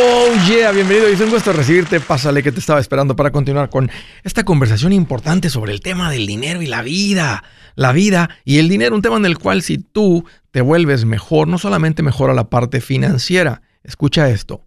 Oh 0.00 0.32
yeah, 0.48 0.70
bienvenido 0.70 1.10
y 1.10 1.14
es 1.14 1.20
un 1.20 1.30
gusto 1.30 1.52
recibirte. 1.52 1.98
Pásale 1.98 2.44
que 2.44 2.52
te 2.52 2.60
estaba 2.60 2.78
esperando 2.78 3.16
para 3.16 3.32
continuar 3.32 3.68
con 3.68 3.90
esta 4.22 4.44
conversación 4.44 4.92
importante 4.92 5.50
sobre 5.50 5.72
el 5.72 5.80
tema 5.80 6.08
del 6.08 6.24
dinero 6.24 6.62
y 6.62 6.66
la 6.66 6.82
vida. 6.82 7.42
La 7.74 7.90
vida 7.90 8.30
y 8.44 8.58
el 8.58 8.68
dinero, 8.68 8.94
un 8.94 9.02
tema 9.02 9.16
en 9.16 9.26
el 9.26 9.38
cual 9.38 9.60
si 9.60 9.78
tú 9.78 10.24
te 10.52 10.60
vuelves 10.60 11.04
mejor, 11.04 11.48
no 11.48 11.58
solamente 11.58 12.04
mejora 12.04 12.32
la 12.32 12.48
parte 12.48 12.80
financiera, 12.80 13.62
escucha 13.82 14.30
esto, 14.30 14.64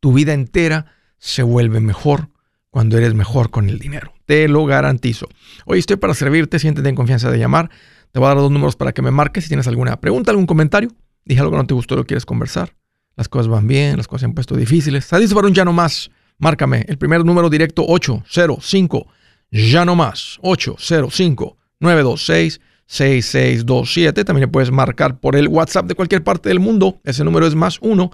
tu 0.00 0.14
vida 0.14 0.32
entera 0.32 0.86
se 1.18 1.42
vuelve 1.42 1.80
mejor 1.80 2.30
cuando 2.70 2.96
eres 2.96 3.12
mejor 3.12 3.50
con 3.50 3.68
el 3.68 3.78
dinero. 3.78 4.14
Te 4.24 4.48
lo 4.48 4.64
garantizo. 4.64 5.28
Hoy 5.66 5.80
estoy 5.80 5.96
para 5.96 6.14
servirte, 6.14 6.58
siéntete 6.58 6.88
en 6.88 6.94
confianza 6.94 7.30
de 7.30 7.38
llamar. 7.38 7.68
Te 8.12 8.18
voy 8.18 8.28
a 8.28 8.28
dar 8.30 8.38
dos 8.38 8.50
números 8.50 8.76
para 8.76 8.92
que 8.92 9.02
me 9.02 9.10
marques 9.10 9.44
si 9.44 9.48
tienes 9.48 9.68
alguna 9.68 10.00
pregunta, 10.00 10.30
algún 10.30 10.46
comentario. 10.46 10.90
Dije 11.26 11.40
algo 11.40 11.52
que 11.52 11.58
no 11.58 11.66
te 11.66 11.74
gustó, 11.74 11.96
lo 11.96 12.06
quieres 12.06 12.24
conversar 12.24 12.79
las 13.16 13.28
cosas 13.28 13.48
van 13.48 13.66
bien, 13.66 13.96
las 13.96 14.06
cosas 14.06 14.20
se 14.20 14.26
han 14.26 14.34
puesto 14.34 14.56
difíciles. 14.56 15.04
¿Estás 15.04 15.34
para 15.34 15.46
un 15.46 15.54
ya 15.54 15.64
no 15.64 15.72
más? 15.72 16.10
Márcame 16.38 16.84
el 16.88 16.96
primer 16.96 17.24
número 17.24 17.50
directo 17.50 17.84
805 17.86 19.06
ya 19.50 19.84
no 19.84 19.94
más 19.96 20.38
805 20.42 21.56
926 21.80 22.60
6627. 22.86 24.24
También 24.24 24.48
le 24.48 24.48
puedes 24.48 24.70
marcar 24.70 25.20
por 25.20 25.36
el 25.36 25.48
WhatsApp 25.48 25.86
de 25.86 25.94
cualquier 25.94 26.24
parte 26.24 26.48
del 26.48 26.58
mundo. 26.58 27.00
Ese 27.04 27.22
número 27.24 27.46
es 27.46 27.54
más 27.54 27.78
1 27.80 28.10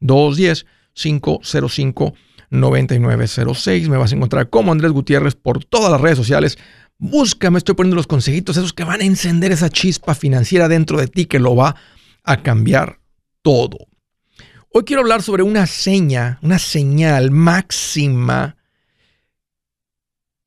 210 0.00 0.66
505 0.92 2.14
9906. 2.50 3.88
Me 3.88 3.96
vas 3.96 4.12
a 4.12 4.16
encontrar 4.16 4.48
como 4.48 4.72
Andrés 4.72 4.92
Gutiérrez 4.92 5.34
por 5.34 5.64
todas 5.64 5.90
las 5.90 6.00
redes 6.00 6.16
sociales. 6.16 6.58
Búscame, 6.98 7.58
estoy 7.58 7.74
poniendo 7.74 7.96
los 7.96 8.06
consejitos, 8.06 8.56
esos 8.56 8.72
que 8.72 8.84
van 8.84 9.00
a 9.00 9.04
encender 9.04 9.52
esa 9.52 9.70
chispa 9.70 10.14
financiera 10.14 10.68
dentro 10.68 10.98
de 10.98 11.06
ti 11.06 11.24
que 11.24 11.38
lo 11.38 11.56
va 11.56 11.74
a 12.22 12.42
cambiar 12.42 13.00
todo. 13.42 13.78
Hoy 14.72 14.84
quiero 14.84 15.02
hablar 15.02 15.20
sobre 15.22 15.42
una 15.42 15.66
seña, 15.66 16.38
una 16.42 16.60
señal 16.60 17.32
máxima 17.32 18.56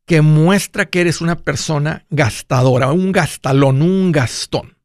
que 0.06 0.22
muestra 0.22 0.86
que 0.86 1.02
eres 1.02 1.20
una 1.20 1.40
persona 1.40 2.06
gastadora, 2.10 2.94
un 2.94 3.12
gastalón, 3.12 3.82
un 3.82 4.14
gastón. 4.14 4.78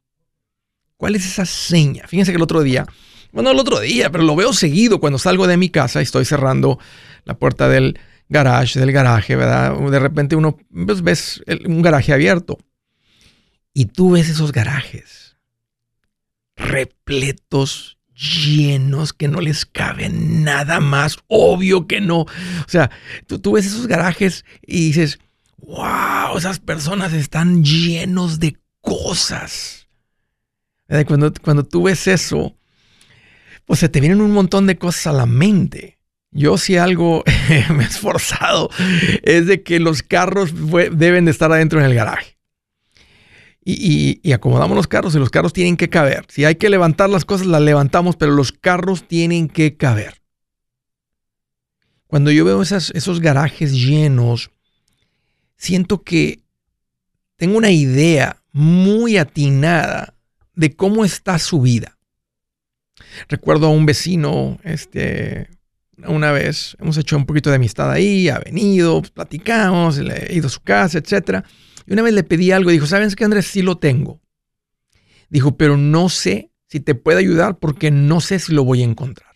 ¿Cuál 0.97 1.15
es 1.15 1.25
esa 1.25 1.45
seña? 1.45 2.05
Fíjense 2.05 2.33
que 2.33 2.35
el 2.35 2.41
otro 2.43 2.63
día, 2.63 2.85
bueno, 3.31 3.51
el 3.51 3.59
otro 3.59 3.79
día, 3.79 4.11
pero 4.11 4.25
lo 4.25 4.35
veo 4.35 4.51
seguido 4.51 4.99
cuando 4.99 5.17
salgo 5.17 5.47
de 5.47 5.55
mi 5.55 5.69
casa 5.69 6.01
y 6.01 6.03
estoy 6.03 6.25
cerrando 6.25 6.77
la 7.23 7.35
puerta 7.35 7.69
del 7.69 7.97
garage, 8.27 8.77
del 8.77 8.91
garaje, 8.91 9.37
¿verdad? 9.37 9.77
De 9.77 9.99
repente 9.99 10.35
uno 10.35 10.57
pues, 10.85 11.01
ves 11.01 11.41
un 11.65 11.81
garaje 11.81 12.11
abierto 12.11 12.57
y 13.73 13.85
tú 13.85 14.11
ves 14.11 14.27
esos 14.27 14.51
garajes 14.51 15.37
repletos 16.57 17.98
llenos 18.19 19.13
que 19.13 19.27
no 19.27 19.39
les 19.41 19.65
cabe 19.65 20.09
nada 20.09 20.79
más. 20.79 21.17
Obvio 21.27 21.87
que 21.87 22.01
no. 22.01 22.21
O 22.21 22.27
sea, 22.67 22.91
tú, 23.25 23.53
ves 23.53 23.65
esos 23.65 23.87
garajes 23.87 24.45
y 24.65 24.87
dices, 24.87 25.19
wow, 25.57 26.37
esas 26.37 26.59
personas 26.59 27.13
están 27.13 27.63
llenos 27.63 28.39
de 28.39 28.57
cosas. 28.81 29.87
Cuando, 31.07 31.31
cuando 31.41 31.63
tú 31.63 31.83
ves 31.83 32.07
eso, 32.07 32.55
pues 33.65 33.79
se 33.79 33.89
te 33.89 33.99
vienen 33.99 34.21
un 34.21 34.31
montón 34.31 34.65
de 34.65 34.77
cosas 34.77 35.07
a 35.07 35.13
la 35.13 35.25
mente. 35.25 35.99
Yo 36.31 36.57
si 36.57 36.77
algo 36.77 37.23
me 37.69 37.83
he 37.83 37.87
esforzado 37.87 38.69
es 39.23 39.47
de 39.47 39.63
que 39.63 39.79
los 39.79 40.03
carros 40.03 40.51
deben 40.91 41.25
de 41.25 41.31
estar 41.31 41.51
adentro 41.51 41.79
en 41.79 41.85
el 41.85 41.95
garaje 41.95 42.38
y, 44.23 44.31
acomodamos 44.33 44.75
los 44.75 44.87
carros 44.87 45.15
y 45.15 45.19
los 45.19 45.29
carros 45.29 45.53
tienen 45.53 45.77
que 45.77 45.89
caber. 45.89 46.25
Si 46.29 46.45
hay 46.45 46.55
que 46.55 46.69
levantar 46.69 47.09
las 47.09 47.25
cosas, 47.25 47.47
las 47.47 47.61
levantamos, 47.61 48.15
pero 48.15 48.31
los 48.31 48.51
carros 48.51 49.07
tienen 49.07 49.47
que 49.47 49.77
caber. 49.77 50.21
Cuando 52.07 52.31
yo 52.31 52.45
veo 52.45 52.61
esos 52.61 53.19
garajes 53.19 53.73
llenos, 53.73 54.51
siento 55.57 56.03
que 56.03 56.41
tengo 57.35 57.57
una 57.57 57.71
idea 57.71 58.41
muy 58.51 59.17
atinada 59.17 60.15
de 60.55 60.75
cómo 60.75 61.05
está 61.05 61.37
su 61.37 61.61
vida. 61.61 61.97
Recuerdo 63.27 63.67
a 63.67 63.71
un 63.71 63.85
vecino, 63.85 64.59
este, 64.63 65.49
una 66.07 66.31
vez, 66.31 66.75
hemos 66.79 66.97
hecho 66.97 67.15
un 67.17 67.25
poquito 67.25 67.49
de 67.49 67.57
amistad 67.57 67.91
ahí, 67.91 68.29
ha 68.29 68.39
venido, 68.39 69.01
pues, 69.01 69.11
platicamos, 69.11 69.97
le 69.97 70.31
he 70.31 70.35
ido 70.35 70.47
a 70.47 70.51
su 70.51 70.61
casa, 70.61 70.97
etcétera. 70.97 71.43
Y 71.89 71.93
una 71.93 72.03
vez 72.03 72.13
le 72.13 72.23
pedí 72.23 72.51
algo, 72.51 72.69
dijo, 72.69 72.85
¿sabes 72.85 73.15
qué, 73.15 73.25
Andrés? 73.25 73.47
Sí 73.47 73.63
lo 73.63 73.79
tengo. 73.79 74.21
Dijo, 75.29 75.57
pero 75.57 75.75
no 75.75 76.07
sé 76.07 76.51
si 76.67 76.79
te 76.79 76.93
puede 76.93 77.17
ayudar 77.17 77.57
porque 77.57 77.89
no 77.89 78.21
sé 78.21 78.37
si 78.37 78.53
lo 78.53 78.63
voy 78.63 78.81
a 78.81 78.85
encontrar. 78.85 79.33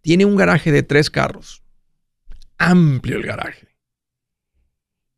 Tiene 0.00 0.24
un 0.24 0.34
garaje 0.34 0.72
de 0.72 0.82
tres 0.82 1.10
carros. 1.10 1.62
Amplio 2.56 3.18
el 3.18 3.24
garaje. 3.24 3.68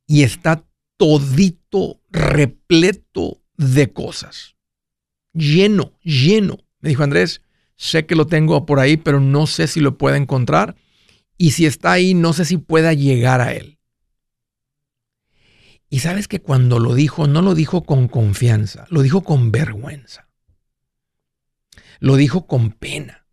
Y 0.09 0.25
está 0.25 0.67
todito 0.97 2.01
repleto 2.11 3.45
de 3.57 3.93
cosas. 3.93 4.57
Lleno, 5.33 5.93
lleno. 6.03 6.59
Me 6.81 6.89
dijo 6.89 7.05
Andrés, 7.05 7.43
sé 7.77 8.07
que 8.07 8.17
lo 8.17 8.27
tengo 8.27 8.67
por 8.67 8.81
ahí, 8.81 8.97
pero 8.97 9.21
no 9.21 9.47
sé 9.47 9.69
si 9.69 9.79
lo 9.79 9.97
pueda 9.97 10.17
encontrar. 10.17 10.75
Y 11.39 11.53
si 11.53 11.65
está 11.65 11.93
ahí, 11.93 12.15
no 12.15 12.33
sé 12.33 12.45
si 12.45 12.57
pueda 12.57 12.93
llegar 12.93 13.41
a 13.41 13.55
él. 13.55 13.80
Y 15.93 15.99
sabes 15.99 16.29
que 16.29 16.41
cuando 16.41 16.79
lo 16.79 16.95
dijo, 16.95 17.27
no 17.27 17.43
lo 17.43 17.57
dijo 17.57 17.83
con 17.83 18.07
confianza, 18.07 18.87
lo 18.91 19.03
dijo 19.03 19.23
con 19.23 19.51
vergüenza. 19.51 20.29
Lo 21.99 22.15
dijo 22.15 22.47
con 22.47 22.71
pena. 22.71 23.27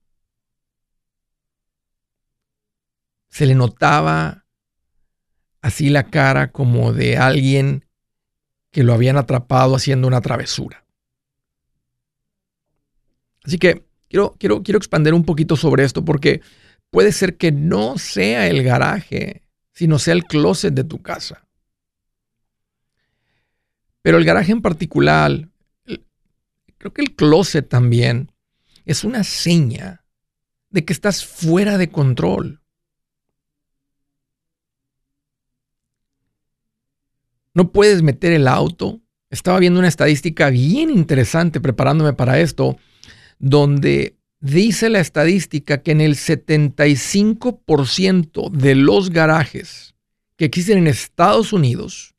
Se 3.29 3.45
le 3.45 3.53
notaba 3.53 4.45
así 5.61 5.89
la 5.89 6.09
cara 6.09 6.51
como 6.51 6.93
de 6.93 7.17
alguien 7.17 7.85
que 8.71 8.83
lo 8.83 8.93
habían 8.93 9.17
atrapado 9.17 9.75
haciendo 9.75 10.07
una 10.07 10.21
travesura. 10.21 10.83
Así 13.43 13.59
que 13.59 13.85
quiero, 14.09 14.35
quiero, 14.39 14.63
quiero 14.63 14.79
expandir 14.79 15.13
un 15.13 15.23
poquito 15.23 15.55
sobre 15.55 15.83
esto 15.83 16.03
porque 16.03 16.41
puede 16.89 17.11
ser 17.11 17.37
que 17.37 17.51
no 17.51 17.99
sea 17.99 18.47
el 18.47 18.63
garaje, 18.63 19.43
sino 19.73 19.99
sea 19.99 20.15
el 20.15 20.23
closet 20.23 20.73
de 20.73 20.83
tu 20.83 21.03
casa. 21.03 21.46
Pero 24.01 24.17
el 24.17 24.25
garaje 24.25 24.51
en 24.51 24.61
particular, 24.61 25.49
creo 26.77 26.93
que 26.93 27.01
el 27.01 27.15
closet 27.15 27.67
también, 27.67 28.31
es 28.85 29.03
una 29.03 29.23
seña 29.23 30.05
de 30.69 30.85
que 30.85 30.93
estás 30.93 31.25
fuera 31.25 31.77
de 31.77 31.89
control. 31.89 32.61
No 37.53 37.71
puedes 37.71 38.03
meter 38.03 38.33
el 38.33 38.47
auto. 38.47 39.01
Estaba 39.29 39.59
viendo 39.59 39.79
una 39.79 39.89
estadística 39.89 40.49
bien 40.49 40.89
interesante 40.89 41.59
preparándome 41.59 42.13
para 42.13 42.39
esto, 42.39 42.77
donde 43.39 44.17
dice 44.39 44.89
la 44.89 44.99
estadística 44.99 45.81
que 45.81 45.91
en 45.91 46.01
el 46.01 46.15
75% 46.15 48.51
de 48.51 48.75
los 48.75 49.09
garajes 49.09 49.95
que 50.35 50.45
existen 50.45 50.77
en 50.77 50.85
Estados 50.87 51.51
Unidos, 51.51 52.13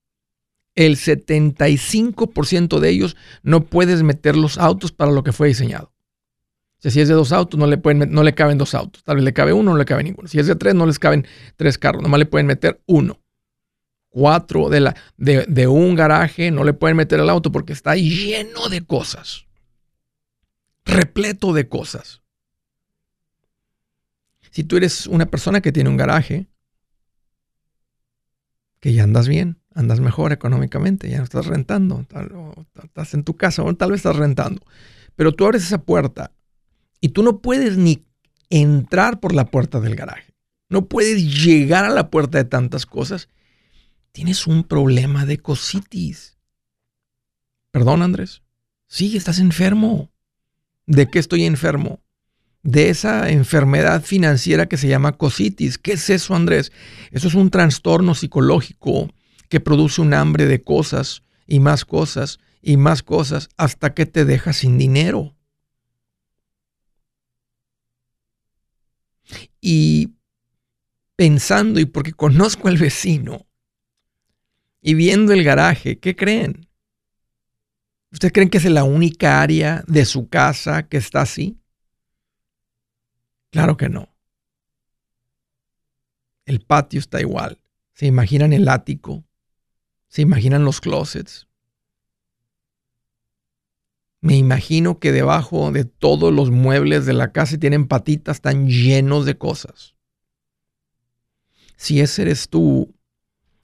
el 0.78 0.96
75% 0.96 2.78
de 2.78 2.88
ellos 2.88 3.16
no 3.42 3.64
puedes 3.64 4.04
meter 4.04 4.36
los 4.36 4.58
autos 4.58 4.92
para 4.92 5.10
lo 5.10 5.24
que 5.24 5.32
fue 5.32 5.48
diseñado. 5.48 5.92
Si 6.78 7.00
es 7.00 7.08
de 7.08 7.14
dos 7.14 7.32
autos, 7.32 7.58
no 7.58 7.66
le, 7.66 7.78
pueden, 7.78 8.12
no 8.12 8.22
le 8.22 8.32
caben 8.32 8.58
dos 8.58 8.76
autos. 8.76 9.02
Tal 9.02 9.16
vez 9.16 9.24
le 9.24 9.32
cabe 9.32 9.52
uno, 9.52 9.72
no 9.72 9.76
le 9.76 9.84
cabe 9.84 10.04
ninguno. 10.04 10.28
Si 10.28 10.38
es 10.38 10.46
de 10.46 10.54
tres, 10.54 10.76
no 10.76 10.86
les 10.86 11.00
caben 11.00 11.26
tres 11.56 11.78
carros. 11.78 12.00
Nomás 12.00 12.20
le 12.20 12.26
pueden 12.26 12.46
meter 12.46 12.80
uno. 12.86 13.18
Cuatro 14.08 14.68
de, 14.68 14.78
la, 14.78 14.96
de, 15.16 15.46
de 15.48 15.66
un 15.66 15.96
garaje 15.96 16.52
no 16.52 16.62
le 16.62 16.74
pueden 16.74 16.96
meter 16.96 17.18
el 17.18 17.28
auto 17.28 17.50
porque 17.50 17.72
está 17.72 17.96
lleno 17.96 18.68
de 18.68 18.82
cosas. 18.82 19.46
Repleto 20.84 21.52
de 21.52 21.68
cosas. 21.68 22.22
Si 24.52 24.62
tú 24.62 24.76
eres 24.76 25.08
una 25.08 25.26
persona 25.26 25.60
que 25.60 25.72
tiene 25.72 25.90
un 25.90 25.96
garaje, 25.96 26.46
que 28.78 28.92
ya 28.92 29.02
andas 29.02 29.26
bien, 29.26 29.58
andas 29.78 30.00
mejor 30.00 30.32
económicamente, 30.32 31.08
ya 31.08 31.18
no 31.18 31.24
estás 31.24 31.46
rentando, 31.46 32.04
estás 32.82 33.14
en 33.14 33.22
tu 33.22 33.36
casa 33.36 33.62
o 33.62 33.72
tal 33.76 33.92
vez 33.92 34.00
estás 34.00 34.16
rentando. 34.16 34.60
Pero 35.14 35.32
tú 35.32 35.44
abres 35.44 35.62
esa 35.62 35.78
puerta 35.78 36.32
y 37.00 37.10
tú 37.10 37.22
no 37.22 37.38
puedes 37.38 37.76
ni 37.76 38.04
entrar 38.50 39.20
por 39.20 39.32
la 39.34 39.46
puerta 39.46 39.78
del 39.78 39.94
garaje. 39.94 40.34
No 40.68 40.86
puedes 40.86 41.44
llegar 41.44 41.84
a 41.84 41.90
la 41.90 42.10
puerta 42.10 42.38
de 42.38 42.44
tantas 42.44 42.86
cosas. 42.86 43.28
Tienes 44.10 44.48
un 44.48 44.64
problema 44.64 45.26
de 45.26 45.38
cositis. 45.38 46.38
Perdón, 47.70 48.02
Andrés. 48.02 48.42
Sí, 48.88 49.16
estás 49.16 49.38
enfermo. 49.38 50.10
¿De 50.86 51.08
qué 51.08 51.20
estoy 51.20 51.44
enfermo? 51.44 52.00
De 52.64 52.88
esa 52.88 53.30
enfermedad 53.30 54.02
financiera 54.02 54.66
que 54.66 54.76
se 54.76 54.88
llama 54.88 55.12
cositis. 55.12 55.78
¿Qué 55.78 55.92
es 55.92 56.10
eso, 56.10 56.34
Andrés? 56.34 56.72
Eso 57.12 57.28
es 57.28 57.34
un 57.34 57.50
trastorno 57.50 58.16
psicológico 58.16 59.08
que 59.48 59.60
produce 59.60 60.00
un 60.00 60.14
hambre 60.14 60.46
de 60.46 60.62
cosas 60.62 61.22
y 61.46 61.60
más 61.60 61.84
cosas 61.84 62.38
y 62.60 62.76
más 62.76 63.02
cosas 63.02 63.48
hasta 63.56 63.94
que 63.94 64.06
te 64.06 64.24
dejas 64.24 64.58
sin 64.58 64.78
dinero. 64.78 65.34
y 69.60 70.14
pensando 71.16 71.80
y 71.80 71.84
porque 71.84 72.12
conozco 72.12 72.68
al 72.68 72.78
vecino 72.78 73.46
y 74.80 74.94
viendo 74.94 75.32
el 75.32 75.42
garaje, 75.44 75.98
¿qué 75.98 76.14
creen? 76.14 76.68
¿Ustedes 78.12 78.32
creen 78.32 78.48
que 78.48 78.58
es 78.58 78.64
la 78.64 78.84
única 78.84 79.42
área 79.42 79.84
de 79.86 80.04
su 80.04 80.28
casa 80.28 80.88
que 80.88 80.96
está 80.96 81.22
así? 81.22 81.60
Claro 83.50 83.76
que 83.76 83.88
no. 83.88 84.08
El 86.46 86.60
patio 86.60 87.00
está 87.00 87.20
igual. 87.20 87.60
¿Se 87.92 88.06
imaginan 88.06 88.52
el 88.52 88.68
ático? 88.68 89.24
¿Se 90.08 90.22
imaginan 90.22 90.64
los 90.64 90.80
closets? 90.80 91.46
Me 94.20 94.36
imagino 94.36 94.98
que 94.98 95.12
debajo 95.12 95.70
de 95.70 95.84
todos 95.84 96.32
los 96.32 96.50
muebles 96.50 97.06
de 97.06 97.12
la 97.12 97.32
casa 97.32 97.56
tienen 97.58 97.86
patitas, 97.86 98.38
están 98.38 98.68
llenos 98.68 99.26
de 99.26 99.38
cosas 99.38 99.94
si 101.78 102.00
ese 102.00 102.22
eres 102.22 102.48
tú, 102.48 102.92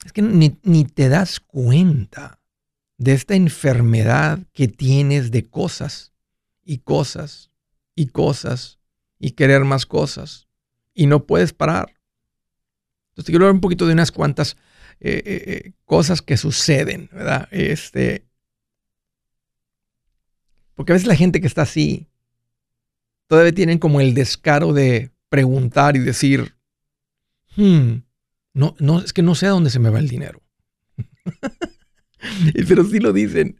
es 0.03 0.13
que 0.13 0.21
ni, 0.21 0.57
ni 0.63 0.85
te 0.85 1.09
das 1.09 1.41
cuenta 1.41 2.39
de 2.97 3.11
esta 3.11 3.35
enfermedad 3.35 4.39
que 4.53 4.69
tienes 4.69 5.31
de 5.31 5.43
cosas 5.43 6.13
y 6.63 6.79
cosas 6.79 7.51
y 7.93 8.07
cosas 8.07 8.79
y 9.19 9.31
querer 9.31 9.65
más 9.65 9.85
cosas 9.85 10.47
y 10.93 11.07
no 11.07 11.25
puedes 11.25 11.51
parar. 11.51 11.93
Entonces, 13.09 13.31
quiero 13.31 13.45
hablar 13.45 13.55
un 13.55 13.61
poquito 13.61 13.85
de 13.85 13.93
unas 13.93 14.13
cuantas 14.13 14.55
eh, 14.99 15.21
eh, 15.25 15.43
eh, 15.47 15.73
cosas 15.85 16.21
que 16.21 16.37
suceden, 16.37 17.09
¿verdad? 17.11 17.47
Este, 17.51 18.25
porque 20.73 20.91
a 20.91 20.95
veces 20.95 21.07
la 21.07 21.15
gente 21.15 21.41
que 21.41 21.47
está 21.47 21.63
así 21.63 22.07
todavía 23.27 23.53
tienen 23.53 23.79
como 23.79 24.01
el 24.01 24.13
descaro 24.13 24.73
de 24.73 25.11
preguntar 25.29 25.95
y 25.95 25.99
decir, 25.99 26.55
hmm, 27.55 27.97
no, 28.53 28.75
no, 28.79 28.99
es 28.99 29.13
que 29.13 29.21
no 29.21 29.35
sé 29.35 29.47
a 29.47 29.51
dónde 29.51 29.69
se 29.69 29.79
me 29.79 29.89
va 29.89 29.99
el 29.99 30.07
dinero. 30.07 30.41
Pero 32.67 32.83
sí 32.85 32.99
lo 32.99 33.13
dicen. 33.13 33.59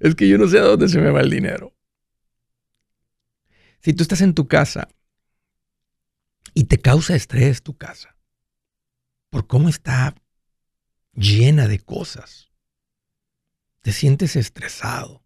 Es 0.00 0.14
que 0.14 0.28
yo 0.28 0.38
no 0.38 0.48
sé 0.48 0.58
a 0.58 0.62
dónde 0.62 0.88
se 0.88 1.00
me 1.00 1.10
va 1.10 1.20
el 1.20 1.30
dinero. 1.30 1.74
Si 3.80 3.92
tú 3.92 4.02
estás 4.02 4.20
en 4.20 4.34
tu 4.34 4.48
casa 4.48 4.88
y 6.54 6.64
te 6.64 6.78
causa 6.78 7.14
estrés 7.14 7.62
tu 7.62 7.76
casa 7.76 8.16
por 9.30 9.46
cómo 9.46 9.68
está 9.68 10.14
llena 11.18 11.66
de 11.68 11.78
cosas, 11.80 12.50
te 13.82 13.92
sientes 13.92 14.36
estresado. 14.36 15.22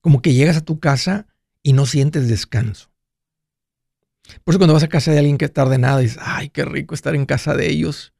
Como 0.00 0.22
que 0.22 0.34
llegas 0.34 0.56
a 0.56 0.64
tu 0.64 0.80
casa 0.80 1.26
y 1.62 1.74
no 1.74 1.86
sientes 1.86 2.28
descanso. 2.28 2.90
Por 4.44 4.52
eso 4.52 4.58
cuando 4.58 4.74
vas 4.74 4.82
a 4.82 4.88
casa 4.88 5.12
de 5.12 5.18
alguien 5.18 5.38
que 5.38 5.44
está 5.44 5.62
ordenado, 5.62 5.98
dices, 5.98 6.18
ay, 6.20 6.48
qué 6.48 6.64
rico 6.64 6.94
estar 6.94 7.14
en 7.14 7.26
casa 7.26 7.54
de 7.54 7.70
ellos, 7.70 8.12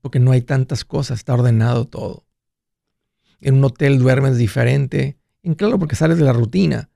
porque 0.00 0.18
no 0.18 0.32
hay 0.32 0.42
tantas 0.42 0.84
cosas, 0.84 1.18
está 1.18 1.34
ordenado 1.34 1.86
todo. 1.86 2.26
En 3.40 3.54
un 3.54 3.64
hotel 3.64 3.98
duermes 3.98 4.36
diferente, 4.36 5.18
en 5.42 5.54
claro, 5.54 5.78
porque 5.78 5.96
sales 5.96 6.18
de 6.18 6.24
la 6.24 6.32
rutina, 6.32 6.90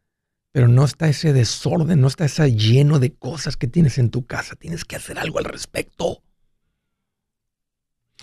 pero 0.52 0.69
no 0.69 0.84
está 0.84 1.08
ese 1.08 1.32
desorden, 1.32 2.00
no 2.00 2.08
está 2.08 2.26
ese 2.26 2.54
lleno 2.54 2.98
de 2.98 3.14
cosas 3.14 3.56
que 3.56 3.66
tienes 3.66 3.98
en 3.98 4.10
tu 4.10 4.26
casa. 4.26 4.54
Tienes 4.54 4.84
que 4.84 4.96
hacer 4.96 5.19
algo 5.19 5.38
al 5.38 5.46
respecto. 5.46 6.22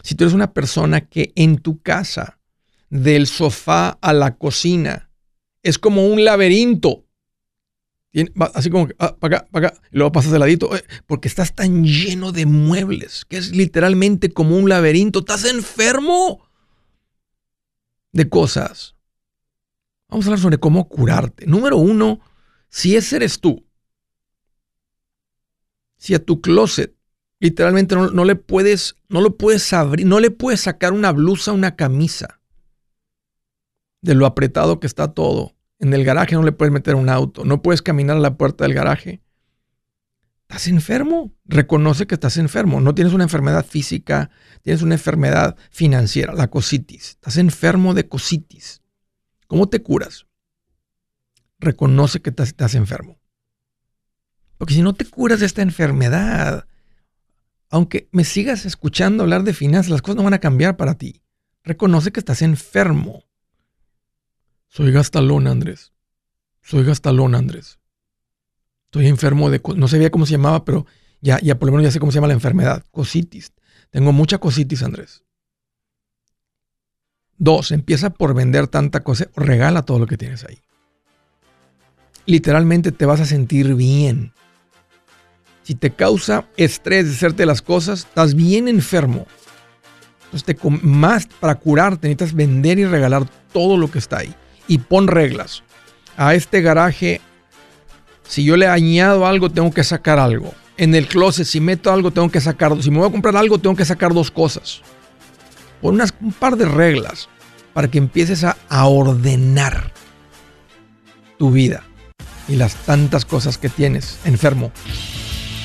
Si 0.04 0.16
tú 0.16 0.24
eres 0.24 0.34
una 0.34 0.54
persona 0.54 1.02
que 1.02 1.32
en 1.36 1.58
tu 1.58 1.82
casa, 1.82 2.40
del 2.92 3.26
sofá 3.26 3.98
a 4.02 4.14
la 4.14 4.38
cocina, 4.38 5.10
es 5.64 5.80
como 5.80 6.08
un 6.08 6.24
laberinto, 6.24 7.06
así 8.54 8.70
como 8.70 8.90
ah, 9.00 9.16
para 9.18 9.38
acá, 9.38 9.48
para 9.50 9.68
acá, 9.68 9.82
y 9.92 9.98
luego 9.98 10.12
pasas 10.12 10.32
de 10.32 10.40
ladito, 10.40 10.76
eh, 10.76 10.84
porque 11.08 11.30
estás 11.30 11.56
tan 11.56 11.86
lleno 11.86 12.32
de 12.32 12.46
muebles, 12.46 13.26
que 13.26 13.38
es 13.38 13.56
literalmente 13.56 14.32
como 14.32 14.58
un 14.58 14.68
laberinto. 14.68 15.20
Estás 15.20 15.46
enfermo 15.46 16.50
de 18.12 18.28
cosas. 18.28 18.96
Vamos 20.10 20.26
a 20.26 20.30
hablar 20.30 20.42
sobre 20.42 20.58
cómo 20.58 20.90
curarte. 20.90 21.46
Número 21.48 21.78
uno, 21.78 22.20
si 22.70 22.98
ese 22.98 23.16
eres 23.16 23.40
tú, 23.40 23.66
si 25.96 26.14
a 26.14 26.20
tu 26.20 26.42
closet 26.42 26.94
literalmente 27.42 27.96
no, 27.96 28.24
le 28.24 28.38
puedes, 28.38 28.96
no 29.10 29.20
lo 29.20 29.36
puedes 29.36 29.74
abrir, 29.74 30.08
no 30.08 30.22
le 30.22 30.32
puedes 30.32 30.62
sacar 30.62 30.94
una 30.94 31.12
blusa, 31.12 31.52
una 31.52 31.76
camisa 31.76 32.40
de 34.02 34.16
lo 34.16 34.26
apretado 34.26 34.80
que 34.80 34.88
está 34.88 35.14
todo 35.14 35.54
en 35.82 35.94
el 35.94 36.06
garaje 36.06 36.36
no 36.36 36.44
le 36.44 36.52
puedes 36.52 36.72
meter 36.72 36.96
un 36.96 37.10
auto. 37.10 37.44
No 37.44 37.62
puedes 37.62 37.82
caminar 37.82 38.16
a 38.16 38.20
la 38.20 38.38
puerta 38.38 38.64
del 38.64 38.76
garaje. 38.76 39.22
Estás 40.44 40.68
enfermo. 40.68 41.34
Reconoce 41.46 42.06
que 42.06 42.14
estás 42.14 42.38
enfermo. 42.38 42.80
No 42.80 42.94
tienes 42.94 43.14
una 43.14 43.24
enfermedad 43.24 43.66
física, 43.66 44.30
tienes 44.62 44.84
una 44.84 44.96
enfermedad 44.96 45.58
financiera, 45.72 46.34
la 46.34 46.50
cositis. 46.50 47.10
Estás 47.10 47.38
enfermo 47.38 47.96
de 47.96 48.08
cositis. 48.08 48.84
¿Cómo 49.48 49.70
te 49.70 49.82
curas? 49.82 50.28
Reconoce 51.60 52.22
que 52.22 52.30
estás, 52.30 52.76
enfermo. 52.76 53.20
Porque 54.60 54.76
si 54.76 54.84
no 54.84 54.94
te 54.94 55.06
curas 55.06 55.40
de 55.40 55.48
esta 55.48 55.64
enfermedad, 55.64 56.68
aunque 57.72 58.10
me 58.12 58.26
sigas 58.26 58.66
escuchando 58.66 59.24
hablar 59.24 59.44
de 59.44 59.54
finanzas, 59.54 59.90
las 59.90 60.02
cosas 60.02 60.18
no 60.18 60.24
van 60.24 60.34
a 60.34 60.40
cambiar 60.40 60.76
para 60.76 60.96
ti. 60.96 61.24
Reconoce 61.64 62.12
que 62.12 62.20
estás 62.20 62.42
enfermo. 62.42 63.24
Soy 64.68 64.92
gastalón, 64.92 65.48
Andrés. 65.48 65.94
Soy 66.62 66.84
gastalón, 66.84 67.34
Andrés. 67.34 67.80
Estoy 68.86 69.08
enfermo 69.08 69.50
de... 69.50 69.62
No 69.78 69.88
sabía 69.88 70.12
cómo 70.12 70.26
se 70.26 70.34
llamaba, 70.34 70.66
pero 70.66 70.86
ya, 71.22 71.40
ya 71.40 71.58
por 71.58 71.68
lo 71.68 71.72
menos 71.72 71.86
ya 71.86 71.92
sé 71.92 72.00
cómo 72.00 72.12
se 72.12 72.18
llama 72.18 72.28
la 72.28 72.34
enfermedad. 72.34 72.84
Cositis. 72.92 73.54
Tengo 73.90 74.12
mucha 74.12 74.38
cositis, 74.38 74.84
Andrés. 74.84 75.24
Dos, 77.38 77.72
empieza 77.72 78.10
por 78.10 78.34
vender 78.34 78.68
tanta 78.68 79.02
cosa. 79.02 79.30
Regala 79.36 79.84
todo 79.84 79.98
lo 79.98 80.08
que 80.08 80.18
tienes 80.18 80.44
ahí. 80.44 80.60
Literalmente 82.26 82.92
te 82.92 83.06
vas 83.06 83.22
a 83.22 83.26
sentir 83.26 83.76
bien. 83.76 84.34
Si 85.72 85.76
te 85.76 85.90
causa 85.90 86.44
estrés 86.58 87.08
de 87.08 87.14
hacerte 87.14 87.46
las 87.46 87.62
cosas, 87.62 88.00
estás 88.00 88.36
bien 88.36 88.68
enfermo. 88.68 89.26
Entonces, 90.26 90.58
más 90.84 91.28
para 91.40 91.56
curarte 91.56 92.10
necesitas 92.10 92.34
vender 92.34 92.78
y 92.78 92.84
regalar 92.84 93.24
todo 93.54 93.78
lo 93.78 93.90
que 93.90 94.00
está 94.00 94.18
ahí 94.18 94.36
y 94.68 94.80
pon 94.80 95.08
reglas. 95.08 95.64
A 96.18 96.36
este 96.36 96.62
garaje, 96.62 97.22
si 98.28 98.44
yo 98.44 98.58
le 98.58 98.68
añado 98.68 99.26
algo, 99.26 99.50
tengo 99.50 99.72
que 99.72 99.86
sacar 99.86 100.20
algo. 100.20 100.54
En 100.76 100.94
el 100.94 101.08
closet, 101.08 101.48
si 101.48 101.62
meto 101.62 101.90
algo, 101.90 102.12
tengo 102.12 102.30
que 102.30 102.42
sacar. 102.42 102.84
Si 102.84 102.92
me 102.92 102.98
voy 102.98 103.08
a 103.08 103.12
comprar 103.14 103.38
algo, 103.38 103.58
tengo 103.58 103.78
que 103.78 103.86
sacar 103.86 104.14
dos 104.14 104.30
cosas. 104.30 104.82
Pon 105.82 105.96
unas, 105.96 106.14
un 106.20 106.34
par 106.34 106.58
de 106.58 106.66
reglas 106.66 107.30
para 107.72 107.90
que 107.90 107.98
empieces 107.98 108.44
a, 108.44 108.58
a 108.68 108.88
ordenar 108.88 109.94
tu 111.38 111.50
vida 111.50 111.84
y 112.50 112.58
las 112.58 112.76
tantas 112.76 113.24
cosas 113.24 113.58
que 113.58 113.70
tienes 113.70 114.20
enfermo. 114.26 114.74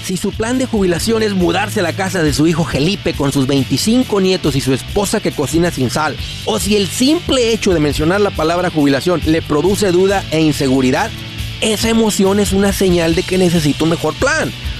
Si 0.06 0.16
su 0.16 0.30
plan 0.30 0.56
de 0.56 0.66
jubilación 0.66 1.24
es 1.24 1.34
mudarse 1.34 1.80
a 1.80 1.82
la 1.82 1.92
casa 1.92 2.22
de 2.22 2.32
su 2.32 2.46
hijo 2.46 2.64
Felipe 2.64 3.12
con 3.12 3.32
sus 3.32 3.48
25 3.48 4.20
nietos 4.20 4.54
y 4.54 4.60
su 4.60 4.72
esposa 4.72 5.18
que 5.18 5.32
cocina 5.32 5.72
sin 5.72 5.90
sal, 5.90 6.16
o 6.44 6.60
si 6.60 6.76
el 6.76 6.86
simple 6.86 7.52
hecho 7.52 7.74
de 7.74 7.80
mencionar 7.80 8.20
la 8.20 8.30
palabra 8.30 8.70
jubilación 8.70 9.20
le 9.26 9.42
produce 9.42 9.90
duda 9.90 10.24
e 10.30 10.40
inseguridad, 10.40 11.10
esa 11.60 11.88
emoción 11.88 12.38
es 12.38 12.52
una 12.52 12.72
señal 12.72 13.16
de 13.16 13.24
que 13.24 13.36
necesita 13.36 13.82
un 13.82 13.90
mejor 13.90 14.14
plan. 14.14 14.52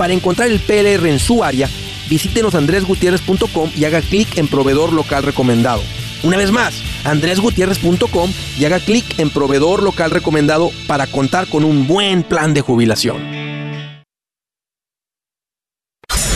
Para 0.00 0.14
encontrar 0.14 0.48
el 0.48 0.60
PLR 0.60 1.06
en 1.10 1.18
su 1.18 1.44
área, 1.44 1.68
visítenos 2.08 2.54
andresgutierrez.com 2.54 3.70
y 3.76 3.84
haga 3.84 4.00
clic 4.00 4.38
en 4.38 4.48
proveedor 4.48 4.94
local 4.94 5.22
recomendado. 5.22 5.82
Una 6.22 6.38
vez 6.38 6.50
más, 6.50 6.82
andresgutierrez.com 7.04 8.32
y 8.58 8.64
haga 8.64 8.80
clic 8.80 9.04
en 9.18 9.28
proveedor 9.28 9.82
local 9.82 10.10
recomendado 10.10 10.70
para 10.86 11.06
contar 11.06 11.48
con 11.48 11.64
un 11.64 11.86
buen 11.86 12.22
plan 12.22 12.54
de 12.54 12.62
jubilación. 12.62 13.49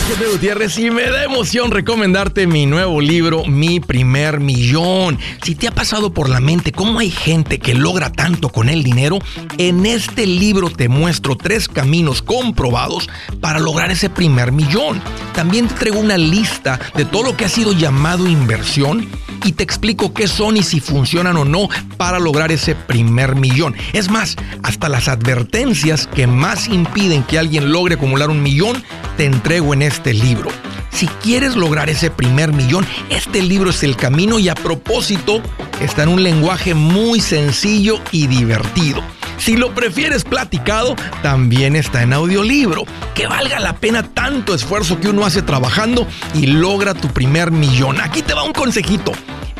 Pepe 0.07 0.27
Gutiérrez 0.31 0.77
y 0.77 0.91
me 0.91 1.09
da 1.09 1.23
emoción 1.23 1.71
recomendarte 1.71 2.45
mi 2.45 2.67
nuevo 2.67 3.01
libro, 3.01 3.43
Mi 3.45 3.79
Primer 3.79 4.39
Millón. 4.39 5.17
Si 5.41 5.55
te 5.55 5.67
ha 5.67 5.71
pasado 5.71 6.13
por 6.13 6.29
la 6.29 6.39
mente 6.39 6.71
cómo 6.71 6.99
hay 6.99 7.09
gente 7.09 7.57
que 7.57 7.73
logra 7.73 8.11
tanto 8.11 8.49
con 8.49 8.69
el 8.69 8.83
dinero, 8.83 9.17
en 9.57 9.87
este 9.87 10.27
libro 10.27 10.69
te 10.69 10.89
muestro 10.89 11.35
tres 11.35 11.67
caminos 11.67 12.21
comprobados 12.21 13.09
para 13.41 13.57
lograr 13.57 13.89
ese 13.89 14.11
primer 14.11 14.51
millón. 14.51 15.01
También 15.33 15.67
te 15.67 15.73
traigo 15.73 15.99
una 15.99 16.19
lista 16.19 16.79
de 16.95 17.05
todo 17.05 17.23
lo 17.23 17.35
que 17.35 17.45
ha 17.45 17.49
sido 17.49 17.73
llamado 17.73 18.27
inversión 18.27 19.09
y 19.43 19.53
te 19.53 19.63
explico 19.63 20.13
qué 20.13 20.27
son 20.27 20.55
y 20.57 20.63
si 20.63 20.79
funcionan 20.79 21.35
o 21.35 21.45
no 21.45 21.67
para 21.97 22.19
lograr 22.19 22.51
ese 22.51 22.75
primer 22.75 23.35
millón. 23.35 23.75
Es 23.93 24.09
más, 24.09 24.35
hasta 24.61 24.87
las 24.87 25.07
advertencias 25.07 26.07
que 26.07 26.27
más 26.27 26.67
impiden 26.67 27.23
que 27.23 27.39
alguien 27.39 27.71
logre 27.71 27.95
acumular 27.95 28.29
un 28.29 28.41
millón, 28.41 28.83
te 29.17 29.25
entrego 29.25 29.73
en 29.73 29.81
este 29.81 29.94
libro. 30.03 30.49
Si 30.91 31.07
quieres 31.07 31.55
lograr 31.55 31.89
ese 31.89 32.09
primer 32.09 32.53
millón, 32.53 32.85
este 33.09 33.41
libro 33.41 33.69
es 33.69 33.83
el 33.83 33.95
camino 33.95 34.39
y 34.39 34.49
a 34.49 34.55
propósito 34.55 35.41
está 35.81 36.03
en 36.03 36.09
un 36.09 36.23
lenguaje 36.23 36.73
muy 36.73 37.19
sencillo 37.19 37.99
y 38.11 38.27
divertido. 38.27 39.03
Si 39.37 39.57
lo 39.57 39.75
prefieres 39.75 40.23
platicado, 40.23 40.95
también 41.21 41.75
está 41.75 42.01
en 42.01 42.13
audiolibro. 42.13 42.83
Que 43.13 43.27
valga 43.27 43.59
la 43.59 43.75
pena 43.75 44.03
tanto 44.03 44.55
esfuerzo 44.55 44.99
que 44.99 45.09
uno 45.09 45.25
hace 45.25 45.41
trabajando 45.41 46.07
y 46.33 46.47
logra 46.47 46.93
tu 46.93 47.09
primer 47.09 47.51
millón. 47.51 47.99
Aquí 47.99 48.21
te 48.21 48.33
va 48.33 48.43
un 48.43 48.53
consejito. 48.53 49.11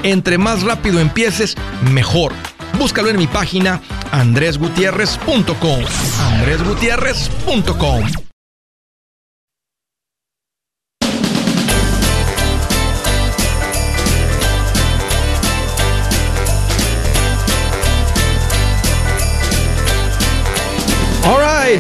Entre 0.04 0.38
más 0.38 0.64
rápido 0.64 1.00
empieces, 1.00 1.56
mejor. 1.92 2.32
Búscalo 2.80 3.10
en 3.10 3.18
mi 3.18 3.28
página 3.28 3.82
andresgutierrez.com. 4.12 5.84
andresgutierrez.com. 6.20 8.35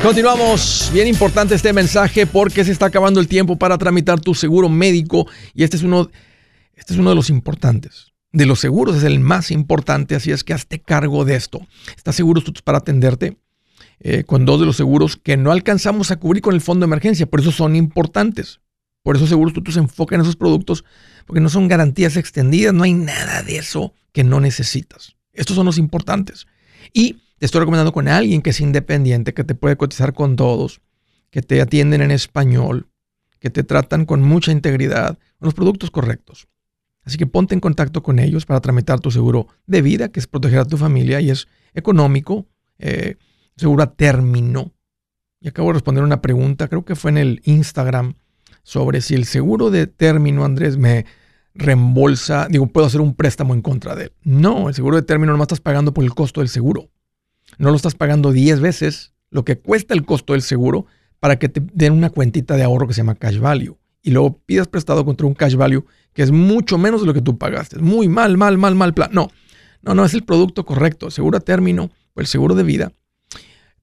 continuamos. 0.01 0.89
Bien 0.93 1.07
importante 1.07 1.55
este 1.55 1.71
mensaje 1.73 2.25
porque 2.25 2.63
se 2.63 2.71
está 2.71 2.87
acabando 2.87 3.19
el 3.19 3.27
tiempo 3.27 3.57
para 3.57 3.77
tramitar 3.77 4.19
tu 4.19 4.33
seguro 4.33 4.69
médico 4.69 5.27
y 5.53 5.63
este 5.63 5.77
es 5.77 5.83
uno, 5.83 6.09
este 6.75 6.93
es 6.93 6.99
uno 6.99 7.09
de 7.09 7.15
los 7.15 7.29
importantes. 7.29 8.13
De 8.31 8.45
los 8.45 8.59
seguros 8.59 8.97
es 8.97 9.03
el 9.03 9.19
más 9.19 9.51
importante, 9.51 10.15
así 10.15 10.31
es 10.31 10.43
que 10.43 10.53
hazte 10.53 10.79
cargo 10.79 11.23
de 11.23 11.35
esto. 11.35 11.65
¿Estás 11.95 12.15
seguro 12.15 12.41
para 12.63 12.79
atenderte? 12.79 13.37
Eh, 13.99 14.23
con 14.25 14.45
dos 14.45 14.59
de 14.59 14.65
los 14.65 14.75
seguros 14.75 15.17
que 15.17 15.37
no 15.37 15.51
alcanzamos 15.51 16.11
a 16.11 16.17
cubrir 16.17 16.41
con 16.41 16.53
el 16.53 16.61
fondo 16.61 16.85
de 16.85 16.89
emergencia, 16.89 17.25
por 17.25 17.39
eso 17.39 17.51
son 17.51 17.75
importantes. 17.75 18.59
Por 19.03 19.15
eso 19.15 19.27
seguros 19.27 19.53
tú 19.53 19.71
se 19.71 19.79
enfocan 19.79 20.19
en 20.19 20.23
esos 20.23 20.35
productos, 20.35 20.83
porque 21.25 21.41
no 21.41 21.49
son 21.49 21.67
garantías 21.67 22.17
extendidas, 22.17 22.73
no 22.73 22.83
hay 22.83 22.93
nada 22.93 23.43
de 23.43 23.57
eso 23.57 23.93
que 24.11 24.23
no 24.23 24.39
necesitas. 24.39 25.15
Estos 25.31 25.55
son 25.55 25.65
los 25.65 25.77
importantes. 25.77 26.47
Y 26.91 27.17
te 27.37 27.45
estoy 27.45 27.59
recomendando 27.59 27.91
con 27.91 28.07
alguien 28.07 28.41
que 28.41 28.51
es 28.51 28.61
independiente, 28.61 29.33
que 29.33 29.43
te 29.43 29.55
puede 29.55 29.75
cotizar 29.75 30.13
con 30.13 30.35
todos, 30.35 30.81
que 31.29 31.41
te 31.41 31.61
atienden 31.61 32.01
en 32.01 32.11
español, 32.11 32.87
que 33.39 33.49
te 33.49 33.63
tratan 33.63 34.05
con 34.05 34.21
mucha 34.21 34.51
integridad, 34.51 35.17
con 35.37 35.47
los 35.47 35.53
productos 35.53 35.91
correctos. 35.91 36.47
Así 37.03 37.17
que 37.17 37.27
ponte 37.27 37.53
en 37.53 37.59
contacto 37.59 38.01
con 38.01 38.19
ellos 38.19 38.45
para 38.45 38.61
tramitar 38.61 38.99
tu 38.99 39.11
seguro 39.11 39.47
de 39.67 39.81
vida, 39.81 40.09
que 40.09 40.19
es 40.19 40.27
proteger 40.27 40.59
a 40.59 40.65
tu 40.65 40.77
familia 40.77 41.21
y 41.21 41.29
es 41.29 41.47
económico, 41.73 42.47
eh, 42.79 43.17
seguro 43.57 43.83
a 43.83 43.93
término. 43.93 44.73
Y 45.41 45.49
acabo 45.49 45.67
de 45.69 45.73
responder 45.73 46.03
una 46.03 46.21
pregunta, 46.21 46.67
creo 46.67 46.85
que 46.85 46.95
fue 46.95 47.11
en 47.11 47.17
el 47.17 47.41
Instagram, 47.43 48.15
sobre 48.63 49.01
si 49.01 49.13
el 49.13 49.25
seguro 49.25 49.69
de 49.69 49.85
término, 49.85 50.43
Andrés, 50.45 50.77
me 50.77 51.05
reembolsa, 51.53 52.47
digo, 52.49 52.65
puedo 52.67 52.87
hacer 52.87 53.01
un 53.01 53.13
préstamo 53.13 53.53
en 53.53 53.61
contra 53.61 53.93
de 53.93 54.05
él. 54.05 54.13
No, 54.23 54.69
el 54.69 54.73
seguro 54.73 54.95
de 54.95 55.03
término 55.03 55.33
nomás 55.33 55.45
estás 55.45 55.61
pagando 55.61 55.93
por 55.93 56.03
el 56.03 56.15
costo 56.15 56.41
del 56.41 56.49
seguro 56.49 56.89
no 57.57 57.69
lo 57.69 57.75
estás 57.75 57.95
pagando 57.95 58.31
10 58.31 58.59
veces 58.59 59.13
lo 59.29 59.43
que 59.43 59.57
cuesta 59.57 59.93
el 59.93 60.05
costo 60.05 60.33
del 60.33 60.41
seguro 60.41 60.85
para 61.19 61.38
que 61.38 61.50
te 61.50 61.62
den 61.74 61.93
una 61.93 62.09
cuentita 62.09 62.55
de 62.55 62.63
ahorro 62.63 62.88
que 62.88 62.93
se 62.93 63.01
llama 63.01 63.15
cash 63.15 63.39
value. 63.39 63.77
Y 64.01 64.12
luego 64.12 64.39
pidas 64.45 64.67
prestado 64.67 65.03
contra 65.03 65.25
un 65.25 65.33
cash 65.33 65.55
value 65.55 65.85
que 66.13 66.24
es 66.24 66.31
mucho 66.31 66.77
menos 66.77 67.01
de 67.01 67.07
lo 67.07 67.13
que 67.13 67.21
tú 67.21 67.38
pagaste. 67.38 67.79
Muy 67.79 68.07
mal, 68.07 68.38
mal, 68.38 68.57
mal, 68.57 68.75
mal 68.75 68.93
plan. 68.93 69.09
No, 69.12 69.29
no, 69.81 69.95
no 69.95 70.05
es 70.05 70.13
el 70.13 70.24
producto 70.24 70.65
correcto. 70.65 71.12
seguro 71.12 71.38
a 71.38 71.41
término 71.41 71.91
o 72.13 72.21
el 72.21 72.27
seguro 72.27 72.55
de 72.55 72.63
vida, 72.63 72.93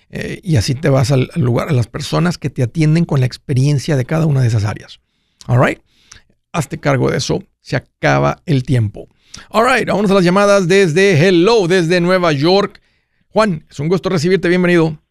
Eh, 0.10 0.40
y 0.44 0.56
así 0.56 0.76
te 0.76 0.90
vas 0.90 1.12
al, 1.12 1.30
lugar, 1.36 1.70
a 1.70 1.74
las 1.74 1.88
personas 1.88 2.38
que 2.38 2.50
te 2.50 2.64
atienden 2.64 3.06
con 3.06 3.20
la 3.20 3.26
experiencia 3.26 3.96
de 3.96 4.06
cada 4.06 4.26
una 4.26 4.42
de 4.42 4.48
esas 4.48 4.64
áreas. 4.64 5.00
All 5.48 5.64
right? 5.64 5.80
Hazte 6.52 6.80
cargo 6.80 7.12
de 7.12 7.18
eso. 7.18 7.44
Se 7.62 7.76
acaba 7.76 8.42
el 8.46 8.64
tiempo. 8.64 9.08
All 9.50 9.66
right, 9.66 9.88
vamos 9.88 10.10
a 10.10 10.14
las 10.14 10.24
llamadas 10.24 10.68
desde 10.68 11.28
Hello, 11.28 11.68
desde 11.68 12.00
Nueva 12.00 12.32
York. 12.32 12.82
Juan, 13.30 13.66
es 13.70 13.80
un 13.80 13.90
gusto 13.90 14.10
recibirte. 14.10 14.48
Bienvenido. 14.48 15.05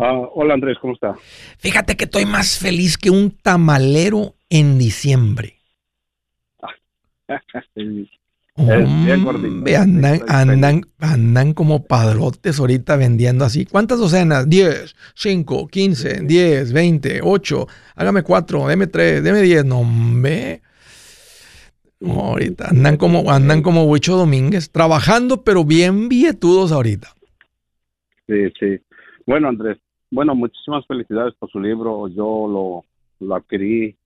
Ah, 0.00 0.28
hola 0.32 0.54
Andrés, 0.54 0.78
¿cómo 0.80 0.92
está? 0.92 1.16
Fíjate 1.58 1.96
que 1.96 2.04
estoy 2.04 2.24
más 2.24 2.56
feliz 2.56 2.96
que 2.96 3.10
un 3.10 3.32
tamalero 3.32 4.36
en 4.48 4.78
diciembre. 4.78 5.56
andan, 9.76 10.20
andan, 10.28 10.82
andan 11.00 11.52
como 11.52 11.84
padrotes 11.84 12.60
ahorita 12.60 12.96
vendiendo 12.96 13.44
así. 13.44 13.66
¿Cuántas 13.66 13.98
docenas? 13.98 14.48
10, 14.48 14.94
5, 15.14 15.66
15, 15.66 16.20
10, 16.22 16.72
20, 16.72 17.20
8. 17.20 17.66
Hágame 17.96 18.22
4, 18.22 18.68
deme 18.68 18.86
3, 18.86 19.24
deme 19.24 19.42
10. 19.42 19.64
No, 19.64 19.82
me. 19.82 20.62
ahorita 22.00 22.68
andan 22.68 22.96
como, 22.98 23.32
andan 23.32 23.62
como 23.62 23.82
Huicho 23.82 24.16
Domínguez, 24.16 24.70
trabajando, 24.70 25.42
pero 25.42 25.64
bien 25.64 26.08
billetudos 26.08 26.70
ahorita. 26.70 27.08
Sí, 28.28 28.48
sí. 28.60 28.78
Bueno, 29.26 29.48
Andrés, 29.48 29.78
bueno, 30.10 30.34
muchísimas 30.34 30.86
felicidades 30.86 31.34
por 31.34 31.50
su 31.50 31.60
libro. 31.60 32.08
Yo 32.08 32.84
lo, 33.20 33.34
adquirí, 33.34 33.96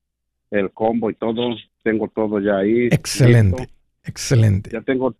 el 0.50 0.71
combo 0.71 1.11
y 1.11 1.14
todo. 1.14 1.56
Tengo 1.82 2.09
todo 2.14 2.40
ya 2.40 2.59
ahí. 2.59 2.87
Excelente, 2.87 3.68
excelente. 4.04 4.71
Ya 4.73 4.82
tengo, 4.82 5.14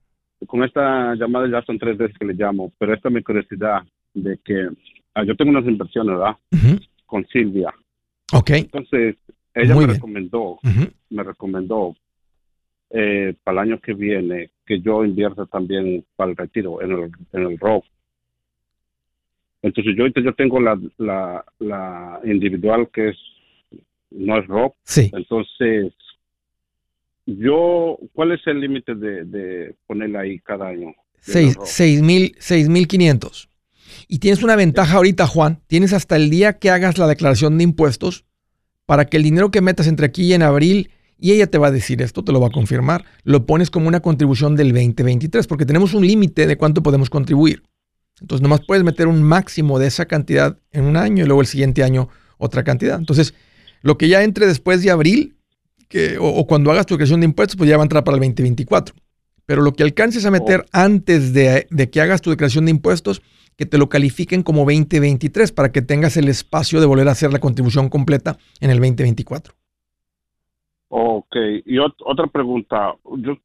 con 0.47 0.65
esta 0.65 1.15
llamada 1.15 1.49
ya 1.49 1.65
son 1.65 1.79
tres 1.79 1.97
veces 1.97 2.17
que 2.19 2.27
le 2.27 2.35
llamo, 2.35 2.73
pero 2.79 2.95
esta 2.95 3.09
es 3.09 3.15
mi 3.15 3.23
curiosidad 3.23 3.83
de 4.15 4.39
que 4.45 4.69
ah, 5.15 5.25
yo 5.25 5.37
tengo 5.37 5.51
unas 5.51 5.67
inversiones, 5.67 6.17
¿verdad? 6.17 6.37
Con 7.07 7.27
Silvia. 7.27 7.73
Ok. 8.33 8.51
Entonces, 8.51 9.17
ella 9.55 9.75
me 9.75 9.87
recomendó, 9.87 10.59
me 11.11 11.23
recomendó 11.23 11.95
eh, 12.91 13.35
para 13.45 13.63
el 13.63 13.71
año 13.71 13.81
que 13.81 13.95
viene 13.95 14.51
que 14.67 14.81
yo 14.81 15.05
invierta 15.05 15.47
también 15.47 16.05
para 16.17 16.31
el 16.31 16.37
retiro 16.37 16.83
en 16.83 16.93
el, 16.93 17.11
en 17.33 17.43
el 17.43 17.59
rock 17.59 17.85
entonces 19.63 19.95
yo 19.97 20.07
yo 20.07 20.35
tengo 20.35 20.61
la, 20.61 20.79
la, 21.59 22.21
individual 22.25 22.89
que 22.93 23.11
es 23.11 23.17
no 24.11 24.39
es 24.39 24.47
rock. 24.47 24.75
Sí. 24.85 25.11
Entonces, 25.15 25.93
yo, 27.25 27.99
¿cuál 28.13 28.33
es 28.33 28.47
el 28.47 28.61
límite 28.61 28.95
de, 28.95 29.25
de 29.25 29.75
ponerla 29.87 30.21
ahí 30.21 30.39
cada 30.41 30.69
año? 30.69 30.95
Seis 31.19 32.03
mil 32.03 32.89
quinientos. 32.89 33.49
Y 34.09 34.19
tienes 34.19 34.43
una 34.43 34.57
ventaja 34.57 34.97
ahorita, 34.97 35.27
Juan. 35.27 35.61
Tienes 35.67 35.93
hasta 35.93 36.17
el 36.17 36.29
día 36.29 36.59
que 36.59 36.71
hagas 36.71 36.99
la 36.99 37.07
declaración 37.07 37.57
de 37.57 37.65
impuestos 37.65 38.25
para 38.87 39.07
que 39.07 39.17
el 39.17 39.23
dinero 39.23 39.51
que 39.51 39.61
metas 39.61 39.87
entre 39.87 40.07
aquí 40.07 40.25
y 40.25 40.33
en 40.35 40.43
abril, 40.43 40.91
y 41.19 41.33
ella 41.33 41.47
te 41.47 41.59
va 41.59 41.69
a 41.69 41.71
decir 41.71 42.03
esto, 42.03 42.25
te 42.25 42.33
lo 42.33 42.41
va 42.41 42.49
a 42.49 42.51
confirmar, 42.51 43.05
lo 43.23 43.47
pones 43.47 43.71
como 43.71 43.89
una 43.89 44.01
contribución 44.01 44.57
del 44.57 44.73
2023, 44.73 45.47
porque 45.47 45.65
tenemos 45.65 45.95
un 45.95 46.07
límite 46.07 46.47
de 46.47 46.57
cuánto 46.57 46.83
podemos 46.83 47.09
contribuir. 47.09 47.63
Entonces, 48.23 48.43
nomás 48.43 48.61
puedes 48.67 48.85
meter 48.85 49.09
un 49.09 49.23
máximo 49.23 49.79
de 49.79 49.89
esa 49.89 50.07
cantidad 50.07 50.57
en 50.71 50.85
un 50.85 50.97
año 50.97 51.25
y 51.25 51.27
luego 51.27 51.41
el 51.41 51.47
siguiente 51.47 51.83
año 51.83 52.09
otra 52.39 52.63
cantidad. 52.63 52.99
Entonces, 52.99 53.35
lo 53.83 53.99
que 53.99 54.09
ya 54.09 54.23
entre 54.23 54.47
después 54.47 54.83
de 54.83 54.91
abril 54.91 55.35
que, 55.89 56.17
o, 56.19 56.47
cuando 56.47 56.71
hagas 56.71 56.87
tu 56.87 56.95
creación 56.95 57.21
de 57.21 57.27
impuestos, 57.27 57.57
pues 57.57 57.69
ya 57.69 57.77
va 57.77 57.83
a 57.83 57.85
entrar 57.85 58.05
para 58.05 58.17
el 58.17 58.21
2024. 58.21 58.95
Pero 59.45 59.61
lo 59.61 59.73
que 59.73 59.83
alcances 59.83 60.25
a 60.25 60.31
meter 60.31 60.61
oh. 60.61 60.69
antes 60.73 61.35
de, 61.35 61.67
que 61.93 62.01
hagas 62.01 62.23
tu 62.23 62.31
declaración 62.31 62.65
de 62.65 62.71
impuestos, 62.71 63.21
que 63.57 63.67
te 63.67 63.77
lo 63.77 63.89
califiquen 63.89 64.43
como 64.43 64.61
2023 64.61 65.53
para 65.53 65.73
que 65.73 65.83
tengas 65.83 66.17
el 66.17 66.29
espacio 66.29 66.81
de 66.81 66.87
volver 66.87 67.09
a 67.09 67.13
hacer 67.13 67.33
la 67.33 67.41
contribución 67.41 67.89
completa 67.89 68.39
en 68.61 68.71
el 68.71 68.79
2024. 68.79 69.53
Ok, 70.89 71.37
y 71.67 71.79
otra 71.79 72.27
pregunta. 72.29 72.95
Yo 73.19 73.37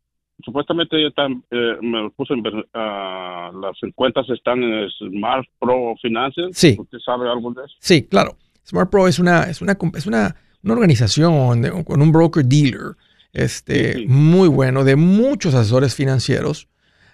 supuestamente 0.44 1.02
ya 1.02 1.08
están, 1.08 1.44
eh, 1.52 1.78
me 1.82 2.10
puso 2.12 2.34
en 2.34 2.40
uh, 2.40 3.60
las 3.62 3.78
cuentas 3.96 4.30
están 4.30 4.62
en 4.62 4.90
Smart 4.90 5.48
Pro 5.60 5.96
Finances. 6.02 6.50
Sí. 6.54 6.76
¿Usted 6.80 7.00
sabe 7.06 7.30
algo 7.30 7.52
de 7.54 7.66
eso? 7.66 7.76
Sí, 7.80 8.04
claro. 8.04 8.38
Smart 8.66 8.90
Pro 8.90 9.08
es 9.08 9.20
una, 9.20 9.44
es 9.44 9.62
una, 9.62 9.78
es 9.96 10.06
una, 10.06 10.36
una 10.64 10.74
organización 10.74 11.84
con 11.84 12.02
un 12.02 12.12
broker 12.12 12.44
dealer 12.46 12.96
este, 13.34 14.06
muy 14.08 14.48
bueno, 14.48 14.84
de 14.84 14.96
muchos 14.96 15.54
asesores 15.54 15.96
financieros. 15.96 16.68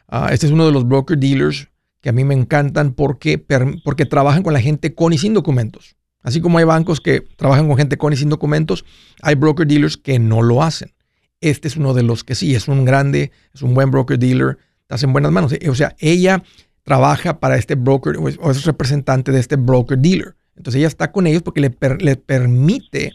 Ah, 0.08 0.30
este 0.32 0.46
es 0.46 0.52
uno 0.52 0.66
de 0.66 0.72
los 0.72 0.88
broker 0.88 1.18
dealers 1.18 1.70
que 2.02 2.10
a 2.10 2.14
mí 2.14 2.24
me 2.24 2.34
encantan 2.34 2.94
porque, 2.94 3.44
porque 3.84 4.06
trabajan 4.06 4.44
con 4.44 4.54
la 4.54 4.60
gente 4.60 4.94
con 4.94 5.14
y 5.14 5.18
sin 5.18 5.34
documentos. 5.34 5.96
Así 6.22 6.42
como 6.42 6.58
hay 6.58 6.66
bancos 6.66 7.02
que 7.02 7.22
trabajan 7.22 7.68
con 7.68 7.78
gente 7.78 7.98
con 7.98 8.14
y 8.14 8.16
sin 8.16 8.30
documentos, 8.30 8.86
hay 9.22 9.36
broker 9.36 9.68
dealers 9.68 9.98
que 9.98 10.20
no 10.20 10.42
lo 10.42 10.64
hacen. 10.64 10.94
Este 11.44 11.68
es 11.68 11.76
uno 11.76 11.94
de 11.94 12.04
los 12.04 12.24
que 12.24 12.36
sí, 12.36 12.56
es 12.56 12.68
un 12.68 12.86
grande, 12.86 13.32
es 13.54 13.62
un 13.62 13.74
buen 13.74 13.92
broker 13.92 14.18
dealer, 14.18 14.58
estás 14.82 15.04
en 15.04 15.12
buenas 15.12 15.32
manos. 15.32 15.54
O 15.70 15.76
sea, 15.76 15.96
ella 16.00 16.42
trabaja 16.84 17.40
para 17.40 17.58
este 17.58 17.76
broker 17.76 18.16
o 18.18 18.30
es, 18.30 18.66
representante 18.66 19.32
de 19.32 19.40
este 19.40 19.58
broker 19.58 19.98
dealer. 19.98 20.36
Entonces 20.56 20.80
ella 20.80 20.88
está 20.88 21.12
con 21.12 21.28
ellos 21.28 21.42
porque 21.42 21.62
le, 21.62 21.76
le 22.00 22.16
permite 22.16 23.12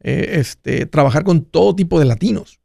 eh, 0.00 0.30
este, 0.32 0.86
trabajar 0.86 1.22
con 1.22 1.44
todo 1.44 1.76
tipo 1.76 1.98
de 1.98 2.06
latinos. 2.06 2.60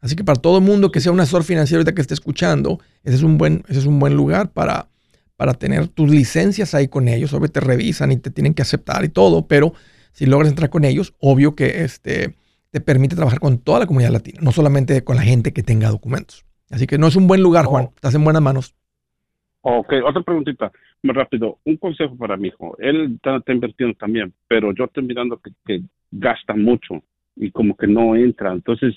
Así 0.00 0.16
que 0.16 0.24
para 0.24 0.40
todo 0.40 0.58
el 0.58 0.64
mundo 0.64 0.90
que 0.90 1.00
sea 1.00 1.12
un 1.12 1.20
asesor 1.20 1.44
financiero 1.44 1.84
que 1.84 2.00
esté 2.00 2.14
escuchando, 2.14 2.78
ese 3.02 3.16
es 3.16 3.22
un 3.22 3.36
buen, 3.36 3.64
ese 3.68 3.80
es 3.80 3.86
un 3.86 3.98
buen 3.98 4.14
lugar 4.14 4.52
para, 4.52 4.88
para 5.36 5.54
tener 5.54 5.88
tus 5.88 6.08
licencias 6.08 6.74
ahí 6.74 6.88
con 6.88 7.08
ellos. 7.08 7.32
Obvio 7.32 7.50
te 7.50 7.60
revisan 7.60 8.12
y 8.12 8.16
te 8.16 8.30
tienen 8.30 8.54
que 8.54 8.62
aceptar 8.62 9.04
y 9.04 9.08
todo, 9.08 9.46
pero 9.46 9.74
si 10.12 10.26
logras 10.26 10.50
entrar 10.50 10.70
con 10.70 10.84
ellos, 10.84 11.14
obvio 11.18 11.54
que 11.54 11.84
este, 11.84 12.36
te 12.70 12.80
permite 12.80 13.16
trabajar 13.16 13.40
con 13.40 13.58
toda 13.58 13.80
la 13.80 13.86
comunidad 13.86 14.10
latina, 14.10 14.40
no 14.42 14.52
solamente 14.52 15.02
con 15.04 15.16
la 15.16 15.22
gente 15.22 15.52
que 15.52 15.62
tenga 15.62 15.88
documentos. 15.88 16.44
Así 16.70 16.86
que 16.86 16.98
no 16.98 17.06
es 17.06 17.16
un 17.16 17.26
buen 17.26 17.42
lugar, 17.42 17.64
Juan. 17.64 17.86
Oh. 17.86 17.92
Estás 17.94 18.14
en 18.14 18.24
buenas 18.24 18.42
manos. 18.42 18.74
Ok, 19.62 19.92
otra 20.04 20.22
preguntita, 20.22 20.70
muy 21.02 21.14
rápido. 21.14 21.58
Un 21.64 21.76
consejo 21.76 22.16
para 22.16 22.36
mi 22.36 22.48
hijo. 22.48 22.76
Él 22.78 23.18
está, 23.22 23.52
invirtiendo 23.52 23.96
también, 23.96 24.32
pero 24.46 24.72
yo 24.72 24.84
estoy 24.84 25.04
mirando 25.04 25.40
que, 25.64 25.82
gasta 26.10 26.54
mucho 26.54 27.02
y 27.36 27.50
como 27.50 27.76
que 27.76 27.86
no 27.86 28.16
entra. 28.16 28.52
Entonces, 28.52 28.94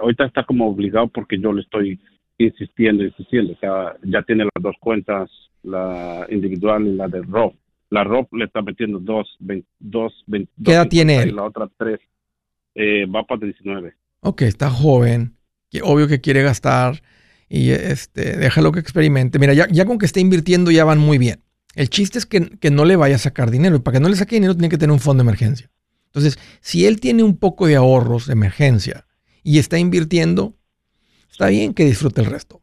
ahorita 0.00 0.26
está 0.26 0.44
como 0.44 0.68
obligado 0.68 1.08
porque 1.08 1.38
yo 1.38 1.52
le 1.52 1.62
estoy 1.62 1.98
insistiendo, 2.38 3.04
insistiendo. 3.04 3.52
O 3.52 3.56
sea, 3.56 3.96
ya 4.02 4.22
tiene 4.22 4.44
las 4.44 4.62
dos 4.62 4.76
cuentas, 4.80 5.30
la 5.62 6.26
individual 6.30 6.86
y 6.86 6.94
la 6.94 7.08
de 7.08 7.22
ROP. 7.22 7.54
La 7.90 8.04
ROP 8.04 8.32
le 8.34 8.44
está 8.44 8.62
metiendo 8.62 8.98
dos, 8.98 9.36
dos, 9.78 10.24
¿Qué 10.64 10.72
edad 10.72 10.88
tiene 10.88 11.22
él? 11.22 11.30
Y 11.30 11.32
la 11.32 11.44
otra 11.44 11.68
tres. 11.76 12.00
Eh, 12.80 13.06
va 13.06 13.24
para 13.26 13.44
19. 13.44 13.92
Ok, 14.20 14.42
está 14.42 14.70
joven. 14.70 15.36
Obvio 15.82 16.06
que 16.06 16.20
quiere 16.20 16.42
gastar 16.42 17.02
y 17.48 17.70
este, 17.70 18.36
déjalo 18.36 18.70
que 18.70 18.78
experimente. 18.78 19.40
Mira, 19.40 19.52
ya, 19.52 19.66
ya 19.68 19.84
con 19.84 19.98
que 19.98 20.06
esté 20.06 20.20
invirtiendo 20.20 20.70
ya 20.70 20.84
van 20.84 21.00
muy 21.00 21.18
bien. 21.18 21.42
El 21.74 21.90
chiste 21.90 22.18
es 22.18 22.26
que, 22.26 22.70
no 22.70 22.84
le 22.84 22.94
vaya 22.94 23.16
a 23.16 23.18
sacar 23.18 23.50
dinero. 23.50 23.76
Y 23.76 23.80
para 23.80 23.96
que 23.96 24.00
no 24.00 24.08
le 24.08 24.14
saque 24.14 24.36
dinero 24.36 24.54
tiene 24.54 24.68
que 24.68 24.78
tener 24.78 24.92
un 24.92 25.00
fondo 25.00 25.22
de 25.22 25.26
emergencia. 25.26 25.70
Entonces, 26.06 26.38
si 26.60 26.86
él 26.86 27.00
tiene 27.00 27.24
un 27.24 27.36
poco 27.36 27.66
de 27.66 27.74
ahorros 27.74 28.26
de 28.26 28.32
emergencia 28.34 29.06
y 29.42 29.58
está 29.58 29.78
invirtiendo, 29.78 30.56
está 31.30 31.48
bien 31.48 31.74
que 31.74 31.84
disfrute 31.84 32.20
el 32.20 32.28
resto. 32.28 32.62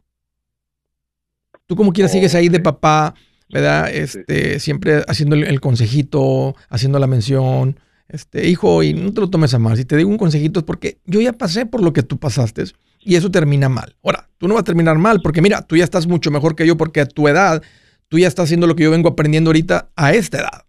Tú 1.66 1.76
como 1.76 1.92
quieras 1.92 2.14
sigues 2.14 2.36
ahí 2.36 2.48
de 2.48 2.62
papá, 2.62 3.16
¿verdad? 3.50 3.94
Este, 3.94 4.60
siempre 4.60 5.04
haciendo 5.08 5.36
el, 5.36 5.60
consejito, 5.62 6.56
haciendo 6.70 7.00
la 7.00 7.08
mención. 7.08 7.80
Este, 8.08 8.48
hijo, 8.48 8.84
y 8.84 8.94
no 8.94 9.12
te 9.14 9.22
lo 9.22 9.30
tomes 9.30 9.54
a 9.54 9.60
mal. 9.60 9.78
Si 9.78 9.86
te 9.86 9.98
digo 9.98 10.10
un 10.10 10.18
consejito 10.18 10.60
es 10.60 10.66
porque 10.66 11.00
yo 11.06 11.22
ya 11.22 11.34
pasé 11.34 11.66
por 11.66 11.82
lo 11.82 11.94
que 11.94 12.04
tú 12.04 12.18
pasaste 12.18 12.64
y 13.02 13.16
eso 13.16 13.32
termina 13.32 13.70
mal. 13.70 13.96
Ahora, 14.04 14.30
tú 14.38 14.48
no 14.48 14.54
vas 14.54 14.62
a 14.62 14.66
terminar 14.66 14.98
mal 14.98 15.22
porque 15.22 15.42
mira, 15.42 15.62
tú 15.62 15.76
ya 15.78 15.84
estás 15.84 16.08
mucho 16.08 16.32
mejor 16.32 16.56
que 16.56 16.68
yo 16.68 16.78
porque 16.78 17.02
a 17.02 17.06
tu 17.06 17.28
edad, 17.28 17.64
tú 18.08 18.20
ya 18.20 18.28
estás 18.28 18.46
haciendo 18.46 18.68
lo 18.68 18.76
que 18.76 18.84
yo 18.84 18.92
vengo 18.92 19.10
aprendiendo 19.10 19.50
ahorita 19.50 19.90
a 19.96 20.14
esta 20.14 20.40
edad. 20.40 20.66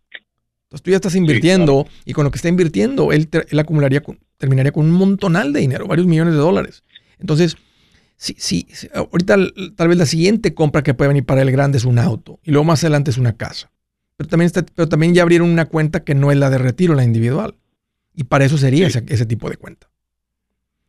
Entonces 0.67 0.83
tú 0.83 0.91
ya 0.91 0.97
estás 0.97 1.15
invirtiendo 1.15 1.87
y 2.05 2.13
con 2.13 2.25
lo 2.25 2.31
que 2.31 2.37
está 2.37 2.49
invirtiendo, 2.49 3.13
él, 3.13 3.29
acumularía, 3.59 4.03
terminaría 4.37 4.73
con 4.73 4.87
un 4.87 4.93
montonal 4.93 5.53
de 5.53 5.61
dinero, 5.61 5.87
varios 5.87 6.07
millones 6.07 6.35
de 6.35 6.41
dólares. 6.41 6.83
Entonces, 7.19 7.57
si, 8.17 8.35
si, 8.39 8.67
ahorita 8.93 9.37
tal 9.77 9.89
vez 9.89 9.99
la 9.99 10.07
siguiente 10.07 10.55
compra 10.55 10.83
que 10.83 10.95
puede 10.95 11.09
venir 11.09 11.25
para 11.25 11.43
él 11.43 11.53
grande 11.53 11.79
es 11.79 11.85
un 11.85 11.99
auto 11.99 12.41
y 12.43 12.51
luego 12.51 12.65
más 12.65 12.83
adelante 12.83 13.11
es 13.11 13.19
una 13.19 13.37
casa. 13.37 13.71
Pero 14.17 14.29
también, 14.29 14.47
está, 14.47 14.65
pero 14.65 14.89
también 14.89 15.15
ya 15.15 15.23
abrieron 15.23 15.51
una 15.51 15.67
cuenta 15.67 16.05
que 16.05 16.15
no 16.15 16.31
es 16.33 16.39
la 16.39 16.51
de 16.51 16.59
retiro, 16.59 16.95
la 16.95 17.05
individual. 17.05 17.57
Y 18.15 18.25
para 18.25 18.45
eso 18.45 18.57
sería 18.57 18.87
ese, 18.87 19.05
ese 19.09 19.27
tipo 19.27 19.51
de 19.51 19.57
cuenta. 19.57 19.91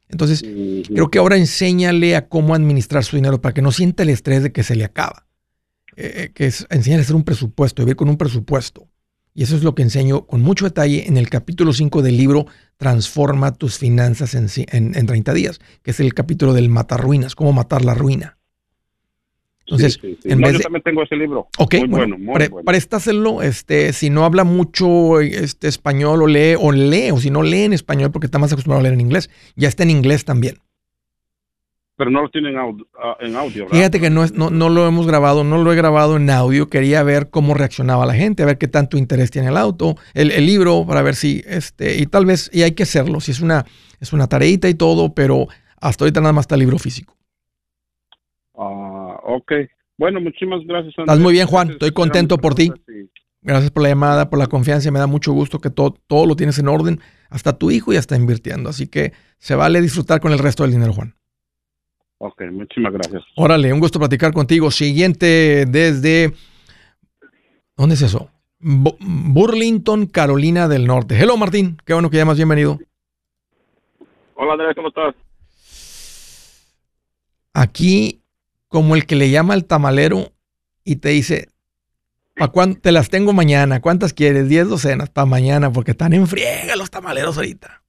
Entonces, 0.10 0.42
creo 0.42 1.12
que 1.12 1.20
ahora 1.20 1.36
enséñale 1.36 2.16
a 2.16 2.30
cómo 2.30 2.56
administrar 2.56 3.04
su 3.04 3.18
dinero 3.18 3.42
para 3.42 3.54
que 3.54 3.62
no 3.62 3.74
sienta 3.74 4.04
el 4.04 4.10
estrés 4.10 4.42
de 4.42 4.54
que 4.54 4.64
se 4.64 4.76
le 4.76 4.86
acaba. 4.86 5.28
Eh, 5.98 6.14
eh, 6.16 6.32
que 6.32 6.46
es 6.46 6.68
enseñarle 6.70 7.02
a 7.02 7.06
hacer 7.06 7.16
un 7.16 7.24
presupuesto, 7.24 7.82
vivir 7.82 7.96
con 7.96 8.08
un 8.08 8.18
presupuesto. 8.18 8.88
Y 9.34 9.42
eso 9.42 9.56
es 9.56 9.64
lo 9.64 9.74
que 9.74 9.82
enseño 9.82 10.28
con 10.28 10.42
mucho 10.42 10.66
detalle 10.66 11.08
en 11.08 11.18
el 11.18 11.28
capítulo 11.28 11.74
5 11.74 12.04
del 12.04 12.18
libro 12.18 12.46
Transforma 12.78 13.54
tus 13.54 13.80
finanzas 13.80 14.36
en, 14.36 14.48
en, 14.72 14.96
en 14.96 15.06
30 15.08 15.34
días, 15.34 15.60
que 15.82 15.92
es 15.92 16.00
el 16.00 16.14
capítulo 16.14 16.54
del 16.54 16.70
matar 16.70 17.02
ruinas, 17.02 17.34
cómo 17.34 17.52
matar 17.52 17.84
la 17.84 17.96
ruina. 17.96 18.37
Entonces, 19.70 20.00
en 20.24 20.40
vez 20.40 20.54
yo 20.54 20.60
también 20.60 20.82
tengo 20.82 21.04
ese 21.04 21.18
libro. 21.18 21.50
Ok, 21.58 21.76
muy 21.80 21.88
bueno, 21.88 22.18
muy 22.18 22.48
bueno. 22.48 23.42
este, 23.42 23.92
si 23.92 24.10
no 24.10 24.24
habla 24.24 24.46
mucho 24.46 25.20
este, 25.20 25.68
español 25.68 26.24
o 26.24 26.28
lee, 26.28 26.56
o 26.58 26.72
lee, 26.72 27.12
o 27.12 27.18
si 27.18 27.30
no 27.30 27.44
lee 27.44 27.64
en 27.64 27.74
español 27.74 28.12
porque 28.12 28.28
está 28.28 28.40
más 28.40 28.54
acostumbrado 28.54 28.80
a 28.80 28.84
leer 28.84 28.94
en 28.94 29.02
inglés, 29.02 29.30
ya 29.58 29.68
está 29.68 29.84
en 29.84 29.90
inglés 29.90 30.24
también. 30.24 30.60
Pero 31.98 32.12
no 32.12 32.22
lo 32.22 32.30
tienen 32.30 32.56
ah, 32.56 33.18
en 33.20 33.36
audio, 33.36 33.66
¿verdad? 33.66 33.78
Fíjate 33.78 34.00
que 34.00 34.10
no, 34.10 34.24
es, 34.24 34.32
no, 34.34 34.52
no 34.52 34.70
lo 34.70 34.88
hemos 34.88 35.06
grabado, 35.06 35.44
no 35.44 35.62
lo 35.62 35.74
he 35.74 35.76
grabado 35.76 36.16
en 36.16 36.30
audio. 36.30 36.70
Quería 36.70 37.04
ver 37.04 37.30
cómo 37.30 37.54
reaccionaba 37.54 38.06
la 38.06 38.14
gente, 38.14 38.44
a 38.44 38.46
ver 38.46 38.58
qué 38.60 38.68
tanto 38.68 38.98
interés 38.98 39.32
tiene 39.32 39.50
el 39.50 39.58
auto, 39.58 39.96
el, 40.14 40.32
el 40.32 40.46
libro, 40.46 40.86
para 40.88 41.02
ver 41.02 41.16
si, 41.16 41.44
este, 41.46 41.98
y 41.98 42.06
tal 42.06 42.26
vez, 42.26 42.50
y 42.54 42.62
hay 42.62 42.72
que 42.74 42.84
hacerlo, 42.84 43.20
si 43.20 43.32
es 43.32 43.42
una, 43.42 43.66
es 44.00 44.14
una 44.14 44.28
tareita 44.28 44.70
y 44.70 44.76
todo, 44.76 45.14
pero 45.14 45.48
hasta 45.82 46.06
ahorita 46.06 46.22
nada 46.22 46.34
más 46.34 46.44
está 46.44 46.56
el 46.56 46.60
libro 46.60 46.78
físico. 46.78 47.17
Ok. 49.28 49.52
Bueno, 49.98 50.22
muchísimas 50.22 50.62
gracias. 50.66 50.94
Estás 50.98 51.20
muy 51.20 51.34
bien, 51.34 51.48
Juan. 51.48 51.72
Estoy 51.72 51.92
contento 51.92 52.38
por 52.38 52.56
ti. 52.56 52.72
Gracias 53.42 53.72
por 53.72 53.84
la 53.84 53.90
llamada, 53.90 54.30
por 54.30 54.40
la 54.40 54.48
confianza. 54.48 54.90
Me 54.90 55.00
da 55.00 55.08
mucho 55.08 55.34
gusto 55.34 55.60
que 55.60 55.70
todo, 55.70 55.96
todo 56.08 56.26
lo 56.26 56.36
tienes 56.36 56.58
en 56.60 56.70
orden, 56.70 57.02
hasta 57.30 57.58
tu 57.58 57.70
hijo 57.70 57.92
ya 57.92 58.00
está 58.00 58.16
invirtiendo. 58.16 58.70
Así 58.70 58.88
que 58.88 59.12
se 59.38 59.56
vale 59.56 59.82
disfrutar 59.82 60.22
con 60.22 60.32
el 60.32 60.40
resto 60.40 60.64
del 60.64 60.72
dinero, 60.72 60.94
Juan. 60.94 61.14
Ok, 62.20 62.42
muchísimas 62.52 62.94
gracias. 62.94 63.24
Órale, 63.36 63.74
un 63.74 63.82
gusto 63.82 64.00
platicar 64.00 64.32
contigo. 64.32 64.72
Siguiente 64.72 65.66
desde... 65.68 66.34
¿Dónde 67.76 67.96
es 67.96 68.02
eso? 68.02 68.32
Burlington, 68.60 70.08
Carolina 70.08 70.70
del 70.70 70.88
Norte. 70.88 71.20
Hello, 71.20 71.36
Martín. 71.36 71.78
Qué 71.86 71.94
bueno 71.94 72.10
que 72.10 72.18
llamas. 72.18 72.38
Bienvenido. 72.38 72.80
Hola, 74.36 74.54
Andrés. 74.54 74.74
¿Cómo 74.76 74.88
estás? 74.88 75.14
Aquí 77.54 78.17
como 78.68 78.96
el 78.96 79.06
que 79.06 79.16
le 79.16 79.30
llama 79.30 79.54
al 79.54 79.66
tamalero 79.66 80.34
y 80.84 80.98
te 80.98 81.10
dice, 81.10 81.50
¿pa 82.36 82.50
cuándo? 82.50 82.80
Te 82.80 82.92
las 82.92 83.10
tengo 83.10 83.34
mañana. 83.34 83.82
¿Cuántas 83.82 84.14
quieres? 84.14 84.50
Diez 84.50 84.68
docenas 84.68 85.10
para 85.10 85.26
mañana, 85.26 85.72
porque 85.72 85.92
están 85.92 86.14
en 86.14 86.28
friega 86.28 86.76
los 86.76 86.90
tamaleros 86.90 87.38
ahorita. 87.38 87.84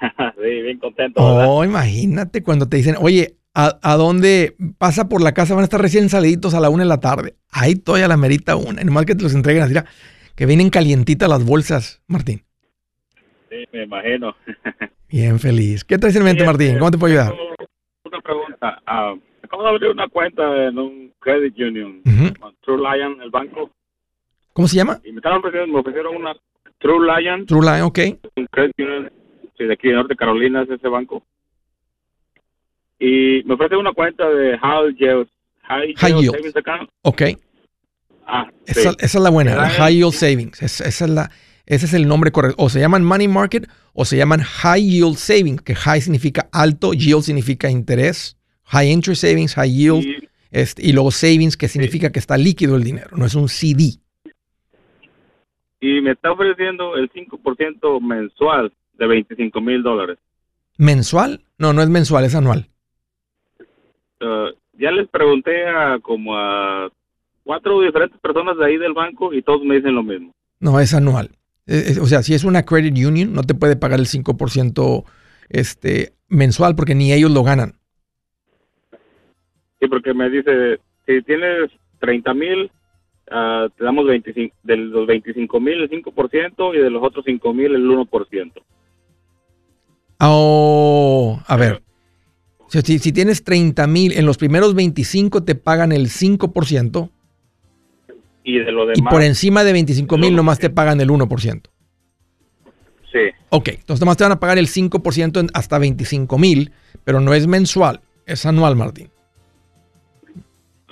sí, 0.36 0.62
bien 0.62 0.78
contento. 0.78 1.22
Oh, 1.22 1.64
imagínate 1.64 2.42
cuando 2.42 2.68
te 2.68 2.76
dicen, 2.76 2.96
oye, 2.98 3.36
¿a, 3.54 3.96
dónde 3.96 4.56
pasa 4.78 5.08
por 5.08 5.22
la 5.22 5.32
casa? 5.32 5.54
Van 5.54 5.62
a 5.62 5.64
estar 5.64 5.80
recién 5.80 6.08
saliditos 6.08 6.54
a 6.54 6.60
la 6.60 6.70
una 6.70 6.82
de 6.82 6.88
la 6.88 7.00
tarde. 7.00 7.36
Ahí 7.50 7.76
todavía 7.76 8.08
la 8.08 8.16
merita 8.16 8.56
una. 8.56 8.82
Y 8.82 8.84
nomás 8.84 9.06
que 9.06 9.14
te 9.14 9.22
los 9.22 9.34
entreguen 9.34 9.62
así, 9.62 9.74
que 10.34 10.46
vienen 10.46 10.70
calientitas 10.70 11.28
las 11.28 11.44
bolsas, 11.44 12.02
Martín. 12.06 12.44
Sí, 13.48 13.64
me 13.72 13.84
imagino. 13.84 14.34
bien 15.08 15.38
feliz. 15.38 15.84
¿Qué 15.84 15.98
traes 15.98 16.16
en 16.16 16.24
mente, 16.24 16.44
Martín? 16.44 16.78
¿Cómo 16.78 16.90
te 16.90 16.98
puedo 16.98 17.12
ayudar? 17.12 17.34
Una 18.04 18.20
pregunta. 18.20 18.82
Ah, 18.86 19.14
acabo 19.52 19.64
de 19.64 19.68
abrir 19.68 19.90
una 19.90 20.08
cuenta 20.08 20.68
en 20.68 20.78
un 20.78 21.12
credit 21.18 21.58
union, 21.58 22.02
True 22.62 22.78
Lion, 22.78 23.20
el 23.20 23.30
banco. 23.30 23.70
¿Cómo 24.54 24.66
se 24.66 24.76
llama? 24.76 24.98
Y 25.04 25.12
me 25.12 25.18
estaban 25.18 25.38
ofreciendo, 25.38 25.72
me 25.74 25.80
ofrecieron 25.80 26.16
una 26.16 26.34
True 26.78 27.06
Lion. 27.06 27.46
True 27.46 27.60
Lion, 27.60 27.82
ok. 27.82 27.98
Un 28.36 28.46
credit 28.46 28.72
union, 28.78 29.12
sí, 29.58 29.64
de 29.64 29.72
aquí 29.74 29.88
de 29.88 29.94
Norte 29.94 30.16
Carolina 30.16 30.62
es 30.62 30.70
ese 30.70 30.88
banco. 30.88 31.22
Y 32.98 33.42
me 33.44 33.54
ofrecen 33.54 33.78
una 33.78 33.92
cuenta 33.92 34.26
de 34.28 34.58
High 34.58 34.94
Yield, 34.96 35.28
High, 35.64 35.94
yield, 35.94 36.34
Savings 36.34 36.56
Account. 36.56 36.90
Ok. 37.02 37.22
Ah, 38.26 38.48
esa, 38.66 38.90
esa, 38.90 39.18
es 39.18 39.22
la 39.22 39.30
buena, 39.30 39.54
la 39.54 39.68
High 39.68 39.96
Yield 39.96 40.12
Savings. 40.12 40.62
Esa, 40.62 40.84
esa 40.88 41.04
es 41.04 41.10
la, 41.10 41.30
ese 41.66 41.86
es 41.86 41.92
el 41.92 42.08
nombre 42.08 42.30
correcto. 42.30 42.62
O 42.62 42.70
se 42.70 42.80
llaman 42.80 43.04
Money 43.04 43.28
Market 43.28 43.68
o 43.92 44.06
se 44.06 44.16
llaman 44.16 44.40
High 44.40 44.82
Yield 44.82 45.16
Savings, 45.16 45.60
que 45.60 45.74
High 45.74 46.00
significa 46.00 46.48
alto, 46.52 46.94
Yield 46.94 47.22
significa 47.22 47.68
interés. 47.68 48.38
High 48.72 48.90
interest 48.90 49.20
savings, 49.20 49.54
high 49.54 49.70
yield, 49.70 50.04
este, 50.50 50.86
y 50.86 50.92
luego 50.92 51.10
savings, 51.10 51.56
que 51.56 51.68
significa 51.68 52.10
que 52.10 52.18
está 52.18 52.38
líquido 52.38 52.76
el 52.76 52.84
dinero, 52.84 53.10
no 53.16 53.26
es 53.26 53.34
un 53.34 53.48
CD. 53.48 53.98
Y 55.80 56.00
me 56.00 56.12
está 56.12 56.32
ofreciendo 56.32 56.96
el 56.96 57.10
5% 57.10 58.00
mensual 58.00 58.72
de 58.94 59.06
25 59.06 59.60
mil 59.60 59.82
dólares. 59.82 60.18
¿Mensual? 60.78 61.44
No, 61.58 61.72
no 61.72 61.82
es 61.82 61.90
mensual, 61.90 62.24
es 62.24 62.34
anual. 62.34 62.68
Uh, 64.20 64.56
ya 64.78 64.90
les 64.90 65.08
pregunté 65.08 65.66
a 65.66 65.98
como 66.00 66.36
a 66.36 66.90
cuatro 67.42 67.80
diferentes 67.82 68.18
personas 68.20 68.56
de 68.56 68.64
ahí 68.64 68.78
del 68.78 68.94
banco 68.94 69.34
y 69.34 69.42
todos 69.42 69.62
me 69.64 69.76
dicen 69.76 69.94
lo 69.94 70.02
mismo. 70.02 70.32
No, 70.60 70.80
es 70.80 70.94
anual. 70.94 71.30
Eh, 71.66 71.94
eh, 71.96 72.00
o 72.00 72.06
sea, 72.06 72.22
si 72.22 72.34
es 72.34 72.44
una 72.44 72.64
credit 72.64 72.96
union, 72.96 73.32
no 73.32 73.42
te 73.42 73.54
puede 73.54 73.76
pagar 73.76 74.00
el 74.00 74.06
5% 74.06 75.04
este, 75.50 76.14
mensual 76.28 76.74
porque 76.74 76.94
ni 76.94 77.12
ellos 77.12 77.30
lo 77.30 77.42
ganan. 77.42 77.74
Sí, 79.82 79.88
porque 79.88 80.14
me 80.14 80.30
dice, 80.30 80.78
si 81.06 81.22
tienes 81.22 81.72
30 81.98 82.34
mil, 82.34 82.70
uh, 83.32 83.68
te 83.76 83.84
damos 83.84 84.06
25, 84.06 84.54
de 84.62 84.76
los 84.76 85.08
25 85.08 85.58
mil 85.58 85.80
el 85.80 85.90
5% 85.90 86.74
y 86.74 86.78
de 86.78 86.88
los 86.88 87.02
otros 87.02 87.24
5 87.26 87.52
mil 87.52 87.74
el 87.74 87.84
1%. 87.84 88.52
Oh, 90.20 91.40
a 91.44 91.56
ver. 91.56 91.82
Si, 92.68 93.00
si 93.00 93.12
tienes 93.12 93.42
30 93.42 93.84
mil, 93.88 94.12
en 94.12 94.24
los 94.24 94.38
primeros 94.38 94.76
25 94.76 95.42
te 95.42 95.56
pagan 95.56 95.90
el 95.90 96.06
5%. 96.06 97.10
Y 98.44 98.58
de 98.60 98.70
lo 98.70 98.86
demás. 98.86 98.98
Y 98.98 99.02
por 99.02 99.22
encima 99.24 99.64
de 99.64 99.72
25 99.72 100.16
mil 100.16 100.36
nomás 100.36 100.60
te 100.60 100.70
pagan 100.70 101.00
el 101.00 101.08
1%. 101.08 101.62
Sí. 103.10 103.18
Ok, 103.48 103.68
entonces 103.70 104.00
nomás 104.00 104.16
te 104.16 104.22
van 104.22 104.32
a 104.32 104.38
pagar 104.38 104.58
el 104.58 104.68
5% 104.68 105.50
hasta 105.52 105.78
25 105.80 106.38
mil, 106.38 106.70
pero 107.02 107.18
no 107.18 107.34
es 107.34 107.48
mensual, 107.48 108.00
es 108.26 108.46
anual, 108.46 108.76
Martín. 108.76 109.10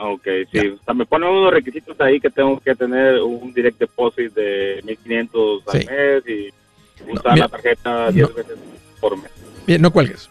Ok, 0.02 0.26
sí. 0.50 0.58
O 0.68 0.82
sea, 0.82 0.94
me 0.94 1.04
ponen 1.04 1.28
unos 1.28 1.52
requisitos 1.52 2.00
ahí 2.00 2.20
que 2.20 2.30
tengo 2.30 2.58
que 2.58 2.74
tener 2.74 3.20
un 3.20 3.52
direct 3.52 3.78
deposit 3.78 4.32
de 4.32 4.80
1500 4.84 5.62
al 5.68 5.78
mes 5.86 6.24
y 6.26 7.12
usar 7.12 7.38
la 7.38 7.48
tarjeta 7.48 8.10
10 8.10 8.34
veces 8.34 8.58
por 8.98 9.16
mes. 9.16 9.30
Bien, 9.66 9.82
no 9.82 9.90
cuelgues. 9.90 10.30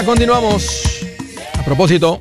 continuamos. 0.06 0.84
A 1.58 1.64
propósito, 1.64 2.20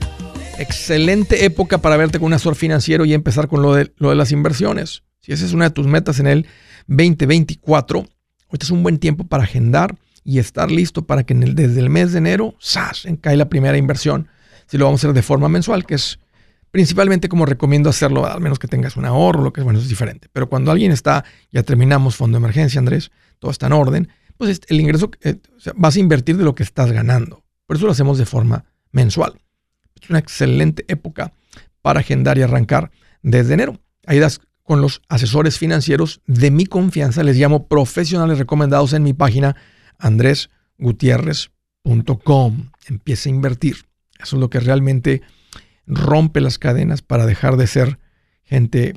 excelente 0.57 1.45
época 1.45 1.77
para 1.77 1.97
verte 1.97 2.19
con 2.19 2.27
un 2.27 2.33
asesor 2.33 2.55
financiero 2.55 3.05
y 3.05 3.13
empezar 3.13 3.47
con 3.47 3.61
lo 3.61 3.75
de, 3.75 3.93
lo 3.97 4.09
de 4.09 4.15
las 4.15 4.31
inversiones. 4.31 5.03
Si 5.21 5.33
esa 5.33 5.45
es 5.45 5.53
una 5.53 5.65
de 5.65 5.71
tus 5.71 5.85
metas 5.85 6.19
en 6.19 6.27
el 6.27 6.47
2024, 6.87 8.07
este 8.51 8.65
es 8.65 8.71
un 8.71 8.81
buen 8.81 8.97
tiempo 8.97 9.25
para 9.25 9.43
agendar 9.43 9.95
y 10.25 10.39
estar 10.39 10.71
listo 10.71 11.05
para 11.05 11.23
que 11.23 11.33
en 11.33 11.43
el, 11.43 11.55
desde 11.55 11.79
el 11.79 11.89
mes 11.89 12.11
de 12.11 12.17
enero, 12.17 12.55
¡zas!, 12.61 13.07
cae 13.21 13.37
la 13.37 13.47
primera 13.47 13.77
inversión. 13.77 14.27
Si 14.65 14.77
lo 14.77 14.85
vamos 14.85 15.01
a 15.01 15.07
hacer 15.07 15.15
de 15.15 15.21
forma 15.21 15.47
mensual, 15.47 15.85
que 15.85 15.93
es 15.93 16.19
principalmente 16.71 17.29
como 17.29 17.45
recomiendo 17.45 17.89
hacerlo, 17.89 18.25
al 18.25 18.41
menos 18.41 18.59
que 18.59 18.67
tengas 18.67 18.97
un 18.97 19.05
ahorro, 19.05 19.43
lo 19.43 19.53
que 19.53 19.61
es 19.61 19.63
bueno, 19.63 19.79
es 19.79 19.87
diferente. 19.87 20.27
Pero 20.33 20.49
cuando 20.49 20.71
alguien 20.71 20.91
está, 20.91 21.23
ya 21.51 21.63
terminamos 21.63 22.15
fondo 22.15 22.37
de 22.37 22.43
emergencia, 22.43 22.79
Andrés, 22.79 23.11
todo 23.39 23.51
está 23.51 23.67
en 23.67 23.73
orden, 23.73 24.09
pues 24.35 24.59
el 24.67 24.81
ingreso, 24.81 25.11
eh, 25.21 25.37
vas 25.75 25.95
a 25.95 25.99
invertir 25.99 26.37
de 26.37 26.43
lo 26.43 26.55
que 26.55 26.63
estás 26.63 26.91
ganando. 26.91 27.45
Por 27.67 27.77
eso 27.77 27.85
lo 27.85 27.91
hacemos 27.91 28.17
de 28.17 28.25
forma 28.25 28.65
mensual. 28.91 29.39
Es 30.01 30.09
una 30.09 30.19
excelente 30.19 30.83
época 30.87 31.33
para 31.81 31.99
agendar 31.99 32.37
y 32.37 32.41
arrancar 32.41 32.91
desde 33.21 33.53
enero. 33.53 33.79
Ahí 34.07 34.19
das 34.19 34.41
con 34.63 34.81
los 34.81 35.01
asesores 35.07 35.59
financieros 35.59 36.21
de 36.25 36.49
mi 36.49 36.65
confianza, 36.65 37.23
les 37.23 37.37
llamo 37.37 37.67
profesionales 37.67 38.39
recomendados 38.39 38.93
en 38.93 39.03
mi 39.03 39.13
página 39.13 39.55
andresgutierrez.com. 39.99 42.71
Empieza 42.87 43.29
a 43.29 43.31
invertir. 43.31 43.85
Eso 44.19 44.35
es 44.35 44.39
lo 44.39 44.49
que 44.49 44.59
realmente 44.59 45.21
rompe 45.87 46.41
las 46.41 46.57
cadenas 46.57 47.01
para 47.01 47.25
dejar 47.25 47.57
de 47.57 47.67
ser 47.67 47.99
gente 48.43 48.95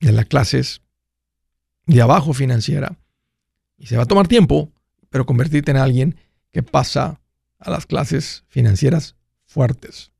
de 0.00 0.12
las 0.12 0.26
clases 0.26 0.82
de 1.86 2.02
abajo 2.02 2.32
financiera 2.32 2.98
y 3.76 3.86
se 3.86 3.96
va 3.96 4.04
a 4.04 4.06
tomar 4.06 4.28
tiempo, 4.28 4.72
pero 5.10 5.26
convertirte 5.26 5.70
en 5.70 5.76
alguien 5.76 6.16
que 6.50 6.62
pasa 6.62 7.20
a 7.58 7.70
las 7.70 7.86
clases 7.86 8.44
financieras 8.48 9.16
fuertes. 9.44 10.12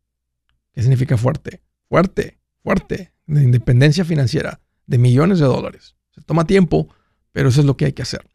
¿Qué 0.73 0.83
significa 0.83 1.17
fuerte? 1.17 1.63
Fuerte, 1.89 2.39
fuerte, 2.63 3.13
de 3.27 3.43
independencia 3.43 4.05
financiera, 4.05 4.61
de 4.87 4.99
millones 4.99 5.39
de 5.39 5.47
dólares. 5.47 5.95
Se 6.13 6.21
toma 6.23 6.47
tiempo, 6.47 6.89
pero 7.33 7.49
eso 7.49 7.61
es 7.61 7.67
lo 7.67 7.77
que 7.77 7.87
hay 7.87 7.93
que 7.93 8.03
hacer. 8.03 8.27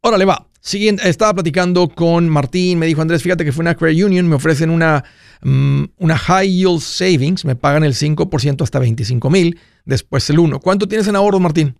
Órale, 0.00 0.24
va. 0.24 0.48
Siguiente, 0.64 1.08
estaba 1.08 1.34
platicando 1.34 1.88
con 1.88 2.28
Martín, 2.28 2.78
me 2.78 2.86
dijo 2.86 3.02
Andrés, 3.02 3.20
fíjate 3.20 3.44
que 3.44 3.50
fue 3.50 3.62
una 3.62 3.74
credit 3.74 4.04
union, 4.04 4.28
me 4.28 4.36
ofrecen 4.36 4.70
una, 4.70 5.02
mm, 5.42 5.86
una 5.98 6.16
high 6.16 6.48
yield 6.48 6.78
savings, 6.78 7.44
me 7.44 7.56
pagan 7.56 7.82
el 7.82 7.94
5% 7.94 8.62
hasta 8.62 8.78
25 8.78 9.28
mil, 9.28 9.58
después 9.84 10.30
el 10.30 10.38
1. 10.38 10.60
¿Cuánto 10.60 10.86
tienes 10.86 11.08
en 11.08 11.16
ahorros, 11.16 11.40
Martín? 11.40 11.74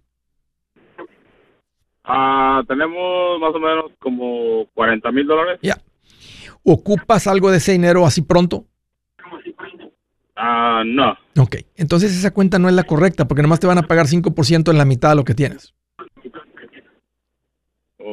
Ah, 2.03 2.61
tenemos 2.67 3.41
más 3.41 3.55
o 3.55 3.61
menos 3.61 3.93
como 4.01 4.67
40 4.75 5.13
mil 5.13 5.29
dólares. 5.29 5.61
Ya. 5.63 5.79
¿Ocupas 6.65 7.29
algo 7.29 7.53
de 7.53 7.59
ese 7.59 7.71
dinero 7.71 8.05
así 8.05 8.23
pronto? 8.23 8.67
Ah, 10.35 10.83
no. 10.85 11.17
Ok, 11.39 11.59
entonces 11.77 12.19
esa 12.19 12.33
cuenta 12.33 12.59
no 12.59 12.69
es 12.69 12.75
la 12.75 12.83
correcta 12.83 13.29
porque 13.29 13.43
nomás 13.43 13.61
te 13.61 13.69
van 13.69 13.79
a 13.79 13.83
pagar 13.83 14.09
5% 14.09 14.73
en 14.73 14.79
la 14.79 14.85
mitad 14.85 15.11
de 15.11 15.15
lo 15.15 15.25
que 15.25 15.35
tienes. 15.35 15.73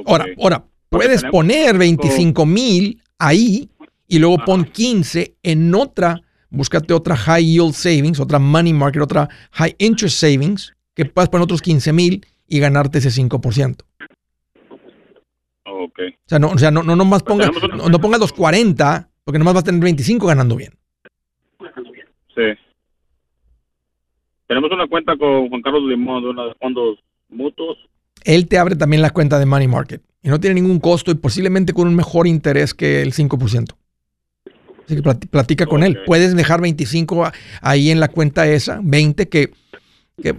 Ahora, 0.06 0.26
ahora, 0.38 0.66
puedes 0.90 1.24
poner 1.26 1.78
25 1.78 2.46
mil 2.46 3.02
ahí 3.18 3.70
y 4.08 4.20
luego 4.20 4.38
pon 4.46 4.66
15 4.66 5.36
en 5.44 5.74
otra, 5.76 6.22
búscate 6.50 6.94
otra 6.94 7.16
high 7.16 7.46
yield 7.46 7.74
savings, 7.74 8.20
otra 8.20 8.40
money 8.40 8.74
market, 8.74 9.02
otra 9.02 9.30
high 9.52 9.76
interest 9.78 10.20
savings, 10.20 10.74
que 10.96 11.06
puedas 11.06 11.30
poner 11.30 11.44
otros 11.44 11.62
15 11.62 11.94
mil 11.94 12.26
y 12.48 12.60
ganarte 12.60 12.98
ese 12.98 13.10
5%. 13.10 13.84
Ok. 15.66 16.00
O 16.00 16.30
sea, 16.30 16.40
no, 16.40 16.50
o 16.50 16.58
sea, 16.58 16.72
no, 16.72 16.84
no, 16.84 17.06
más 17.06 17.24
pongas, 17.24 17.52
no, 17.76 17.90
no 17.90 18.00
pongas 18.00 18.20
los 18.20 18.34
40, 18.34 19.10
porque 19.24 19.40
nomás 19.40 19.54
vas 19.54 19.64
a 19.64 19.66
tener 19.66 19.82
25 19.82 20.28
ganando 20.28 20.56
bien. 20.56 20.74
Sí. 22.36 22.44
Tenemos 24.48 24.72
una 24.72 24.88
cuenta 24.88 25.16
con 25.16 25.50
Juan 25.50 25.62
Carlos 25.62 25.84
Limón 25.84 26.24
de 26.24 26.30
uno 26.30 26.48
de 26.48 26.56
fondos 26.56 27.00
mutuos. 27.30 27.78
Él 28.24 28.48
te 28.48 28.58
abre 28.58 28.76
también 28.76 29.02
la 29.02 29.12
cuenta 29.12 29.40
de 29.40 29.46
Money 29.46 29.68
Market 29.68 30.02
y 30.22 30.30
no 30.30 30.40
tiene 30.40 30.56
ningún 30.56 30.80
costo 30.80 31.12
y 31.12 31.16
posiblemente 31.16 31.74
con 31.74 31.88
un 31.88 31.96
mejor 31.96 32.28
interés 32.28 32.74
que 32.74 33.02
el 33.02 33.14
5%. 33.14 33.76
Así 34.86 34.96
que 34.96 35.02
platica 35.28 35.66
con 35.68 35.84
él. 35.84 36.00
Puedes 36.06 36.36
dejar 36.36 36.62
25 36.62 37.32
ahí 37.62 37.92
en 37.92 38.00
la 38.00 38.08
cuenta 38.08 38.48
esa, 38.48 38.80
20 38.84 39.30
que, 39.30 39.52
que 40.22 40.36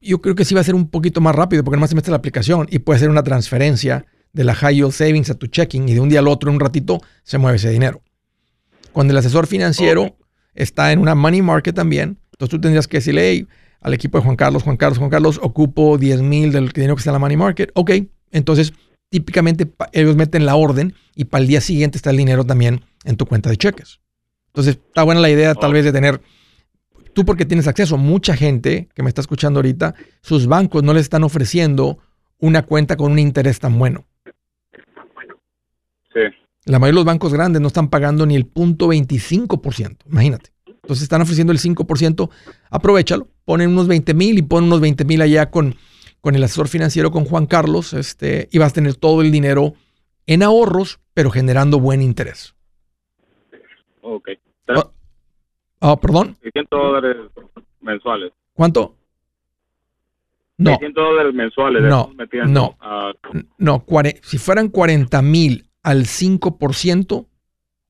yo 0.00 0.20
creo 0.20 0.34
que 0.34 0.44
sí 0.44 0.54
va 0.54 0.60
a 0.60 0.64
ser 0.64 0.74
un 0.74 0.88
poquito 0.88 1.20
más 1.20 1.34
rápido 1.34 1.64
porque 1.64 1.76
nomás 1.76 1.90
se 1.90 1.96
mete 1.96 2.10
la 2.10 2.16
aplicación 2.16 2.68
y 2.70 2.78
puede 2.78 3.00
ser 3.00 3.10
una 3.10 3.24
transferencia 3.24 4.06
de 4.32 4.44
la 4.44 4.54
high 4.54 4.76
yield 4.76 4.92
savings 4.92 5.30
a 5.30 5.34
tu 5.34 5.48
checking 5.48 5.88
y 5.88 5.94
de 5.94 6.00
un 6.00 6.08
día 6.08 6.20
al 6.20 6.28
otro 6.28 6.50
en 6.50 6.54
un 6.54 6.60
ratito 6.60 7.00
se 7.24 7.38
mueve 7.38 7.56
ese 7.56 7.70
dinero. 7.70 8.02
Cuando 8.92 9.12
el 9.12 9.18
asesor 9.18 9.46
financiero 9.46 10.16
está 10.54 10.92
en 10.92 11.00
una 11.00 11.14
money 11.14 11.42
market 11.42 11.74
también, 11.74 12.18
entonces 12.32 12.50
tú 12.50 12.60
tendrías 12.60 12.86
que 12.86 12.98
decirle 12.98 13.46
al 13.80 13.94
equipo 13.94 14.18
de 14.18 14.24
Juan 14.24 14.36
Carlos, 14.36 14.62
Juan 14.62 14.76
Carlos, 14.76 14.98
Juan 14.98 15.10
Carlos, 15.10 15.38
ocupo 15.42 15.98
10 15.98 16.22
mil 16.22 16.52
del 16.52 16.68
dinero 16.68 16.94
que 16.96 17.00
está 17.00 17.10
en 17.10 17.14
la 17.14 17.18
money 17.18 17.36
market. 17.36 17.70
Ok, 17.74 17.92
entonces 18.30 18.72
típicamente 19.10 19.70
ellos 19.92 20.16
meten 20.16 20.46
la 20.46 20.56
orden 20.56 20.94
y 21.14 21.24
para 21.24 21.42
el 21.42 21.48
día 21.48 21.60
siguiente 21.60 21.96
está 21.96 22.10
el 22.10 22.16
dinero 22.16 22.44
también 22.44 22.82
en 23.04 23.16
tu 23.16 23.26
cuenta 23.26 23.50
de 23.50 23.56
cheques. 23.56 24.00
Entonces, 24.48 24.78
está 24.86 25.02
buena 25.04 25.20
la 25.20 25.30
idea 25.30 25.54
tal 25.54 25.72
vez 25.72 25.84
de 25.84 25.92
tener, 25.92 26.20
tú 27.12 27.24
porque 27.24 27.44
tienes 27.44 27.66
acceso, 27.68 27.96
mucha 27.96 28.36
gente 28.36 28.88
que 28.94 29.02
me 29.02 29.08
está 29.08 29.20
escuchando 29.20 29.58
ahorita, 29.58 29.94
sus 30.20 30.46
bancos 30.46 30.82
no 30.82 30.94
les 30.94 31.02
están 31.02 31.22
ofreciendo 31.22 31.98
una 32.38 32.62
cuenta 32.62 32.96
con 32.96 33.12
un 33.12 33.18
interés 33.18 33.60
tan 33.60 33.78
bueno. 33.78 34.04
Sí. 36.12 36.20
La 36.64 36.78
mayoría 36.78 36.98
de 36.98 37.04
los 37.04 37.04
bancos 37.04 37.32
grandes 37.32 37.62
no 37.62 37.68
están 37.68 37.88
pagando 37.88 38.26
ni 38.26 38.34
el 38.34 38.46
punto 38.46 38.88
25%, 38.88 39.98
imagínate. 40.06 40.50
Entonces 40.88 41.02
están 41.02 41.20
ofreciendo 41.20 41.52
el 41.52 41.58
5%, 41.58 42.30
aprovechalo, 42.70 43.28
ponen 43.44 43.68
unos 43.68 43.88
20 43.88 44.14
mil 44.14 44.38
y 44.38 44.42
ponen 44.42 44.68
unos 44.68 44.80
20 44.80 45.04
mil 45.04 45.20
allá 45.20 45.50
con, 45.50 45.74
con 46.22 46.34
el 46.34 46.42
asesor 46.42 46.66
financiero, 46.66 47.10
con 47.10 47.26
Juan 47.26 47.44
Carlos, 47.44 47.92
este, 47.92 48.48
y 48.50 48.56
vas 48.56 48.72
a 48.72 48.76
tener 48.76 48.94
todo 48.94 49.20
el 49.20 49.30
dinero 49.30 49.74
en 50.26 50.42
ahorros, 50.42 50.98
pero 51.12 51.30
generando 51.30 51.78
buen 51.78 52.00
interés. 52.00 52.54
Ok. 54.00 54.30
Ah, 54.68 54.90
ah 55.82 56.00
perdón. 56.00 56.38
600 56.40 56.80
dólares 56.80 57.16
mensuales. 57.82 58.32
¿Cuánto? 58.54 58.94
No. 60.56 60.70
600 60.70 61.04
dólares 61.04 61.34
mensuales. 61.34 61.82
No, 61.82 62.14
no, 62.46 62.78
no. 63.58 63.84
Si 64.22 64.38
fueran 64.38 64.68
40 64.70 65.20
mil 65.20 65.68
al 65.82 66.04
5%, 66.06 67.26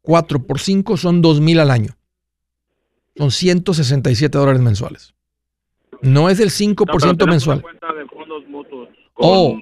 4 0.02 0.42
por 0.42 0.58
5 0.58 0.96
son 0.96 1.22
2 1.22 1.40
mil 1.40 1.60
al 1.60 1.70
año. 1.70 1.97
Son 3.18 3.30
167 3.30 4.38
dólares 4.38 4.60
mensuales. 4.60 5.14
No 6.00 6.30
es 6.30 6.38
del 6.38 6.50
5% 6.50 7.28
mensual. 7.28 7.64
o, 9.14 9.60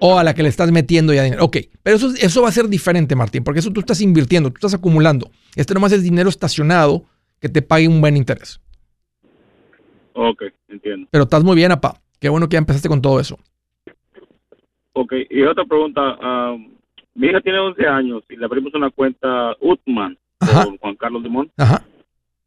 o 0.00 0.18
a 0.18 0.24
la 0.24 0.34
que 0.34 0.42
le 0.42 0.48
estás 0.48 0.72
metiendo 0.72 1.14
ya 1.14 1.22
dinero. 1.22 1.44
Ok, 1.44 1.58
pero 1.82 1.96
eso, 1.96 2.12
eso 2.20 2.42
va 2.42 2.48
a 2.48 2.52
ser 2.52 2.68
diferente, 2.68 3.14
Martín, 3.14 3.44
porque 3.44 3.60
eso 3.60 3.70
tú 3.70 3.80
estás 3.80 4.00
invirtiendo, 4.00 4.50
tú 4.50 4.56
estás 4.56 4.74
acumulando. 4.74 5.30
Este 5.54 5.74
nomás 5.74 5.92
es 5.92 6.02
dinero 6.02 6.28
estacionado 6.28 7.04
que 7.40 7.48
te 7.48 7.62
pague 7.62 7.86
un 7.86 8.00
buen 8.00 8.16
interés. 8.16 8.60
Ok, 10.14 10.42
entiendo. 10.68 11.06
Pero 11.10 11.24
estás 11.24 11.44
muy 11.44 11.54
bien, 11.54 11.70
apa. 11.70 12.00
Qué 12.18 12.28
bueno 12.28 12.48
que 12.48 12.54
ya 12.54 12.58
empezaste 12.58 12.88
con 12.88 13.00
todo 13.00 13.20
eso. 13.20 13.38
Ok, 14.94 15.12
y 15.30 15.42
otra 15.42 15.64
pregunta. 15.64 16.16
Um, 16.16 16.72
mi 17.14 17.28
hija 17.28 17.40
tiene 17.40 17.58
11 17.60 17.86
años 17.86 18.24
y 18.28 18.36
le 18.36 18.44
abrimos 18.44 18.74
una 18.74 18.90
cuenta 18.90 19.54
Utman 19.60 20.18
con 20.38 20.78
Juan 20.78 20.96
Carlos 20.96 21.22
Limón. 21.22 21.50
Ajá. 21.56 21.84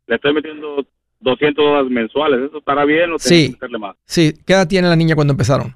Le 0.10 0.16
estoy 0.16 0.34
metiendo 0.34 0.84
200 1.20 1.64
dólares 1.64 1.92
mensuales. 1.92 2.40
¿Eso 2.50 2.58
estará 2.58 2.84
bien 2.84 3.12
o 3.12 3.20
sí. 3.20 3.46
que 3.46 3.52
meterle 3.52 3.78
más? 3.78 3.96
Sí. 4.06 4.34
¿Qué 4.44 4.54
edad 4.54 4.68
tiene 4.68 4.90
la 4.90 4.96
niña 4.96 5.14
cuando 5.14 5.34
empezaron? 5.34 5.76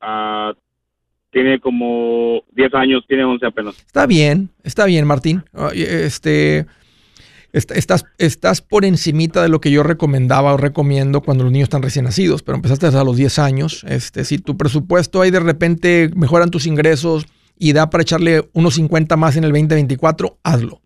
Ah, 0.00 0.54
tiene 1.30 1.60
como 1.60 2.42
10 2.52 2.74
años, 2.74 3.04
tiene 3.06 3.24
11 3.24 3.46
apenas. 3.46 3.76
Está 3.76 4.06
bien, 4.06 4.48
está 4.62 4.86
bien, 4.86 5.06
Martín. 5.06 5.44
Este, 5.74 6.64
estás, 7.52 8.06
estás 8.16 8.62
por 8.62 8.86
encimita 8.86 9.42
de 9.42 9.50
lo 9.50 9.60
que 9.60 9.70
yo 9.70 9.82
recomendaba 9.82 10.54
o 10.54 10.56
recomiendo 10.56 11.20
cuando 11.20 11.44
los 11.44 11.52
niños 11.52 11.66
están 11.66 11.82
recién 11.82 12.06
nacidos, 12.06 12.42
pero 12.42 12.56
empezaste 12.56 12.86
a 12.86 13.04
los 13.04 13.18
10 13.18 13.38
años. 13.40 13.84
Este, 13.86 14.24
si 14.24 14.38
tu 14.38 14.56
presupuesto 14.56 15.20
ahí 15.20 15.30
de 15.30 15.40
repente 15.40 16.10
mejoran 16.16 16.50
tus 16.50 16.64
ingresos 16.64 17.26
y 17.58 17.74
da 17.74 17.90
para 17.90 18.00
echarle 18.00 18.48
unos 18.54 18.76
50 18.76 19.18
más 19.18 19.36
en 19.36 19.44
el 19.44 19.50
2024, 19.50 20.38
hazlo. 20.42 20.80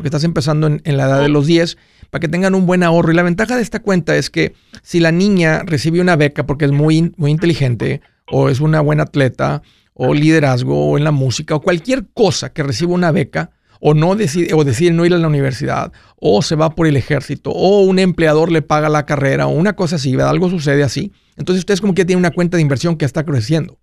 Porque 0.00 0.08
estás 0.08 0.24
empezando 0.24 0.66
en, 0.66 0.96
la 0.96 1.04
edad 1.04 1.20
de 1.20 1.28
los 1.28 1.46
10 1.46 1.76
para 2.08 2.20
que 2.20 2.28
tengan 2.28 2.54
un 2.54 2.64
buen 2.64 2.82
ahorro. 2.82 3.12
Y 3.12 3.14
la 3.14 3.22
ventaja 3.22 3.54
de 3.54 3.60
esta 3.60 3.80
cuenta 3.80 4.16
es 4.16 4.30
que 4.30 4.54
si 4.82 4.98
la 4.98 5.12
niña 5.12 5.62
recibe 5.62 6.00
una 6.00 6.16
beca 6.16 6.46
porque 6.46 6.64
es 6.64 6.72
muy, 6.72 7.12
muy 7.18 7.30
inteligente 7.30 8.00
o 8.32 8.48
es 8.48 8.60
una 8.60 8.80
buena 8.80 9.02
atleta 9.02 9.60
o 9.92 10.14
liderazgo 10.14 10.86
o 10.86 10.96
en 10.96 11.04
la 11.04 11.10
música 11.10 11.54
o 11.54 11.60
cualquier 11.60 12.06
cosa 12.14 12.50
que 12.54 12.62
reciba 12.62 12.92
una 12.92 13.12
beca, 13.12 13.50
o 13.78 13.92
no 13.92 14.16
decide, 14.16 14.54
o 14.54 14.64
decide 14.64 14.92
no 14.92 15.04
ir 15.04 15.12
a 15.12 15.18
la 15.18 15.28
universidad, 15.28 15.92
o 16.16 16.40
se 16.40 16.56
va 16.56 16.70
por 16.70 16.86
el 16.86 16.96
ejército, 16.96 17.50
o 17.50 17.82
un 17.82 17.98
empleador 17.98 18.50
le 18.50 18.62
paga 18.62 18.88
la 18.88 19.04
carrera, 19.04 19.48
o 19.48 19.50
una 19.50 19.74
cosa 19.76 19.96
así, 19.96 20.16
¿verdad? 20.16 20.30
Algo 20.30 20.48
sucede 20.48 20.82
así. 20.82 21.12
Entonces 21.36 21.60
usted 21.60 21.74
es 21.74 21.82
como 21.82 21.92
que 21.92 22.06
tiene 22.06 22.18
una 22.18 22.30
cuenta 22.30 22.56
de 22.56 22.62
inversión 22.62 22.96
que 22.96 23.04
está 23.04 23.22
creciendo. 23.24 23.78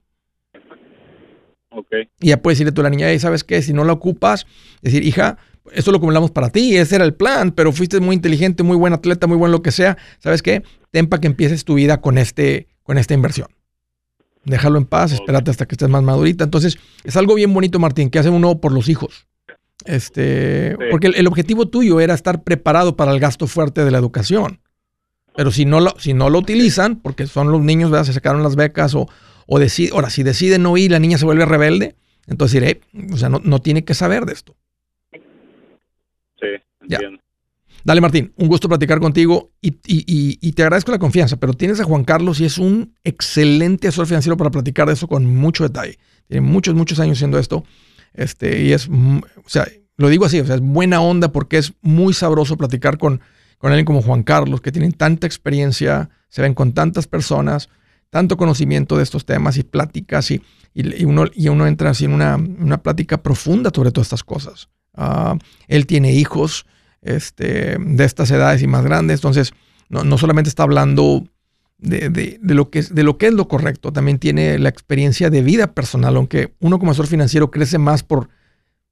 Ok. 1.70 1.92
Y 2.20 2.30
ya 2.30 2.42
puedes 2.42 2.58
decirle 2.58 2.72
a 2.72 2.74
tu 2.74 2.82
la 2.82 2.90
niña, 2.90 3.20
¿sabes 3.20 3.44
qué? 3.44 3.62
Si 3.62 3.72
no 3.72 3.84
la 3.84 3.94
ocupas, 3.94 4.48
decir, 4.82 5.04
hija, 5.04 5.38
esto 5.74 5.92
lo 5.92 5.98
acumulamos 5.98 6.32
para 6.32 6.50
ti, 6.50 6.78
ese 6.78 6.96
era 6.96 7.06
el 7.06 7.14
plan, 7.14 7.52
pero 7.52 7.72
fuiste 7.72 8.00
muy 8.00 8.16
inteligente, 8.16 8.64
muy 8.64 8.78
buen 8.78 8.94
atleta, 8.94 9.28
muy 9.28 9.38
buen 9.38 9.52
lo 9.52 9.62
que 9.62 9.72
sea. 9.72 9.98
¿Sabes 10.20 10.42
qué? 10.42 10.64
Ten 10.92 11.08
para 11.08 11.22
que 11.22 11.28
empieces 11.28 11.66
tu 11.66 11.76
vida 11.76 12.02
con, 12.02 12.18
este, 12.18 12.68
con 12.84 12.98
esta 12.98 13.14
inversión. 13.14 13.48
Déjalo 14.44 14.78
en 14.78 14.86
paz, 14.86 15.12
espérate 15.12 15.52
hasta 15.52 15.66
que 15.66 15.76
estés 15.76 15.90
más 15.90 16.04
madurita. 16.04 16.44
Entonces, 16.44 16.78
es 17.04 17.18
algo 17.18 17.36
bien 17.36 17.54
bonito, 17.54 17.80
Martín, 17.80 18.10
que 18.10 18.20
hace 18.20 18.30
uno 18.30 18.60
por 18.62 18.72
los 18.72 18.88
hijos. 18.88 19.28
Este, 19.86 20.78
porque 20.92 21.08
el, 21.08 21.28
objetivo 21.28 21.68
tuyo 21.68 22.00
era 22.00 22.14
estar 22.14 22.44
preparado 22.44 22.96
para 22.96 23.12
el 23.12 23.20
gasto 23.20 23.48
fuerte 23.48 23.86
de 23.86 23.92
la 23.92 23.98
educación. 23.98 24.62
Pero 25.36 25.52
si 25.52 25.66
no 25.66 25.80
lo, 25.80 25.94
si 26.00 26.14
no 26.14 26.30
lo 26.30 26.40
utilizan, 26.40 26.96
porque 26.98 27.28
son 27.28 27.52
los 27.52 27.62
niños, 27.62 27.92
¿verdad? 27.92 28.06
se 28.06 28.14
sacaron 28.14 28.42
las 28.42 28.56
becas 28.56 28.96
o, 28.96 29.08
o 29.48 29.60
ahora 29.94 30.10
si 30.10 30.24
deciden 30.24 30.64
no 30.64 30.78
ir, 30.78 30.92
la 30.92 31.00
niña 31.00 31.18
se 31.18 31.26
vuelve 31.26 31.46
rebelde, 31.46 31.96
entonces 32.28 32.60
diré, 32.60 32.82
o 33.12 33.18
sea, 33.18 33.30
no, 33.30 33.40
no, 33.44 33.62
tiene 33.62 33.86
que 33.86 33.94
saber 33.94 34.26
de 34.26 34.34
esto. 34.34 34.56
Entiendo. 36.90 37.22
Dale, 37.84 38.02
Martín, 38.02 38.34
un 38.36 38.48
gusto 38.50 38.68
platicar 38.68 39.00
contigo 39.00 39.52
y, 39.62 39.70
y, 39.86 40.38
y, 40.42 40.52
te 40.52 40.64
agradezco 40.64 40.92
la 40.92 41.00
confianza, 41.00 41.38
pero 41.38 41.54
tienes 41.54 41.80
a 41.80 41.86
Juan 41.86 42.04
Carlos 42.04 42.42
y 42.42 42.46
es 42.46 42.58
un 42.58 42.94
excelente 43.04 43.88
asesor 43.88 44.08
financiero 44.08 44.36
para 44.36 44.52
platicar 44.52 44.88
de 44.88 44.94
eso 44.94 45.08
con 45.08 45.26
mucho 45.26 45.64
detalle. 45.64 45.98
Tiene 46.28 46.42
muchos, 46.42 46.76
muchos 46.76 47.00
años 47.00 47.18
haciendo 47.18 47.40
esto. 47.40 47.64
Este, 48.14 48.64
y 48.64 48.74
es, 48.74 48.90
o 48.90 49.48
sea, 49.50 49.68
lo 49.96 50.10
digo 50.10 50.26
así, 50.26 50.40
o 50.40 50.46
sea, 50.46 50.56
es 50.56 50.62
buena 50.62 51.00
onda 51.02 51.32
porque 51.32 51.58
es 51.58 51.74
muy 51.82 52.14
sabroso 52.14 52.58
platicar 52.58 52.98
con, 52.98 53.22
con 53.58 53.72
alguien 53.72 53.86
como 53.86 54.02
Juan 54.02 54.24
Carlos, 54.24 54.60
que 54.60 54.72
tienen 54.72 54.92
tanta 54.92 55.26
experiencia, 55.26 56.10
se 56.30 56.42
ven 56.42 56.56
con 56.56 56.74
tantas 56.74 57.08
personas, 57.08 57.70
tanto 58.10 58.38
conocimiento 58.38 58.98
de 58.98 59.04
estos 59.04 59.26
temas 59.26 59.58
y 59.58 59.64
pláticas, 59.64 60.30
y, 60.32 60.42
y, 60.74 61.06
uno, 61.06 61.26
y 61.34 61.48
uno 61.48 61.66
entra 61.66 61.92
así 61.92 62.06
en 62.06 62.14
una, 62.14 62.36
una 62.36 62.84
plática 62.84 63.24
profunda 63.24 63.72
sobre 63.74 63.92
todas 63.92 64.08
estas 64.08 64.24
cosas. 64.24 64.70
Ah, 64.94 65.38
él 65.68 65.86
tiene 65.86 66.14
hijos 66.14 66.66
este, 67.02 67.78
de 67.80 68.06
estas 68.06 68.32
edades 68.32 68.62
y 68.62 68.68
más 68.68 68.84
grandes, 68.84 69.20
entonces 69.20 69.54
no, 69.90 70.04
no 70.04 70.18
solamente 70.18 70.50
está 70.50 70.64
hablando 70.64 71.24
de, 71.78 72.10
de, 72.10 72.54
lo 72.56 72.70
que 72.70 72.80
es, 72.80 72.94
de 72.94 73.04
lo 73.04 73.18
que 73.18 73.28
es 73.28 73.34
lo 73.34 73.48
correcto, 73.48 73.92
también 73.94 74.20
tiene 74.20 74.58
la 74.60 74.70
experiencia 74.70 75.30
de 75.30 75.42
vida 75.42 75.74
personal, 75.74 76.16
aunque 76.16 76.54
uno 76.60 76.80
como 76.80 76.92
asesor 76.92 77.08
financiero 77.08 77.52
crece 77.52 77.78
más 77.78 78.04
por, 78.04 78.30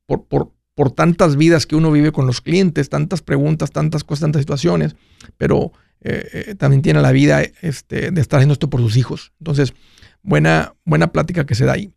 por, 0.06 0.26
por, 0.26 0.52
por 0.76 0.92
tantas 0.92 1.36
vidas 1.36 1.66
que 1.66 1.76
uno 1.76 1.92
vive 1.92 2.12
con 2.12 2.28
los 2.28 2.42
clientes, 2.42 2.90
tantas 2.90 3.22
preguntas, 3.22 3.72
tantas 3.72 4.04
cosas, 4.04 4.22
tantas 4.22 4.42
situaciones, 4.42 4.96
pero 5.38 5.72
eh, 6.02 6.46
eh, 6.50 6.56
también 6.56 6.82
tiene 6.82 7.02
la 7.02 7.12
vida 7.12 7.42
este, 7.62 8.12
de 8.12 8.22
estar 8.22 8.38
haciendo 8.38 8.54
esto 8.54 8.70
por 8.70 8.82
sus 8.82 8.98
hijos. 8.98 9.34
Entonces, 9.40 9.74
buena, 10.22 10.76
buena 10.86 11.12
plática 11.12 11.46
que 11.46 11.56
se 11.56 11.66
da 11.66 11.74
ahí. 11.74 11.92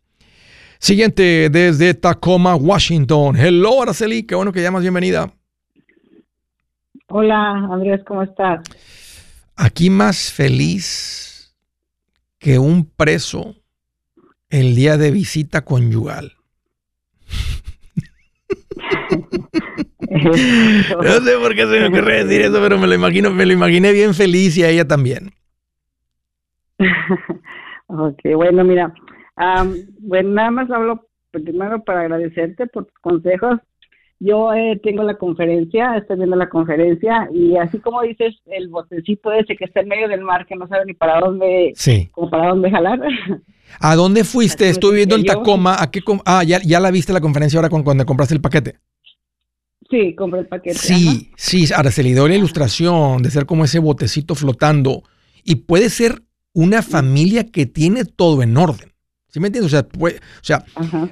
Siguiente, 0.79 1.49
desde 1.51 1.93
Tacoma, 1.93 2.55
Washington. 2.55 3.35
Hello, 3.35 3.81
Araceli, 3.83 4.23
qué 4.23 4.33
bueno 4.33 4.53
que 4.53 4.61
llamas, 4.61 4.81
bienvenida. 4.81 5.33
Hola, 7.11 7.53
Andrés, 7.71 8.03
¿cómo 8.05 8.21
estás? 8.21 8.61
Aquí 9.55 9.89
más 9.89 10.31
feliz 10.31 11.57
que 12.37 12.59
un 12.59 12.85
preso 12.85 13.55
el 14.51 14.75
día 14.75 14.95
de 14.95 15.09
visita 15.09 15.65
conyugal. 15.65 16.33
no 20.11 20.33
sé 20.33 21.37
por 21.41 21.55
qué 21.55 21.65
se 21.65 21.79
me 21.79 21.87
ocurre 21.87 22.25
decir 22.25 22.41
eso, 22.41 22.61
pero 22.61 22.77
me 22.77 22.85
lo 22.85 22.93
imagino, 22.93 23.31
me 23.31 23.47
lo 23.47 23.53
imaginé 23.53 23.91
bien 23.91 24.13
feliz 24.13 24.55
y 24.57 24.63
a 24.63 24.69
ella 24.69 24.87
también. 24.87 25.31
ok, 27.87 28.19
bueno, 28.35 28.63
mira, 28.63 28.93
bueno, 29.99 30.29
nada 30.29 30.51
más 30.51 30.69
hablo 30.69 31.07
primero 31.31 31.83
para 31.83 32.01
agradecerte 32.01 32.67
por 32.67 32.85
tus 32.85 32.99
consejos 32.99 33.59
yo 34.19 34.53
eh, 34.53 34.79
tengo 34.83 35.03
la 35.03 35.15
conferencia, 35.15 35.95
estoy 35.97 36.17
viendo 36.17 36.35
la 36.35 36.49
conferencia 36.49 37.29
y 37.33 37.55
así 37.55 37.79
como 37.79 38.01
dices, 38.01 38.35
el 38.47 38.67
botecito 38.67 39.31
ese 39.31 39.55
que 39.55 39.65
está 39.65 39.79
en 39.79 39.87
medio 39.87 40.09
del 40.09 40.21
mar 40.21 40.45
que 40.45 40.55
no 40.55 40.67
sabe 40.67 40.85
ni 40.85 40.93
para 40.93 41.19
dónde, 41.21 41.71
sí. 41.75 42.09
como 42.11 42.29
para 42.29 42.49
dónde 42.49 42.69
jalar. 42.69 42.99
¿A 43.79 43.95
dónde 43.95 44.23
fuiste? 44.23 44.67
Estuve 44.67 44.97
viendo 44.97 45.15
en 45.15 45.25
Tacoma. 45.25 45.75
¿A 45.79 45.91
qué 45.91 46.01
ah, 46.25 46.43
ya, 46.43 46.59
ya 46.59 46.79
la 46.79 46.91
viste 46.91 47.13
la 47.13 47.21
conferencia 47.21 47.59
ahora 47.59 47.69
cuando 47.69 48.05
compraste 48.05 48.33
el 48.33 48.41
paquete. 48.41 48.77
Sí, 49.89 50.15
compré 50.15 50.41
el 50.41 50.47
paquete. 50.47 50.77
Sí, 50.77 51.31
sí, 51.35 51.65
ahora 51.75 51.91
se 51.91 52.03
le 52.03 52.13
dio 52.13 52.27
la 52.27 52.35
ilustración 52.35 53.21
de 53.21 53.31
ser 53.31 53.45
como 53.45 53.65
ese 53.65 53.79
botecito 53.79 54.35
flotando 54.35 55.03
y 55.43 55.55
puede 55.55 55.89
ser 55.89 56.23
una 56.53 56.81
familia 56.81 57.45
que 57.45 57.65
tiene 57.65 58.05
todo 58.05 58.43
en 58.43 58.57
orden. 58.57 58.91
¿Sí 59.31 59.39
me 59.39 59.47
entiendes? 59.47 59.71
O 59.71 59.75
sea, 59.75 59.87
o 59.99 60.09
sea 60.41 60.65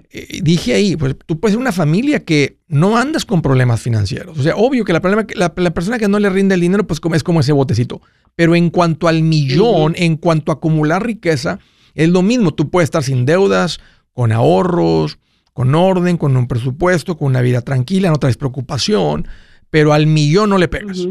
eh, 0.10 0.40
dije 0.42 0.74
ahí, 0.74 0.96
pues 0.96 1.16
tú 1.26 1.40
puedes 1.40 1.54
ser 1.54 1.62
una 1.62 1.72
familia 1.72 2.26
que 2.26 2.58
no 2.68 2.98
andas 2.98 3.26
con 3.26 3.42
problemas 3.42 3.80
financieros. 3.82 4.38
O 4.40 4.44
sea, 4.44 4.56
obvio 4.56 4.84
que 4.86 4.94
la, 4.94 5.02
problema, 5.02 5.26
la, 5.36 5.54
la 5.56 5.72
persona 5.72 6.00
que 6.00 6.08
no 6.08 6.18
le 6.18 6.30
rinde 6.30 6.56
el 6.56 6.62
dinero, 6.62 6.88
pues 6.88 7.00
es 7.14 7.24
como 7.24 7.40
ese 7.40 7.52
botecito. 7.52 8.02
Pero 8.36 8.56
en 8.56 8.70
cuanto 8.72 9.08
al 9.08 9.22
millón, 9.22 9.94
en 9.98 10.18
cuanto 10.18 10.52
a 10.52 10.56
acumular 10.56 11.06
riqueza, 11.06 11.60
Es 11.94 12.10
lo 12.10 12.22
mismo, 12.22 12.54
tú 12.54 12.70
puedes 12.70 12.88
estar 12.88 13.04
sin 13.04 13.26
deudas, 13.26 13.80
con 14.14 14.32
ahorros, 14.32 15.20
con 15.54 15.74
orden, 15.74 16.18
con 16.18 16.38
un 16.38 16.48
presupuesto, 16.48 17.18
con 17.18 17.28
una 17.28 17.42
vida 17.42 17.62
tranquila, 17.62 18.10
no 18.10 18.18
traes 18.18 18.38
preocupación, 18.38 19.28
pero 19.72 19.94
al 19.94 20.06
millón 20.06 20.50
no 20.52 20.58
le 20.58 20.68
pegas. 20.68 21.08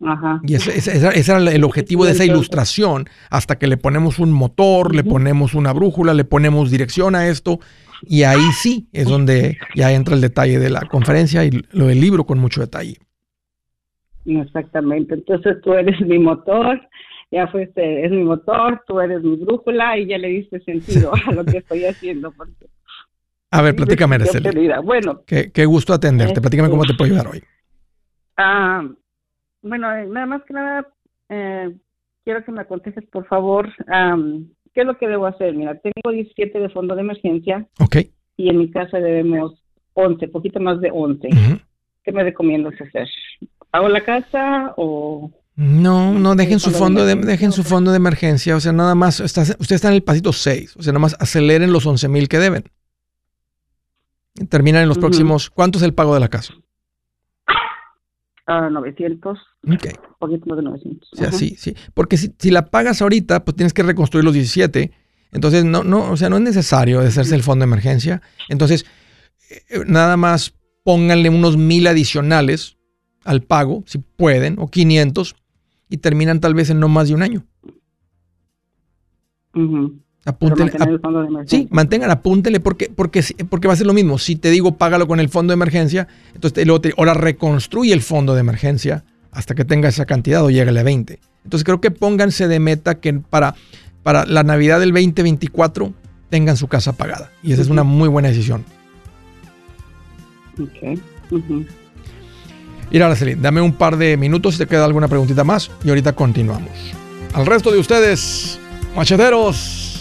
Ajá. 0.00 0.40
Y 0.44 0.54
ese, 0.54 0.98
era 1.20 1.38
el 1.38 1.64
objetivo 1.64 2.04
de 2.04 2.12
esa 2.12 2.24
ilustración, 2.24 3.06
hasta 3.30 3.58
que 3.58 3.66
le 3.66 3.76
ponemos 3.76 4.18
un 4.18 4.32
motor, 4.32 4.94
le 4.94 5.04
ponemos 5.04 5.54
una 5.54 5.72
brújula, 5.72 6.14
le 6.14 6.24
ponemos 6.24 6.70
dirección 6.70 7.14
a 7.14 7.28
esto, 7.28 7.60
y 8.02 8.24
ahí 8.24 8.42
sí 8.52 8.88
es 8.92 9.06
donde 9.06 9.58
ya 9.74 9.92
entra 9.92 10.14
el 10.14 10.20
detalle 10.20 10.58
de 10.58 10.70
la 10.70 10.80
conferencia 10.82 11.44
y 11.44 11.50
lo 11.70 11.86
del 11.86 12.00
libro 12.00 12.24
con 12.24 12.38
mucho 12.38 12.60
detalle. 12.60 12.98
Exactamente, 14.26 15.14
entonces 15.14 15.60
tú 15.62 15.74
eres 15.74 16.00
mi 16.00 16.18
motor, 16.18 16.80
ya 17.30 17.46
fuiste, 17.48 18.04
es 18.04 18.10
mi 18.10 18.24
motor, 18.24 18.82
tú 18.86 19.00
eres 19.00 19.22
mi 19.22 19.36
brújula 19.36 19.98
y 19.98 20.06
ya 20.06 20.18
le 20.18 20.28
diste 20.28 20.60
sentido 20.60 21.12
a 21.26 21.32
lo 21.32 21.44
que 21.44 21.58
estoy 21.58 21.84
haciendo. 21.84 22.32
a 23.50 23.62
ver, 23.62 23.76
platícame, 23.76 24.16
Araceli. 24.16 24.70
Bueno. 24.82 25.22
Qué, 25.26 25.66
gusto 25.66 25.92
atenderte. 25.92 26.40
Platícame 26.40 26.68
cómo 26.68 26.84
te 26.84 26.94
puedo 26.94 27.12
ayudar 27.12 27.28
hoy. 27.28 27.42
Ah, 28.36 28.82
bueno, 29.64 29.92
eh, 29.96 30.06
nada 30.06 30.26
más 30.26 30.42
que 30.44 30.54
nada, 30.54 30.86
eh, 31.28 31.74
quiero 32.22 32.44
que 32.44 32.52
me 32.52 32.60
aconsejes, 32.60 33.04
por 33.10 33.26
favor, 33.26 33.72
¿qué 34.74 34.80
es 34.80 34.86
lo 34.86 34.98
que 34.98 35.08
debo 35.08 35.26
hacer? 35.26 35.54
Mira, 35.54 35.78
tengo 35.78 36.12
17 36.12 36.58
de 36.58 36.68
fondo 36.68 36.94
de 36.94 37.00
emergencia. 37.00 37.66
Ok. 37.80 37.96
Y 38.36 38.50
en 38.50 38.58
mi 38.58 38.70
casa 38.70 38.98
debemos 38.98 39.54
11, 39.94 40.28
poquito 40.28 40.60
más 40.60 40.80
de 40.80 40.90
11. 40.92 41.28
¿Qué 42.04 42.12
me 42.12 42.22
recomiendas 42.22 42.74
hacer? 42.80 43.08
¿Hago 43.72 43.88
la 43.88 44.02
casa 44.02 44.74
o...? 44.76 45.30
No, 45.56 46.12
no 46.12 46.34
dejen 46.34 46.58
su 46.58 46.72
fondo 46.72 47.06
de, 47.06 47.14
dejen 47.14 47.52
su 47.52 47.62
fondo 47.62 47.92
de 47.92 47.98
emergencia, 47.98 48.56
o 48.56 48.60
sea, 48.60 48.72
nada 48.72 48.96
más, 48.96 49.20
está, 49.20 49.42
usted 49.42 49.76
está 49.76 49.86
en 49.86 49.94
el 49.94 50.02
pasito 50.02 50.32
6, 50.32 50.76
o 50.76 50.82
sea, 50.82 50.92
nada 50.92 51.00
más 51.00 51.16
aceleren 51.20 51.72
los 51.72 51.86
11 51.86 52.08
mil 52.08 52.28
que 52.28 52.40
deben. 52.40 52.64
Terminan 54.48 54.82
en 54.82 54.88
los 54.88 54.98
próximos, 54.98 55.50
¿cuánto 55.50 55.78
es 55.78 55.84
el 55.84 55.94
pago 55.94 56.12
de 56.12 56.18
la 56.18 56.28
casa? 56.28 56.54
Uh, 58.46 58.70
900. 58.70 59.38
Ok. 59.72 59.86
poquito 60.18 60.46
más 60.46 60.56
de 60.58 60.62
900. 60.64 61.12
O 61.12 61.16
sea, 61.16 61.32
sí, 61.32 61.56
sí, 61.58 61.74
porque 61.94 62.18
si, 62.18 62.34
si, 62.38 62.50
la 62.50 62.66
pagas 62.66 63.00
ahorita, 63.00 63.44
pues 63.44 63.56
tienes 63.56 63.72
que 63.72 63.82
reconstruir 63.82 64.24
los 64.24 64.34
17, 64.34 64.92
entonces 65.32 65.64
no, 65.64 65.82
no, 65.82 66.10
o 66.10 66.16
sea, 66.16 66.28
no 66.28 66.36
es 66.36 66.42
necesario 66.42 67.00
hacerse 67.00 67.34
el 67.34 67.42
fondo 67.42 67.64
de 67.64 67.70
emergencia, 67.70 68.20
entonces 68.50 68.84
eh, 69.50 69.80
nada 69.86 70.18
más 70.18 70.54
pónganle 70.84 71.30
unos 71.30 71.56
mil 71.56 71.86
adicionales 71.86 72.76
al 73.24 73.42
pago, 73.42 73.82
si 73.86 73.98
pueden, 73.98 74.56
o 74.58 74.68
500, 74.68 75.36
y 75.88 75.96
terminan 75.98 76.40
tal 76.40 76.54
vez 76.54 76.68
en 76.68 76.80
no 76.80 76.88
más 76.88 77.08
de 77.08 77.14
un 77.14 77.22
año. 77.22 77.46
Sí, 81.46 81.68
mantengan, 81.70 82.10
apúntenle 82.10 82.60
porque, 82.60 82.90
porque, 82.94 83.22
porque 83.48 83.68
va 83.68 83.74
a 83.74 83.76
ser 83.76 83.86
lo 83.86 83.92
mismo. 83.92 84.18
Si 84.18 84.36
te 84.36 84.50
digo 84.50 84.76
págalo 84.76 85.06
con 85.06 85.20
el 85.20 85.28
fondo 85.28 85.52
de 85.52 85.54
emergencia, 85.54 86.08
entonces 86.34 86.66
luego 86.66 86.82
ahora 86.96 87.14
reconstruye 87.14 87.92
el 87.92 88.00
fondo 88.00 88.34
de 88.34 88.40
emergencia 88.40 89.04
hasta 89.32 89.54
que 89.54 89.64
tenga 89.64 89.88
esa 89.88 90.06
cantidad 90.06 90.42
o 90.44 90.50
llegue 90.50 90.78
a 90.78 90.82
20. 90.82 91.20
Entonces 91.44 91.64
creo 91.64 91.80
que 91.80 91.90
pónganse 91.90 92.48
de 92.48 92.58
meta 92.58 93.00
que 93.00 93.12
para, 93.14 93.54
para 94.02 94.24
la 94.24 94.42
Navidad 94.42 94.80
del 94.80 94.92
2024 94.92 95.92
tengan 96.30 96.56
su 96.56 96.68
casa 96.68 96.94
pagada. 96.94 97.30
Y 97.42 97.52
esa 97.52 97.62
es 97.62 97.68
una 97.68 97.84
muy 97.84 98.08
buena 98.08 98.28
decisión. 98.28 98.64
Ok. 100.58 100.98
Mira, 102.90 103.06
Araceli, 103.06 103.34
dame 103.34 103.60
un 103.60 103.72
par 103.72 103.96
de 103.96 104.16
minutos 104.16 104.54
si 104.54 104.58
te 104.58 104.66
queda 104.66 104.84
alguna 104.84 105.08
preguntita 105.08 105.42
más 105.42 105.70
y 105.84 105.88
ahorita 105.88 106.12
continuamos. 106.12 106.70
Al 107.34 107.44
resto 107.44 107.72
de 107.72 107.78
ustedes, 107.78 108.60
macheteros, 108.94 109.94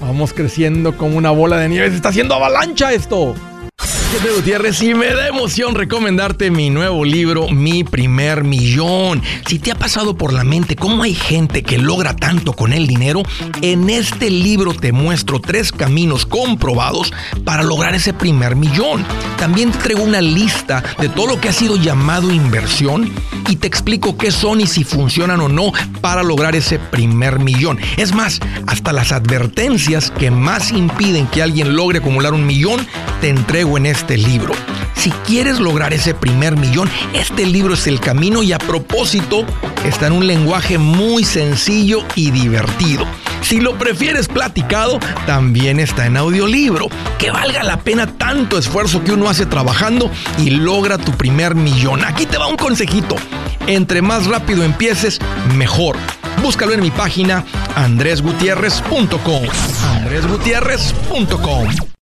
vamos 0.00 0.32
creciendo 0.32 0.96
como 0.96 1.16
una 1.16 1.30
bola 1.30 1.58
de 1.58 1.68
nieve. 1.68 1.90
Se 1.90 1.96
está 1.96 2.10
haciendo 2.10 2.34
avalancha 2.34 2.92
esto. 2.92 3.34
Soy 4.22 4.34
Gutiérrez 4.34 4.82
y 4.82 4.94
me 4.94 5.12
da 5.12 5.28
emoción 5.28 5.74
recomendarte 5.74 6.50
mi 6.50 6.70
nuevo 6.70 7.04
libro, 7.04 7.48
Mi 7.48 7.84
Primer 7.84 8.44
Millón. 8.44 9.22
Si 9.46 9.58
te 9.58 9.72
ha 9.72 9.74
pasado 9.74 10.16
por 10.16 10.32
la 10.32 10.42
mente 10.42 10.74
cómo 10.74 11.02
hay 11.02 11.14
gente 11.14 11.62
que 11.62 11.76
logra 11.76 12.16
tanto 12.16 12.54
con 12.54 12.72
el 12.72 12.86
dinero, 12.86 13.22
en 13.60 13.90
este 13.90 14.30
libro 14.30 14.72
te 14.72 14.92
muestro 14.92 15.38
tres 15.38 15.70
caminos 15.70 16.24
comprobados 16.24 17.12
para 17.44 17.62
lograr 17.62 17.94
ese 17.94 18.14
primer 18.14 18.56
millón. 18.56 19.04
También 19.38 19.70
te 19.70 19.78
traigo 19.78 20.02
una 20.02 20.22
lista 20.22 20.82
de 20.98 21.10
todo 21.10 21.26
lo 21.26 21.40
que 21.40 21.50
ha 21.50 21.52
sido 21.52 21.76
llamado 21.76 22.30
inversión 22.30 23.12
y 23.48 23.56
te 23.56 23.66
explico 23.66 24.16
qué 24.16 24.30
son 24.30 24.62
y 24.62 24.66
si 24.66 24.82
funcionan 24.82 25.40
o 25.40 25.48
no 25.48 25.72
para 26.00 26.22
lograr 26.22 26.56
ese 26.56 26.78
primer 26.78 27.38
millón. 27.38 27.78
Es 27.98 28.14
más, 28.14 28.40
hasta 28.66 28.92
las 28.92 29.12
advertencias 29.12 30.10
que 30.10 30.30
más 30.30 30.72
impiden 30.72 31.26
que 31.26 31.42
alguien 31.42 31.76
logre 31.76 31.98
acumular 31.98 32.32
un 32.32 32.46
millón, 32.46 32.86
te 33.20 33.28
entrego 33.28 33.76
en 33.76 33.86
este 33.86 34.05
este 34.06 34.18
libro. 34.18 34.54
Si 34.94 35.10
quieres 35.26 35.58
lograr 35.58 35.92
ese 35.92 36.14
primer 36.14 36.56
millón, 36.56 36.88
este 37.12 37.44
libro 37.44 37.74
es 37.74 37.88
el 37.88 37.98
camino 37.98 38.44
y 38.44 38.52
a 38.52 38.58
propósito 38.58 39.44
está 39.84 40.06
en 40.06 40.12
un 40.12 40.28
lenguaje 40.28 40.78
muy 40.78 41.24
sencillo 41.24 42.04
y 42.14 42.30
divertido. 42.30 43.04
Si 43.42 43.60
lo 43.60 43.76
prefieres 43.76 44.28
platicado, 44.28 45.00
también 45.26 45.80
está 45.80 46.06
en 46.06 46.16
audiolibro. 46.16 46.86
Que 47.18 47.32
valga 47.32 47.64
la 47.64 47.80
pena 47.80 48.06
tanto 48.06 48.58
esfuerzo 48.58 49.02
que 49.02 49.10
uno 49.10 49.28
hace 49.28 49.44
trabajando 49.44 50.08
y 50.38 50.50
logra 50.50 50.98
tu 50.98 51.10
primer 51.10 51.56
millón. 51.56 52.04
Aquí 52.04 52.26
te 52.26 52.38
va 52.38 52.46
un 52.46 52.56
consejito. 52.56 53.16
Entre 53.66 54.02
más 54.02 54.26
rápido 54.26 54.62
empieces, 54.62 55.18
mejor. 55.56 55.96
Búscalo 56.42 56.74
en 56.74 56.80
mi 56.80 56.92
página 56.92 57.44
andresgutierrez.com. 57.74 59.42
andresgutierrez.com. 59.96 61.95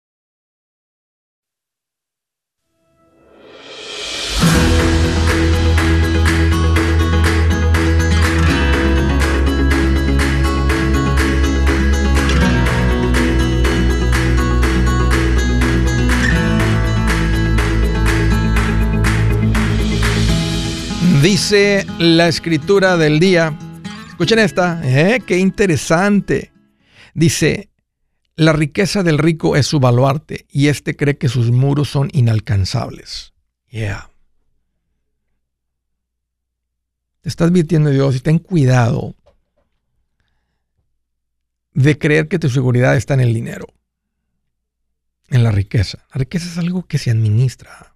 Dice 21.23 21.85
la 21.99 22.27
escritura 22.27 22.97
del 22.97 23.17
día. 23.17 23.57
Escuchen 24.09 24.39
esta, 24.39 24.81
¿eh? 24.83 25.21
qué 25.25 25.37
interesante. 25.37 26.51
Dice, 27.13 27.69
la 28.35 28.51
riqueza 28.51 29.03
del 29.03 29.17
rico 29.17 29.55
es 29.55 29.65
su 29.65 29.79
baluarte 29.79 30.45
y 30.49 30.67
éste 30.67 30.97
cree 30.97 31.17
que 31.17 31.29
sus 31.29 31.49
muros 31.49 31.87
son 31.87 32.09
inalcanzables. 32.11 33.33
Yeah. 33.69 34.11
Te 37.21 37.29
está 37.29 37.45
advirtiendo 37.45 37.89
Dios 37.89 38.17
y 38.17 38.19
ten 38.19 38.37
cuidado 38.37 39.15
de 41.71 41.97
creer 41.97 42.27
que 42.27 42.37
tu 42.37 42.49
seguridad 42.49 42.97
está 42.97 43.13
en 43.13 43.21
el 43.21 43.33
dinero, 43.33 43.67
en 45.29 45.41
la 45.41 45.51
riqueza. 45.51 46.05
La 46.13 46.19
riqueza 46.19 46.47
es 46.47 46.57
algo 46.57 46.85
que 46.85 46.97
se 46.97 47.11
administra. 47.11 47.95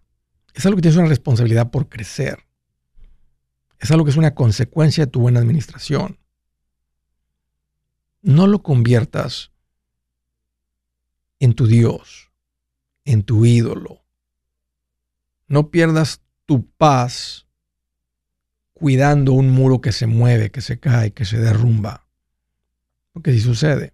Es 0.53 0.65
algo 0.65 0.77
que 0.77 0.83
tienes 0.83 0.97
una 0.97 1.09
responsabilidad 1.09 1.71
por 1.71 1.89
crecer. 1.89 2.46
Es 3.79 3.91
algo 3.91 4.05
que 4.05 4.11
es 4.11 4.17
una 4.17 4.33
consecuencia 4.35 5.05
de 5.05 5.11
tu 5.11 5.19
buena 5.19 5.39
administración. 5.39 6.19
No 8.21 8.47
lo 8.47 8.63
conviertas 8.63 9.51
en 11.39 11.53
tu 11.53 11.67
Dios, 11.67 12.31
en 13.05 13.23
tu 13.23 13.45
ídolo. 13.45 14.03
No 15.47 15.69
pierdas 15.69 16.21
tu 16.45 16.67
paz 16.71 17.47
cuidando 18.73 19.33
un 19.33 19.49
muro 19.49 19.81
que 19.81 19.91
se 19.91 20.07
mueve, 20.07 20.51
que 20.51 20.61
se 20.61 20.79
cae, 20.79 21.11
que 21.11 21.25
se 21.25 21.39
derrumba. 21.39 22.07
Porque 23.11 23.31
si 23.31 23.39
sucede, 23.39 23.93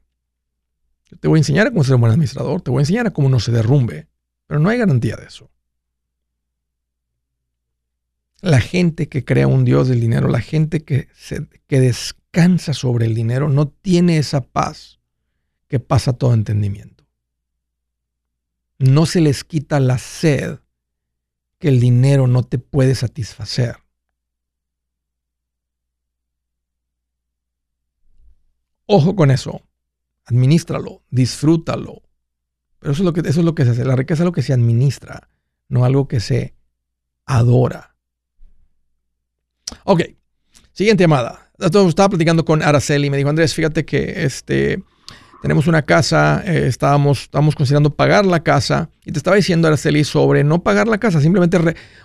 yo 1.10 1.17
te 1.17 1.28
voy 1.28 1.38
a 1.38 1.41
enseñar 1.41 1.67
a 1.67 1.72
cómo 1.72 1.84
ser 1.84 1.96
un 1.96 2.02
buen 2.02 2.12
administrador, 2.12 2.62
te 2.62 2.72
voy 2.72 2.80
a 2.80 2.84
enseñar 2.84 3.08
a 3.08 3.12
cómo 3.12 3.30
no 3.30 3.39
se 3.39 3.52
derrumbe, 3.52 4.08
pero 4.48 4.60
no 4.60 4.69
hay 4.69 4.78
garantía 4.78 5.15
de 5.15 5.26
eso. 5.26 5.52
La 8.43 8.60
gente 8.60 9.08
que 9.08 9.23
crea 9.23 9.48
un 9.48 9.63
Dios 9.63 9.87
del 9.87 10.02
dinero, 10.02 10.27
la 10.27 10.41
gente 10.41 10.83
que, 10.83 11.08
que 11.65 11.79
descansa 11.79 12.73
sobre 12.73 13.06
el 13.06 13.15
dinero, 13.15 13.48
no 13.48 13.69
tiene 13.69 14.17
esa 14.17 14.41
paz 14.41 15.00
que 15.69 15.79
pasa 15.79 16.12
todo 16.12 16.33
entendimiento. 16.33 17.06
No 18.79 19.06
se 19.06 19.21
les 19.21 19.46
quita 19.46 19.79
la 19.79 19.98
sed 19.98 20.60
que 21.58 21.69
el 21.69 21.79
dinero 21.79 22.27
no 22.27 22.44
te 22.44 22.60
puede 22.60 22.96
satisfacer. 22.96 23.77
Ojo 28.87 29.15
con 29.15 29.31
eso. 29.31 29.62
Administralo, 30.25 31.02
disfrútalo. 31.10 32.02
Pero 32.79 32.91
eso 32.91 33.04
es 33.04 33.06
lo 33.06 33.13
que, 33.13 33.21
eso 33.21 33.39
es 33.39 33.46
lo 33.46 33.56
que 33.56 33.63
se 33.63 33.69
hace. 33.69 33.85
La 33.85 33.96
riqueza 33.96 34.23
es 34.23 34.25
lo 34.25 34.33
que 34.33 34.41
se 34.41 34.52
administra, 34.52 35.29
no 35.69 35.85
algo 35.85 36.10
que 36.10 36.19
se 36.19 36.56
adora. 37.25 37.92
Ok, 39.83 40.01
siguiente 40.71 41.03
llamada. 41.03 41.51
estaba 41.59 42.09
platicando 42.09 42.45
con 42.45 42.61
Araceli 42.61 43.07
y 43.07 43.09
me 43.09 43.17
dijo, 43.17 43.29
Andrés, 43.29 43.53
fíjate 43.53 43.85
que 43.85 44.23
este, 44.23 44.83
tenemos 45.41 45.67
una 45.67 45.81
casa, 45.81 46.43
eh, 46.45 46.67
estábamos, 46.67 47.23
estábamos 47.23 47.55
considerando 47.55 47.95
pagar 47.95 48.25
la 48.25 48.43
casa 48.43 48.89
y 49.05 49.11
te 49.11 49.17
estaba 49.17 49.35
diciendo, 49.35 49.67
Araceli, 49.67 50.03
sobre 50.03 50.43
no 50.43 50.63
pagar 50.63 50.87
la 50.87 50.97
casa, 50.97 51.21
simplemente, 51.21 51.59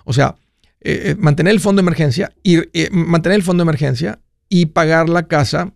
o 0.04 0.12
sea, 0.12 0.36
eh, 0.80 1.16
mantener 1.18 1.52
el 1.52 1.61
fondo 1.61 1.80
de 1.80 1.84
emergencia 1.84 2.32
y 2.42 2.59
mantener 2.90 3.36
el 3.36 3.42
fondo 3.42 3.62
de 3.62 3.68
emergencia 3.68 4.20
y 4.48 4.66
pagar 4.66 5.09
la 5.09 5.24
casa. 5.24 5.72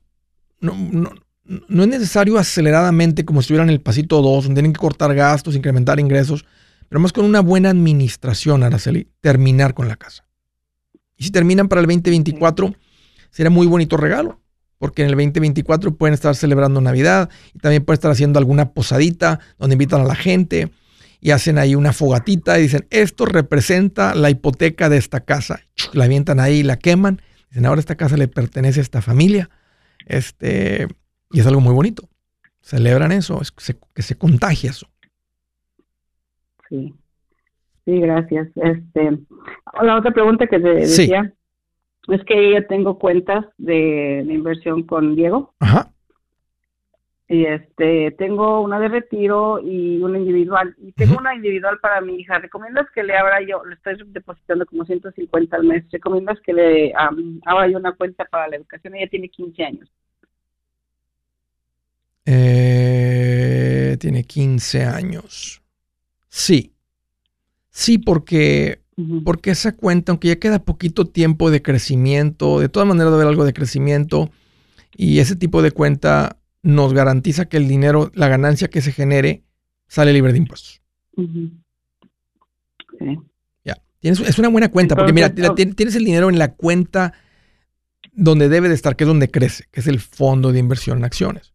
No, 0.60 0.76
no, 0.92 1.10
no 1.44 1.82
es 1.82 1.88
necesario 1.88 2.38
aceleradamente 2.38 3.24
como 3.24 3.40
si 3.40 3.46
estuvieran 3.46 3.68
en 3.68 3.74
el 3.74 3.80
pasito 3.80 4.22
2, 4.22 4.44
donde 4.44 4.60
tienen 4.60 4.72
que 4.72 4.80
cortar 4.80 5.14
gastos, 5.14 5.56
incrementar 5.56 5.98
ingresos, 6.00 6.44
pero 6.88 7.00
más 7.00 7.12
con 7.12 7.24
una 7.24 7.40
buena 7.40 7.70
administración, 7.70 8.62
Araceli, 8.62 9.08
terminar 9.20 9.74
con 9.74 9.88
la 9.88 9.96
casa. 9.96 10.24
Y 11.22 11.26
si 11.26 11.30
terminan 11.30 11.68
para 11.68 11.80
el 11.80 11.86
2024, 11.86 12.74
será 13.30 13.48
muy 13.48 13.68
bonito 13.68 13.96
regalo, 13.96 14.40
porque 14.78 15.02
en 15.02 15.08
el 15.10 15.14
2024 15.14 15.94
pueden 15.94 16.14
estar 16.14 16.34
celebrando 16.34 16.80
Navidad 16.80 17.30
y 17.54 17.60
también 17.60 17.84
pueden 17.84 17.98
estar 17.98 18.10
haciendo 18.10 18.40
alguna 18.40 18.72
posadita 18.72 19.38
donde 19.56 19.74
invitan 19.74 20.00
a 20.00 20.04
la 20.04 20.16
gente 20.16 20.72
y 21.20 21.30
hacen 21.30 21.58
ahí 21.58 21.76
una 21.76 21.92
fogatita 21.92 22.58
y 22.58 22.62
dicen, 22.62 22.88
esto 22.90 23.24
representa 23.24 24.16
la 24.16 24.30
hipoteca 24.30 24.88
de 24.88 24.96
esta 24.96 25.20
casa. 25.20 25.60
La 25.92 26.06
avientan 26.06 26.40
ahí, 26.40 26.64
la 26.64 26.76
queman. 26.76 27.22
Dicen, 27.50 27.66
ahora 27.66 27.78
esta 27.78 27.94
casa 27.94 28.16
le 28.16 28.26
pertenece 28.26 28.80
a 28.80 28.82
esta 28.82 29.00
familia. 29.00 29.48
Este, 30.06 30.88
y 31.30 31.38
es 31.38 31.46
algo 31.46 31.60
muy 31.60 31.72
bonito. 31.72 32.08
Celebran 32.62 33.12
eso, 33.12 33.40
es 33.40 33.52
que 33.52 33.62
se, 33.62 33.78
que 33.94 34.02
se 34.02 34.16
contagia 34.16 34.70
eso. 34.70 34.88
Sí. 36.68 36.92
Sí, 37.84 38.00
gracias. 38.00 38.48
Este, 38.56 39.18
la 39.82 39.96
otra 39.96 40.12
pregunta 40.12 40.46
que 40.46 40.60
te 40.60 40.74
decía 40.74 41.32
es 42.08 42.24
que 42.24 42.52
yo 42.52 42.66
tengo 42.66 42.98
cuentas 42.98 43.44
de, 43.58 44.24
inversión 44.28 44.84
con 44.84 45.16
Diego. 45.16 45.54
Ajá. 45.60 45.90
Y 47.28 47.46
este, 47.46 48.10
tengo 48.12 48.60
una 48.60 48.78
de 48.78 48.88
retiro 48.88 49.58
y 49.58 50.02
una 50.02 50.18
individual. 50.18 50.74
Y 50.78 50.92
tengo 50.92 51.16
una 51.16 51.34
individual 51.34 51.78
para 51.80 52.00
mi 52.02 52.16
hija. 52.16 52.38
¿Recomiendas 52.38 52.86
que 52.94 53.02
le 53.02 53.16
abra 53.16 53.40
yo, 53.40 53.64
le 53.64 53.74
estoy 53.74 53.96
depositando 54.08 54.66
como 54.66 54.84
150 54.84 55.56
al 55.56 55.64
mes, 55.64 55.84
¿recomiendas 55.90 56.38
que 56.40 56.52
le 56.52 56.92
abra 56.94 57.68
yo 57.68 57.78
una 57.78 57.92
cuenta 57.92 58.26
para 58.26 58.48
la 58.48 58.56
educación? 58.56 58.94
Ella 58.94 59.08
tiene 59.08 59.28
15 59.30 59.64
años. 59.64 59.90
Eh, 62.26 63.96
tiene 63.98 64.24
15 64.24 64.84
años. 64.84 65.62
Sí. 66.28 66.71
Sí, 67.72 67.96
porque, 67.96 68.82
porque 69.24 69.50
esa 69.50 69.72
cuenta, 69.72 70.12
aunque 70.12 70.28
ya 70.28 70.36
queda 70.36 70.62
poquito 70.62 71.06
tiempo 71.06 71.50
de 71.50 71.62
crecimiento, 71.62 72.60
de 72.60 72.68
todas 72.68 72.86
maneras 72.86 73.10
debe 73.10 73.22
haber 73.22 73.32
algo 73.32 73.46
de 73.46 73.54
crecimiento, 73.54 74.30
y 74.94 75.18
ese 75.18 75.36
tipo 75.36 75.62
de 75.62 75.70
cuenta 75.70 76.38
nos 76.62 76.92
garantiza 76.92 77.46
que 77.46 77.56
el 77.56 77.66
dinero, 77.66 78.12
la 78.14 78.28
ganancia 78.28 78.68
que 78.68 78.82
se 78.82 78.92
genere, 78.92 79.42
sale 79.88 80.12
libre 80.12 80.32
de 80.32 80.38
impuestos. 80.38 80.82
Ya. 83.64 83.78
es 84.02 84.38
una 84.38 84.48
buena 84.48 84.70
cuenta, 84.70 84.94
porque 84.94 85.14
mira, 85.14 85.34
tienes 85.34 85.96
el 85.96 86.04
dinero 86.04 86.28
en 86.28 86.38
la 86.38 86.52
cuenta 86.52 87.14
donde 88.12 88.50
debe 88.50 88.68
de 88.68 88.74
estar, 88.74 88.96
que 88.96 89.04
es 89.04 89.08
donde 89.08 89.30
crece, 89.30 89.64
que 89.70 89.80
es 89.80 89.86
el 89.86 89.98
fondo 89.98 90.52
de 90.52 90.58
inversión 90.58 90.98
en 90.98 91.04
acciones. 91.04 91.51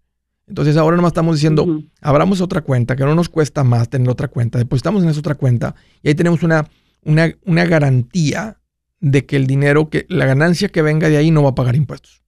Entonces 0.47 0.77
ahora 0.77 0.95
nomás 0.95 1.09
estamos 1.09 1.35
diciendo, 1.35 1.83
abramos 2.01 2.39
otra 2.39 2.61
cuenta 2.61 2.95
que 2.95 3.03
no 3.03 3.13
nos 3.15 3.27
cuesta 3.27 3.65
más 3.65 3.89
tener 3.89 4.09
otra 4.09 4.29
cuenta, 4.29 4.57
depositamos 4.57 5.03
en 5.03 5.09
esa 5.09 5.19
otra 5.19 5.35
cuenta 5.35 5.75
y 6.01 6.07
ahí 6.07 6.15
tenemos 6.15 6.41
una, 6.41 6.69
una, 7.03 7.65
garantía 7.65 8.57
de 9.01 9.25
que 9.25 9.35
el 9.35 9.45
dinero, 9.45 9.89
que 9.89 10.05
la 10.07 10.25
ganancia 10.25 10.69
que 10.69 10.81
venga 10.81 11.09
de 11.09 11.17
ahí 11.17 11.31
no 11.31 11.43
va 11.43 11.49
a 11.49 11.55
pagar 11.55 11.75
impuestos. 11.75 12.23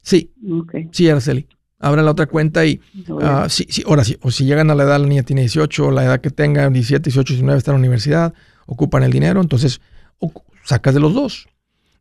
Sí, 0.00 0.32
sí, 0.92 1.08
Araceli. 1.10 1.46
Abran 1.78 2.06
la 2.06 2.12
otra 2.12 2.26
cuenta 2.26 2.64
y 2.64 2.80
uh, 3.08 3.50
sí, 3.50 3.66
sí, 3.68 3.82
ahora 3.86 4.02
sí, 4.02 4.16
o 4.22 4.30
si 4.30 4.46
llegan 4.46 4.70
a 4.70 4.74
la 4.74 4.84
edad, 4.84 4.98
la 4.98 5.06
niña 5.06 5.24
tiene 5.24 5.42
18, 5.42 5.90
la 5.90 6.04
edad 6.04 6.20
que 6.22 6.30
tenga, 6.30 6.70
17, 6.70 7.10
18, 7.10 7.34
19, 7.34 7.58
está 7.58 7.72
en 7.72 7.74
la 7.74 7.80
universidad, 7.80 8.34
ocupan 8.64 9.02
el 9.02 9.12
dinero, 9.12 9.42
entonces 9.42 9.82
sacas 10.64 10.94
de 10.94 11.00
los 11.00 11.12
dos. 11.12 11.48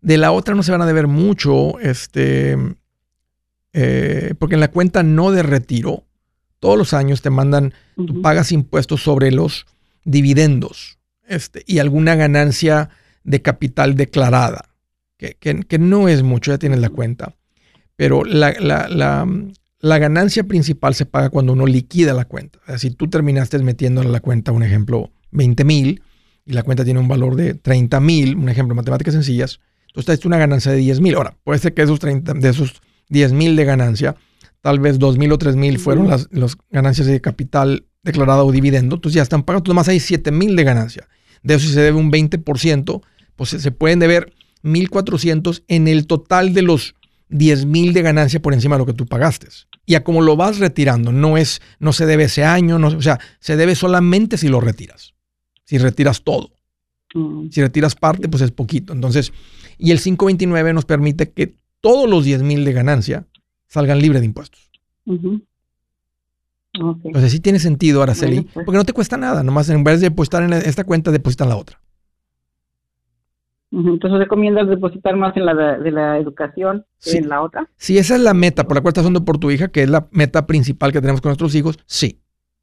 De 0.01 0.17
la 0.17 0.31
otra 0.31 0.55
no 0.55 0.63
se 0.63 0.71
van 0.71 0.81
a 0.81 0.85
deber 0.85 1.07
mucho, 1.07 1.77
este, 1.79 2.57
eh, 3.77 4.35
porque 4.39 4.55
en 4.55 4.61
la 4.61 4.71
cuenta 4.71 5.03
no 5.03 5.31
de 5.31 5.43
retiro, 5.43 6.05
todos 6.61 6.77
los 6.77 6.93
años 6.93 7.21
te 7.21 7.29
mandan, 7.29 7.73
tú 7.97 8.21
pagas 8.21 8.53
impuestos 8.53 9.03
sobre 9.03 9.33
los 9.33 9.65
dividendos 10.05 10.97
este, 11.27 11.61
y 11.67 11.79
alguna 11.79 12.15
ganancia 12.15 12.89
de 13.25 13.41
capital 13.41 13.95
declarada, 13.95 14.69
que, 15.17 15.35
que, 15.35 15.77
no 15.77 16.07
es 16.07 16.23
mucho, 16.23 16.51
ya 16.51 16.57
tienes 16.57 16.79
la 16.79 16.87
cuenta. 16.87 17.35
Pero 17.97 18.23
la, 18.23 18.53
la, 18.59 18.87
la, 18.87 19.97
ganancia 19.97 20.45
principal 20.45 20.95
se 20.95 21.05
paga 21.05 21.29
cuando 21.29 21.51
uno 21.51 21.65
liquida 21.65 22.13
la 22.13 22.23
cuenta. 22.23 22.59
si 22.77 22.91
tú 22.91 23.09
terminaste 23.09 23.59
metiendo 23.59 24.01
en 24.01 24.13
la 24.13 24.21
cuenta, 24.21 24.53
un 24.53 24.63
ejemplo, 24.63 25.11
20 25.31 25.65
mil 25.65 26.01
y 26.45 26.53
la 26.53 26.63
cuenta 26.63 26.85
tiene 26.85 27.01
un 27.01 27.09
valor 27.09 27.35
de 27.35 27.55
30 27.55 27.99
mil, 27.99 28.37
un 28.37 28.47
ejemplo, 28.47 28.73
matemáticas 28.73 29.15
sencillas, 29.15 29.59
entonces 29.87 30.19
es 30.19 30.25
una 30.25 30.37
ganancia 30.37 30.71
de 30.71 30.77
10 30.77 31.01
mil. 31.01 31.15
Ahora, 31.15 31.35
puede 31.43 31.59
ser 31.59 31.73
que 31.73 31.81
esos 31.81 31.99
30, 31.99 32.35
de 32.35 32.49
esos 32.49 32.81
10 33.09 33.33
mil 33.33 33.55
de 33.55 33.65
ganancia, 33.65 34.15
tal 34.61 34.79
vez 34.79 34.99
2 34.99 35.17
mil 35.17 35.31
o 35.31 35.37
3 35.37 35.55
mil 35.55 35.79
fueron 35.79 36.07
las, 36.07 36.27
ganancias 36.69 37.07
de 37.07 37.21
capital 37.21 37.85
declarada 38.03 38.43
o 38.43 38.51
dividendo, 38.51 38.95
entonces 38.95 39.15
ya 39.15 39.23
están 39.23 39.43
pagados, 39.43 39.73
más 39.73 39.87
hay 39.87 39.99
7 39.99 40.31
mil 40.31 40.55
de 40.55 40.63
ganancia. 40.63 41.07
De 41.43 41.55
eso 41.55 41.67
si 41.67 41.73
se 41.73 41.81
debe 41.81 41.97
un 41.97 42.11
20%, 42.11 43.01
pues 43.35 43.49
se 43.49 43.71
pueden 43.71 43.99
deber 43.99 44.33
1.400 44.63 45.63
en 45.67 45.87
el 45.87 46.07
total 46.07 46.53
de 46.53 46.63
los 46.63 46.95
10 47.29 47.65
mil 47.65 47.93
de 47.93 48.01
ganancia 48.01 48.41
por 48.41 48.53
encima 48.53 48.75
de 48.75 48.79
lo 48.79 48.85
que 48.85 48.93
tú 48.93 49.05
pagaste. 49.05 49.47
Y 49.85 49.95
a 49.95 50.03
como 50.03 50.21
lo 50.21 50.35
vas 50.35 50.57
retirando, 50.57 51.11
no 51.11 51.37
es, 51.37 51.61
no 51.79 51.93
se 51.93 52.05
debe 52.05 52.23
ese 52.23 52.43
año, 52.43 52.79
no, 52.79 52.87
o 52.87 53.01
sea, 53.01 53.19
se 53.39 53.55
debe 53.55 53.75
solamente 53.75 54.37
si 54.37 54.47
lo 54.47 54.59
retiras. 54.59 55.13
Si 55.63 55.77
retiras 55.77 56.23
todo. 56.23 56.51
Mm. 57.13 57.49
Si 57.51 57.61
retiras 57.61 57.95
parte, 57.95 58.27
pues 58.27 58.41
es 58.41 58.51
poquito. 58.51 58.93
Entonces, 58.93 59.31
y 59.77 59.91
el 59.91 59.99
529 59.99 60.73
nos 60.73 60.85
permite 60.85 61.31
que 61.31 61.55
todos 61.81 62.09
los 62.09 62.25
10 62.25 62.43
mil 62.43 62.65
de 62.65 62.73
ganancia 62.73 63.27
salgan 63.67 63.99
libres 63.99 64.21
de 64.21 64.25
impuestos. 64.25 64.71
Entonces 66.73 67.31
sí 67.31 67.39
tiene 67.39 67.59
sentido, 67.59 68.01
Araceli, 68.01 68.41
pues. 68.41 68.65
porque 68.65 68.77
no 68.77 68.85
te 68.85 68.93
cuesta 68.93 69.17
nada, 69.17 69.43
nomás 69.43 69.69
en 69.69 69.83
vez 69.83 70.01
de 70.01 70.09
depositar 70.09 70.43
en 70.43 70.53
esta 70.53 70.83
cuenta, 70.83 71.11
depositan 71.11 71.49
la 71.49 71.57
otra. 71.57 71.79
Entonces 73.71 74.19
recomiendas 74.19 74.69
depositar 74.69 75.17
más 75.17 75.35
en 75.35 75.45
la 75.45 75.53
de, 75.53 75.91
la 75.91 76.17
educación 76.17 76.85
que 77.01 77.17
en 77.17 77.27
la 77.27 77.41
otra. 77.41 77.69
Si 77.75 77.97
esa 77.97 78.15
es 78.15 78.21
la 78.21 78.33
meta 78.33 78.65
por 78.65 78.77
la 78.77 78.81
cual 78.81 78.91
estás 78.91 79.03
haciendo 79.03 79.25
por 79.25 79.37
tu 79.37 79.51
hija, 79.51 79.67
que 79.67 79.83
es 79.83 79.89
la 79.89 80.07
meta 80.11 80.47
principal 80.47 80.93
que 80.93 81.01
tenemos 81.01 81.21
con 81.21 81.29
nuestros 81.29 81.55
hijos, 81.55 81.79
sí. 81.85 82.21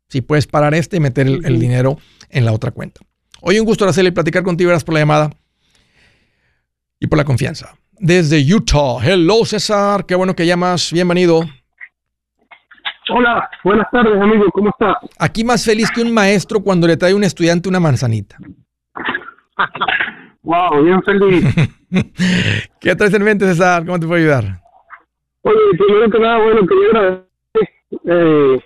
Sí 0.08 0.20
puedes 0.20 0.46
parar 0.46 0.74
este 0.74 0.98
y 0.98 1.00
meter 1.00 1.26
el, 1.26 1.58
dinero 1.58 1.98
en 2.28 2.44
la 2.44 2.52
otra 2.52 2.70
cuenta. 2.70 3.00
Hoy 3.40 3.58
un 3.58 3.66
gusto, 3.66 3.84
Araceli, 3.84 4.10
platicar 4.10 4.42
contigo. 4.42 4.68
Gracias 4.68 4.84
por 4.84 4.94
la 4.94 5.00
llamada 5.00 5.30
y 6.98 7.06
por 7.06 7.18
la 7.18 7.24
confianza 7.24 7.74
desde 8.03 8.42
Utah. 8.53 8.98
Hello, 9.00 9.44
César. 9.44 10.05
Qué 10.05 10.16
bueno 10.16 10.34
que 10.34 10.44
llamas. 10.44 10.92
Bienvenido. 10.92 11.42
Hola, 13.09 13.48
buenas 13.62 13.88
tardes, 13.92 14.20
amigo. 14.20 14.46
¿Cómo 14.53 14.70
estás? 14.70 14.96
Aquí 15.20 15.44
más 15.44 15.64
feliz 15.64 15.88
que 15.90 16.03
un 16.03 16.12
maestro 16.12 16.61
cuando 16.61 16.88
le 16.88 16.96
trae 16.96 17.12
a 17.12 17.16
un 17.16 17.22
estudiante 17.22 17.68
una 17.68 17.78
manzanita. 17.78 18.36
wow, 20.42 20.82
bien 20.82 21.00
feliz. 21.05 21.44
¿Qué 22.80 22.96
traes 22.96 23.14
en 23.14 23.22
mente, 23.22 23.46
César? 23.46 23.86
¿Cómo 23.86 24.00
te 24.00 24.07
puedo 24.07 24.20
ayudar? 24.20 24.61
Oye, 25.42 25.57
primero 25.78 26.11
que 26.11 26.18
nada, 26.18 26.38
bueno, 26.38 26.66
quería 26.66 26.88
agradecer 26.88 27.26
eh, 28.05 28.61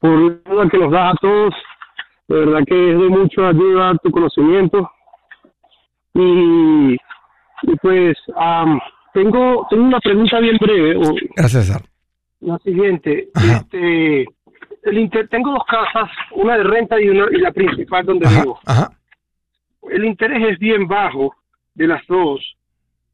por 0.00 0.54
la 0.54 0.70
que 0.70 0.78
nos 0.78 0.92
das 0.92 1.12
a 1.12 1.16
todos. 1.20 1.54
De 2.28 2.36
verdad 2.36 2.60
que 2.66 2.92
es 2.92 2.98
de 2.98 3.08
mucha 3.08 3.48
ayuda 3.48 3.96
tu 4.02 4.10
conocimiento. 4.10 4.90
Y 6.14 6.96
y 7.62 7.76
pues 7.76 8.16
tengo, 9.12 9.66
tengo 9.70 9.84
una 9.84 10.00
pregunta 10.00 10.40
bien 10.40 10.56
breve. 10.60 10.96
Gracias, 11.36 11.66
César. 11.66 11.82
La 12.40 12.58
siguiente. 12.58 13.28
Este, 13.34 14.26
el 14.82 15.28
tengo 15.30 15.52
dos 15.52 15.64
casas, 15.68 16.10
una 16.32 16.56
de 16.56 16.64
renta 16.64 17.00
y, 17.00 17.08
una, 17.08 17.26
y 17.30 17.40
la 17.40 17.52
principal 17.52 18.04
donde 18.04 18.28
vivo. 18.28 18.58
El 19.90 20.04
interés 20.04 20.52
es 20.52 20.58
bien 20.58 20.88
bajo 20.88 21.34
de 21.74 21.86
las 21.86 22.06
dos. 22.06 22.40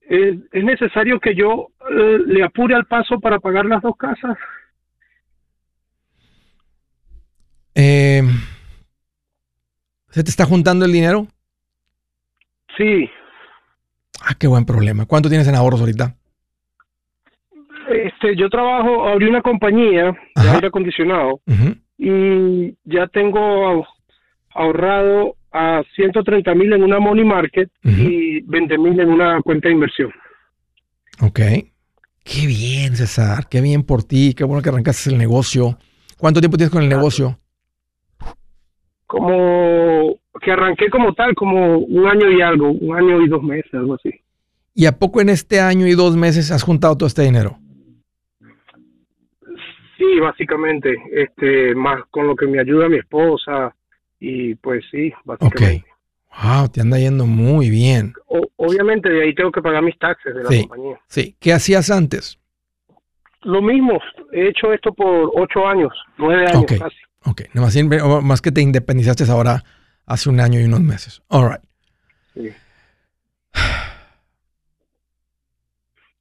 ¿Es, 0.00 0.64
necesario 0.64 1.20
que 1.20 1.34
yo 1.34 1.68
eh, 1.90 2.18
le 2.26 2.42
apure 2.42 2.74
al 2.74 2.86
paso 2.86 3.20
para 3.20 3.38
pagar 3.38 3.66
las 3.66 3.82
dos 3.82 3.96
casas? 3.96 4.38
Eh, 7.74 8.22
¿Se 10.08 10.24
te 10.24 10.30
está 10.30 10.46
juntando 10.46 10.86
el 10.86 10.92
dinero? 10.92 11.26
Sí. 12.76 13.10
Ah, 14.20 14.34
qué 14.38 14.46
buen 14.46 14.64
problema. 14.64 15.06
¿Cuánto 15.06 15.28
tienes 15.28 15.48
en 15.48 15.54
ahorros 15.54 15.80
ahorita? 15.80 16.14
Este, 17.88 18.36
yo 18.36 18.50
trabajo, 18.50 19.08
abrí 19.08 19.26
una 19.26 19.40
compañía 19.40 20.12
de 20.36 20.50
aire 20.50 20.66
acondicionado 20.68 21.40
y 21.96 22.74
ya 22.84 23.06
tengo 23.06 23.86
ahorrado 24.54 25.36
a 25.52 25.82
130 25.94 26.54
mil 26.54 26.72
en 26.72 26.82
una 26.82 26.98
money 26.98 27.24
market 27.24 27.70
y 27.82 28.38
y 28.38 28.40
20 28.42 28.78
mil 28.78 29.00
en 29.00 29.08
una 29.08 29.40
cuenta 29.42 29.68
de 29.68 29.74
inversión. 29.74 30.10
Ok. 31.22 31.40
Qué 32.24 32.46
bien, 32.46 32.94
César. 32.94 33.48
Qué 33.48 33.60
bien 33.60 33.82
por 33.82 34.04
ti. 34.04 34.34
Qué 34.34 34.44
bueno 34.44 34.62
que 34.62 34.68
arrancaste 34.68 35.10
el 35.10 35.18
negocio. 35.18 35.78
¿Cuánto 36.18 36.40
tiempo 36.40 36.56
tienes 36.56 36.72
con 36.72 36.82
el 36.82 36.88
negocio? 36.88 37.38
Como 39.06 40.18
que 40.40 40.52
arranqué 40.52 40.88
como 40.90 41.14
tal, 41.14 41.34
como 41.34 41.78
un 41.78 42.06
año 42.06 42.30
y 42.30 42.40
algo, 42.40 42.70
un 42.70 42.96
año 42.96 43.20
y 43.22 43.28
dos 43.28 43.42
meses, 43.42 43.72
algo 43.74 43.94
así. 43.94 44.10
¿Y 44.74 44.86
a 44.86 44.92
poco 44.92 45.20
en 45.20 45.28
este 45.28 45.60
año 45.60 45.86
y 45.86 45.94
dos 45.94 46.16
meses 46.16 46.50
has 46.50 46.62
juntado 46.62 46.96
todo 46.96 47.06
este 47.06 47.22
dinero? 47.22 47.58
Sí, 49.96 50.20
básicamente, 50.20 50.94
este, 51.12 51.74
más 51.74 52.02
con 52.10 52.28
lo 52.28 52.36
que 52.36 52.46
me 52.46 52.60
ayuda 52.60 52.88
mi 52.88 52.98
esposa 52.98 53.74
y 54.20 54.54
pues 54.54 54.84
sí, 54.90 55.12
básicamente. 55.24 55.84
Wow, 56.40 56.68
te 56.68 56.80
anda 56.80 56.98
yendo 56.98 57.26
muy 57.26 57.68
bien. 57.68 58.12
obviamente 58.56 59.08
de 59.08 59.24
ahí 59.24 59.34
tengo 59.34 59.50
que 59.50 59.60
pagar 59.60 59.82
mis 59.82 59.98
taxes 59.98 60.32
de 60.32 60.44
la 60.44 60.48
compañía. 60.48 61.00
Sí, 61.08 61.34
¿qué 61.40 61.52
hacías 61.52 61.90
antes? 61.90 62.38
Lo 63.42 63.60
mismo, 63.60 63.98
he 64.32 64.48
hecho 64.48 64.72
esto 64.72 64.92
por 64.92 65.32
ocho 65.34 65.66
años, 65.66 65.92
nueve 66.16 66.46
años 66.46 66.66
casi. 66.66 66.96
Ok, 67.24 67.42
más, 67.54 68.22
más 68.22 68.40
que 68.40 68.52
te 68.52 68.60
independizaste 68.60 69.24
ahora 69.28 69.64
hace 70.08 70.28
un 70.28 70.40
año 70.40 70.60
y 70.60 70.64
unos 70.64 70.80
meses. 70.80 71.22
All 71.28 71.50
right. 71.50 71.62
Sí. 72.34 72.50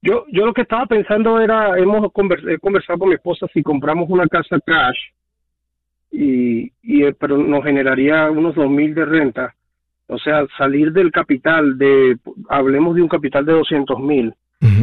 Yo, 0.00 0.24
yo 0.32 0.46
lo 0.46 0.54
que 0.54 0.62
estaba 0.62 0.86
pensando 0.86 1.40
era, 1.40 1.76
hemos 1.76 2.12
conversado 2.12 2.98
con 2.98 3.08
mi 3.08 3.16
esposa 3.16 3.46
si 3.52 3.62
compramos 3.62 4.08
una 4.08 4.28
casa 4.28 4.58
cash, 4.64 4.96
y, 6.10 6.72
y 6.82 7.04
eh, 7.04 7.14
pero 7.18 7.36
nos 7.36 7.64
generaría 7.64 8.30
unos 8.30 8.54
dos 8.54 8.70
mil 8.70 8.94
de 8.94 9.04
renta. 9.04 9.54
O 10.06 10.18
sea, 10.18 10.46
salir 10.56 10.92
del 10.92 11.10
capital 11.10 11.76
de, 11.76 12.16
hablemos 12.48 12.94
de 12.94 13.02
un 13.02 13.08
capital 13.08 13.44
de 13.44 13.52
200 13.52 14.00
mil, 14.00 14.34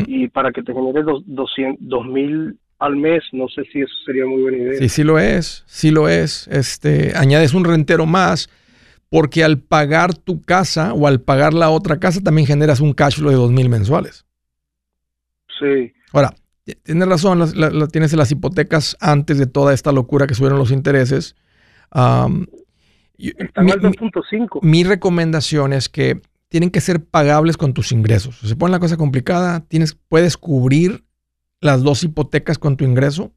y 0.07 0.27
para 0.29 0.51
que 0.51 0.63
te 0.63 0.73
genere 0.73 1.03
dos 1.27 2.05
mil 2.05 2.57
al 2.79 2.95
mes, 2.95 3.23
no 3.31 3.47
sé 3.47 3.63
si 3.71 3.81
eso 3.81 3.93
sería 4.05 4.25
muy 4.25 4.41
buena 4.41 4.57
idea. 4.57 4.79
Sí, 4.79 4.89
sí 4.89 5.03
lo 5.03 5.17
es, 5.17 5.63
sí 5.65 5.91
lo 5.91 6.07
es. 6.07 6.47
Este, 6.49 7.13
añades 7.15 7.53
un 7.53 7.65
rentero 7.65 8.05
más, 8.05 8.49
porque 9.15 9.45
al 9.45 9.59
pagar 9.59 10.13
tu 10.13 10.41
casa 10.41 10.93
o 10.93 11.07
al 11.07 11.21
pagar 11.21 11.53
la 11.53 11.69
otra 11.69 12.01
casa 12.01 12.19
también 12.19 12.45
generas 12.45 12.81
un 12.81 12.91
cash 12.91 13.15
flow 13.15 13.29
de 13.29 13.37
dos 13.37 13.49
mil 13.49 13.69
mensuales. 13.69 14.25
Sí. 15.57 15.93
Ahora, 16.11 16.35
tienes 16.83 17.07
razón, 17.07 17.49
tienes 17.93 18.11
las 18.11 18.29
hipotecas 18.33 18.97
antes 18.99 19.37
de 19.37 19.47
toda 19.47 19.73
esta 19.73 19.93
locura 19.93 20.27
que 20.27 20.35
subieron 20.35 20.59
los 20.59 20.69
intereses. 20.69 21.37
mi, 21.93 22.51
2.5. 23.21 24.59
Mi, 24.61 24.83
recomendación 24.83 25.71
es 25.71 25.87
que 25.87 26.19
tienen 26.49 26.69
que 26.69 26.81
ser 26.81 27.01
pagables 27.01 27.55
con 27.55 27.73
tus 27.73 27.93
ingresos. 27.93 28.39
Se 28.39 28.57
pone 28.57 28.73
la 28.73 28.79
cosa 28.79 28.97
complicada, 28.97 29.61
tienes, 29.61 29.97
puedes 30.09 30.35
cubrir 30.35 31.05
las 31.61 31.83
dos 31.83 32.03
hipotecas 32.03 32.59
con 32.59 32.75
tu 32.75 32.83
ingreso. 32.83 33.31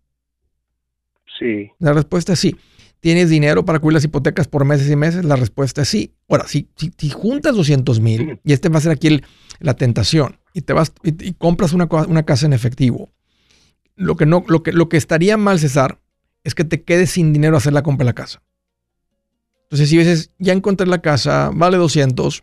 Sí. 1.38 1.70
La 1.78 1.92
respuesta 1.92 2.32
es 2.32 2.40
sí. 2.40 2.56
¿Tienes 3.00 3.30
dinero 3.30 3.64
para 3.64 3.78
cubrir 3.78 3.94
las 3.94 4.04
hipotecas 4.04 4.48
por 4.48 4.64
meses 4.64 4.90
y 4.90 4.96
meses? 4.96 5.24
La 5.24 5.36
respuesta 5.36 5.82
es 5.82 5.88
sí. 5.88 6.14
Ahora, 6.28 6.48
si, 6.48 6.68
si, 6.76 7.10
juntas 7.10 7.54
200 7.54 8.00
mil, 8.00 8.40
y 8.42 8.52
este 8.52 8.68
va 8.68 8.78
a 8.78 8.82
ser 8.82 8.92
aquí 8.92 9.20
la 9.60 9.74
tentación, 9.74 10.38
y 10.52 10.62
te 10.62 10.72
vas 10.72 10.92
y, 11.04 11.32
compras 11.34 11.72
una, 11.72 11.88
una, 12.08 12.24
casa 12.24 12.46
en 12.46 12.52
efectivo, 12.52 13.10
lo 13.94 14.16
que, 14.16 14.26
no, 14.26 14.44
lo, 14.48 14.62
que, 14.62 14.72
lo 14.72 14.88
que 14.88 14.96
estaría 14.96 15.36
mal, 15.36 15.60
César, 15.60 16.00
es 16.42 16.54
que 16.54 16.64
te 16.64 16.82
quedes 16.82 17.10
sin 17.10 17.32
dinero 17.32 17.54
a 17.54 17.58
hacer 17.58 17.72
la 17.72 17.82
compra 17.82 18.04
de 18.04 18.10
la 18.10 18.14
casa. 18.14 18.42
Entonces, 19.64 19.90
si 19.90 19.98
dices, 19.98 20.32
ya 20.38 20.52
encontré 20.52 20.86
la 20.86 21.00
casa, 21.00 21.50
vale 21.54 21.76
200, 21.76 22.42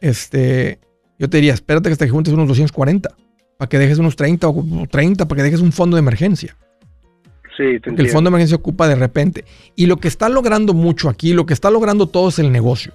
este, 0.00 0.78
yo 1.18 1.28
te 1.28 1.38
diría, 1.38 1.54
espérate 1.54 1.88
que 1.88 1.92
hasta 1.94 2.04
que 2.04 2.10
juntes 2.10 2.34
unos 2.34 2.46
240, 2.46 3.16
para 3.56 3.68
que 3.68 3.78
dejes 3.78 3.98
unos 3.98 4.14
30 4.14 4.48
o 4.48 4.86
30, 4.88 5.26
para 5.26 5.36
que 5.38 5.42
dejes 5.42 5.60
un 5.60 5.72
fondo 5.72 5.96
de 5.96 6.00
emergencia. 6.00 6.56
Sí, 7.58 7.80
el 7.84 8.08
fondo 8.08 8.30
de 8.30 8.36
emergencia 8.36 8.56
ocupa 8.56 8.86
de 8.86 8.94
repente. 8.94 9.44
Y 9.74 9.86
lo 9.86 9.96
que 9.96 10.06
está 10.06 10.28
logrando 10.28 10.74
mucho 10.74 11.08
aquí, 11.08 11.32
lo 11.32 11.44
que 11.44 11.54
está 11.54 11.72
logrando 11.72 12.06
todo 12.06 12.28
es 12.28 12.38
el 12.38 12.52
negocio. 12.52 12.92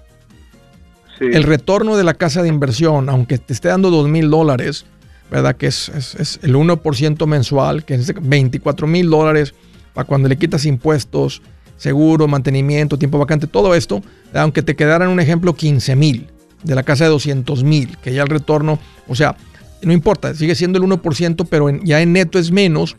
El 1.20 1.42
retorno 1.42 1.98
de 1.98 2.02
la 2.02 2.14
casa 2.14 2.42
de 2.42 2.48
inversión, 2.48 3.10
aunque 3.10 3.36
te 3.36 3.52
esté 3.52 3.68
dando 3.68 3.90
2 3.90 4.08
mil 4.08 4.30
dólares, 4.30 4.86
¿verdad? 5.30 5.54
Que 5.54 5.66
es, 5.66 5.90
es, 5.90 6.40
el 6.42 6.54
1% 6.54 7.26
mensual, 7.26 7.84
que 7.84 7.94
es 7.94 8.14
24 8.18 8.86
mil 8.86 9.10
dólares 9.10 9.54
para 9.92 10.06
cuando 10.06 10.30
le 10.30 10.38
quitas 10.38 10.64
impuestos, 10.64 11.42
seguro, 11.76 12.26
mantenimiento, 12.26 12.98
tiempo 12.98 13.18
vacante, 13.18 13.46
todo 13.46 13.74
esto, 13.74 14.02
aunque 14.32 14.62
te 14.62 14.74
quedaran 14.74 15.10
un 15.10 15.20
ejemplo 15.20 15.54
15 15.54 15.94
mil 15.94 16.26
de 16.62 16.74
la 16.74 16.82
casa 16.82 17.04
de 17.04 17.10
200 17.10 17.62
mil, 17.64 17.98
que 17.98 18.14
ya 18.14 18.22
el 18.22 18.28
retorno, 18.28 18.78
o 19.06 19.14
sea, 19.14 19.36
no 19.82 19.92
importa, 19.92 20.34
sigue 20.34 20.54
siendo 20.54 20.78
el 20.78 20.84
1%, 20.84 21.46
pero 21.50 21.68
ya 21.84 22.00
en 22.00 22.14
neto 22.14 22.38
es 22.38 22.50
menos 22.50 22.96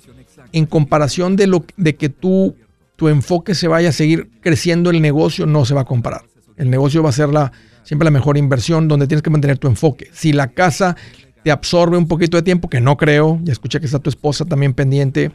en 0.56 0.66
comparación 0.66 1.36
de, 1.36 1.48
lo, 1.48 1.66
de 1.76 1.98
que 1.98 2.08
tú, 2.08 2.56
tu 2.96 3.10
enfoque 3.10 3.56
se 3.56 3.68
vaya 3.68 3.90
a 3.90 3.92
seguir 3.92 4.30
creciendo 4.40 4.90
el 4.90 5.02
negocio, 5.02 5.46
no 5.46 5.66
se 5.66 5.74
va 5.74 5.82
a 5.82 5.86
comparar. 5.86 6.24
El 6.56 6.70
negocio 6.70 7.04
va 7.04 7.10
a 7.10 7.12
ser 7.12 7.28
la, 7.28 7.52
siempre 7.84 8.06
la 8.06 8.12
mejor 8.12 8.38
inversión 8.38 8.88
donde 8.88 9.06
tienes 9.06 9.22
que 9.22 9.30
mantener 9.30 9.58
tu 9.58 9.68
enfoque. 9.68 10.08
Si 10.14 10.32
la 10.32 10.48
casa 10.48 10.96
te 11.44 11.52
absorbe 11.52 11.98
un 11.98 12.08
poquito 12.08 12.38
de 12.38 12.44
tiempo, 12.44 12.70
que 12.70 12.80
no 12.80 12.96
creo, 12.96 13.38
ya 13.44 13.52
escuché 13.52 13.82
que 13.82 13.86
está 13.86 14.00
tu 14.00 14.10
esposa 14.10 14.46
también 14.46 14.74
pendiente, 14.74 15.34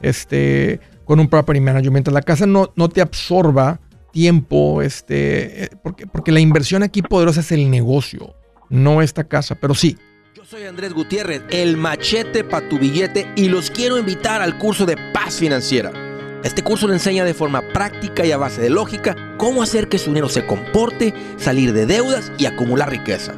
este, 0.00 0.80
con 1.04 1.20
un 1.20 1.28
property 1.28 1.60
manager, 1.60 1.90
mientras 1.90 2.14
la 2.14 2.22
casa 2.22 2.46
no, 2.46 2.72
no 2.74 2.88
te 2.88 3.02
absorba 3.02 3.78
tiempo, 4.10 4.80
este, 4.80 5.64
eh, 5.64 5.68
porque, 5.82 6.06
porque 6.06 6.32
la 6.32 6.40
inversión 6.40 6.82
aquí 6.82 7.02
poderosa 7.02 7.40
es 7.40 7.52
el 7.52 7.70
negocio, 7.70 8.34
no 8.70 9.02
esta 9.02 9.24
casa, 9.24 9.54
pero 9.54 9.74
sí. 9.74 9.98
Soy 10.52 10.64
Andrés 10.64 10.92
Gutiérrez, 10.92 11.44
el 11.48 11.78
machete 11.78 12.44
para 12.44 12.68
tu 12.68 12.78
billete 12.78 13.26
y 13.36 13.48
los 13.48 13.70
quiero 13.70 13.96
invitar 13.96 14.42
al 14.42 14.58
curso 14.58 14.84
de 14.84 14.98
paz 15.14 15.36
financiera. 15.36 15.90
Este 16.44 16.62
curso 16.62 16.86
le 16.86 16.92
enseña 16.92 17.24
de 17.24 17.32
forma 17.32 17.62
práctica 17.68 18.26
y 18.26 18.32
a 18.32 18.36
base 18.36 18.60
de 18.60 18.68
lógica 18.68 19.16
cómo 19.38 19.62
hacer 19.62 19.88
que 19.88 19.96
su 19.96 20.10
dinero 20.10 20.28
se 20.28 20.44
comporte, 20.44 21.14
salir 21.38 21.72
de 21.72 21.86
deudas 21.86 22.30
y 22.36 22.44
acumular 22.44 22.90
riqueza. 22.90 23.34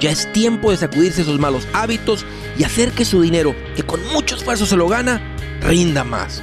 Ya 0.00 0.10
es 0.10 0.32
tiempo 0.32 0.72
de 0.72 0.78
sacudirse 0.78 1.22
esos 1.22 1.38
malos 1.38 1.68
hábitos 1.74 2.26
y 2.58 2.64
hacer 2.64 2.90
que 2.90 3.04
su 3.04 3.22
dinero, 3.22 3.54
que 3.76 3.84
con 3.84 4.04
mucho 4.12 4.34
esfuerzo 4.34 4.66
se 4.66 4.76
lo 4.76 4.88
gana, 4.88 5.22
rinda 5.60 6.02
más. 6.02 6.42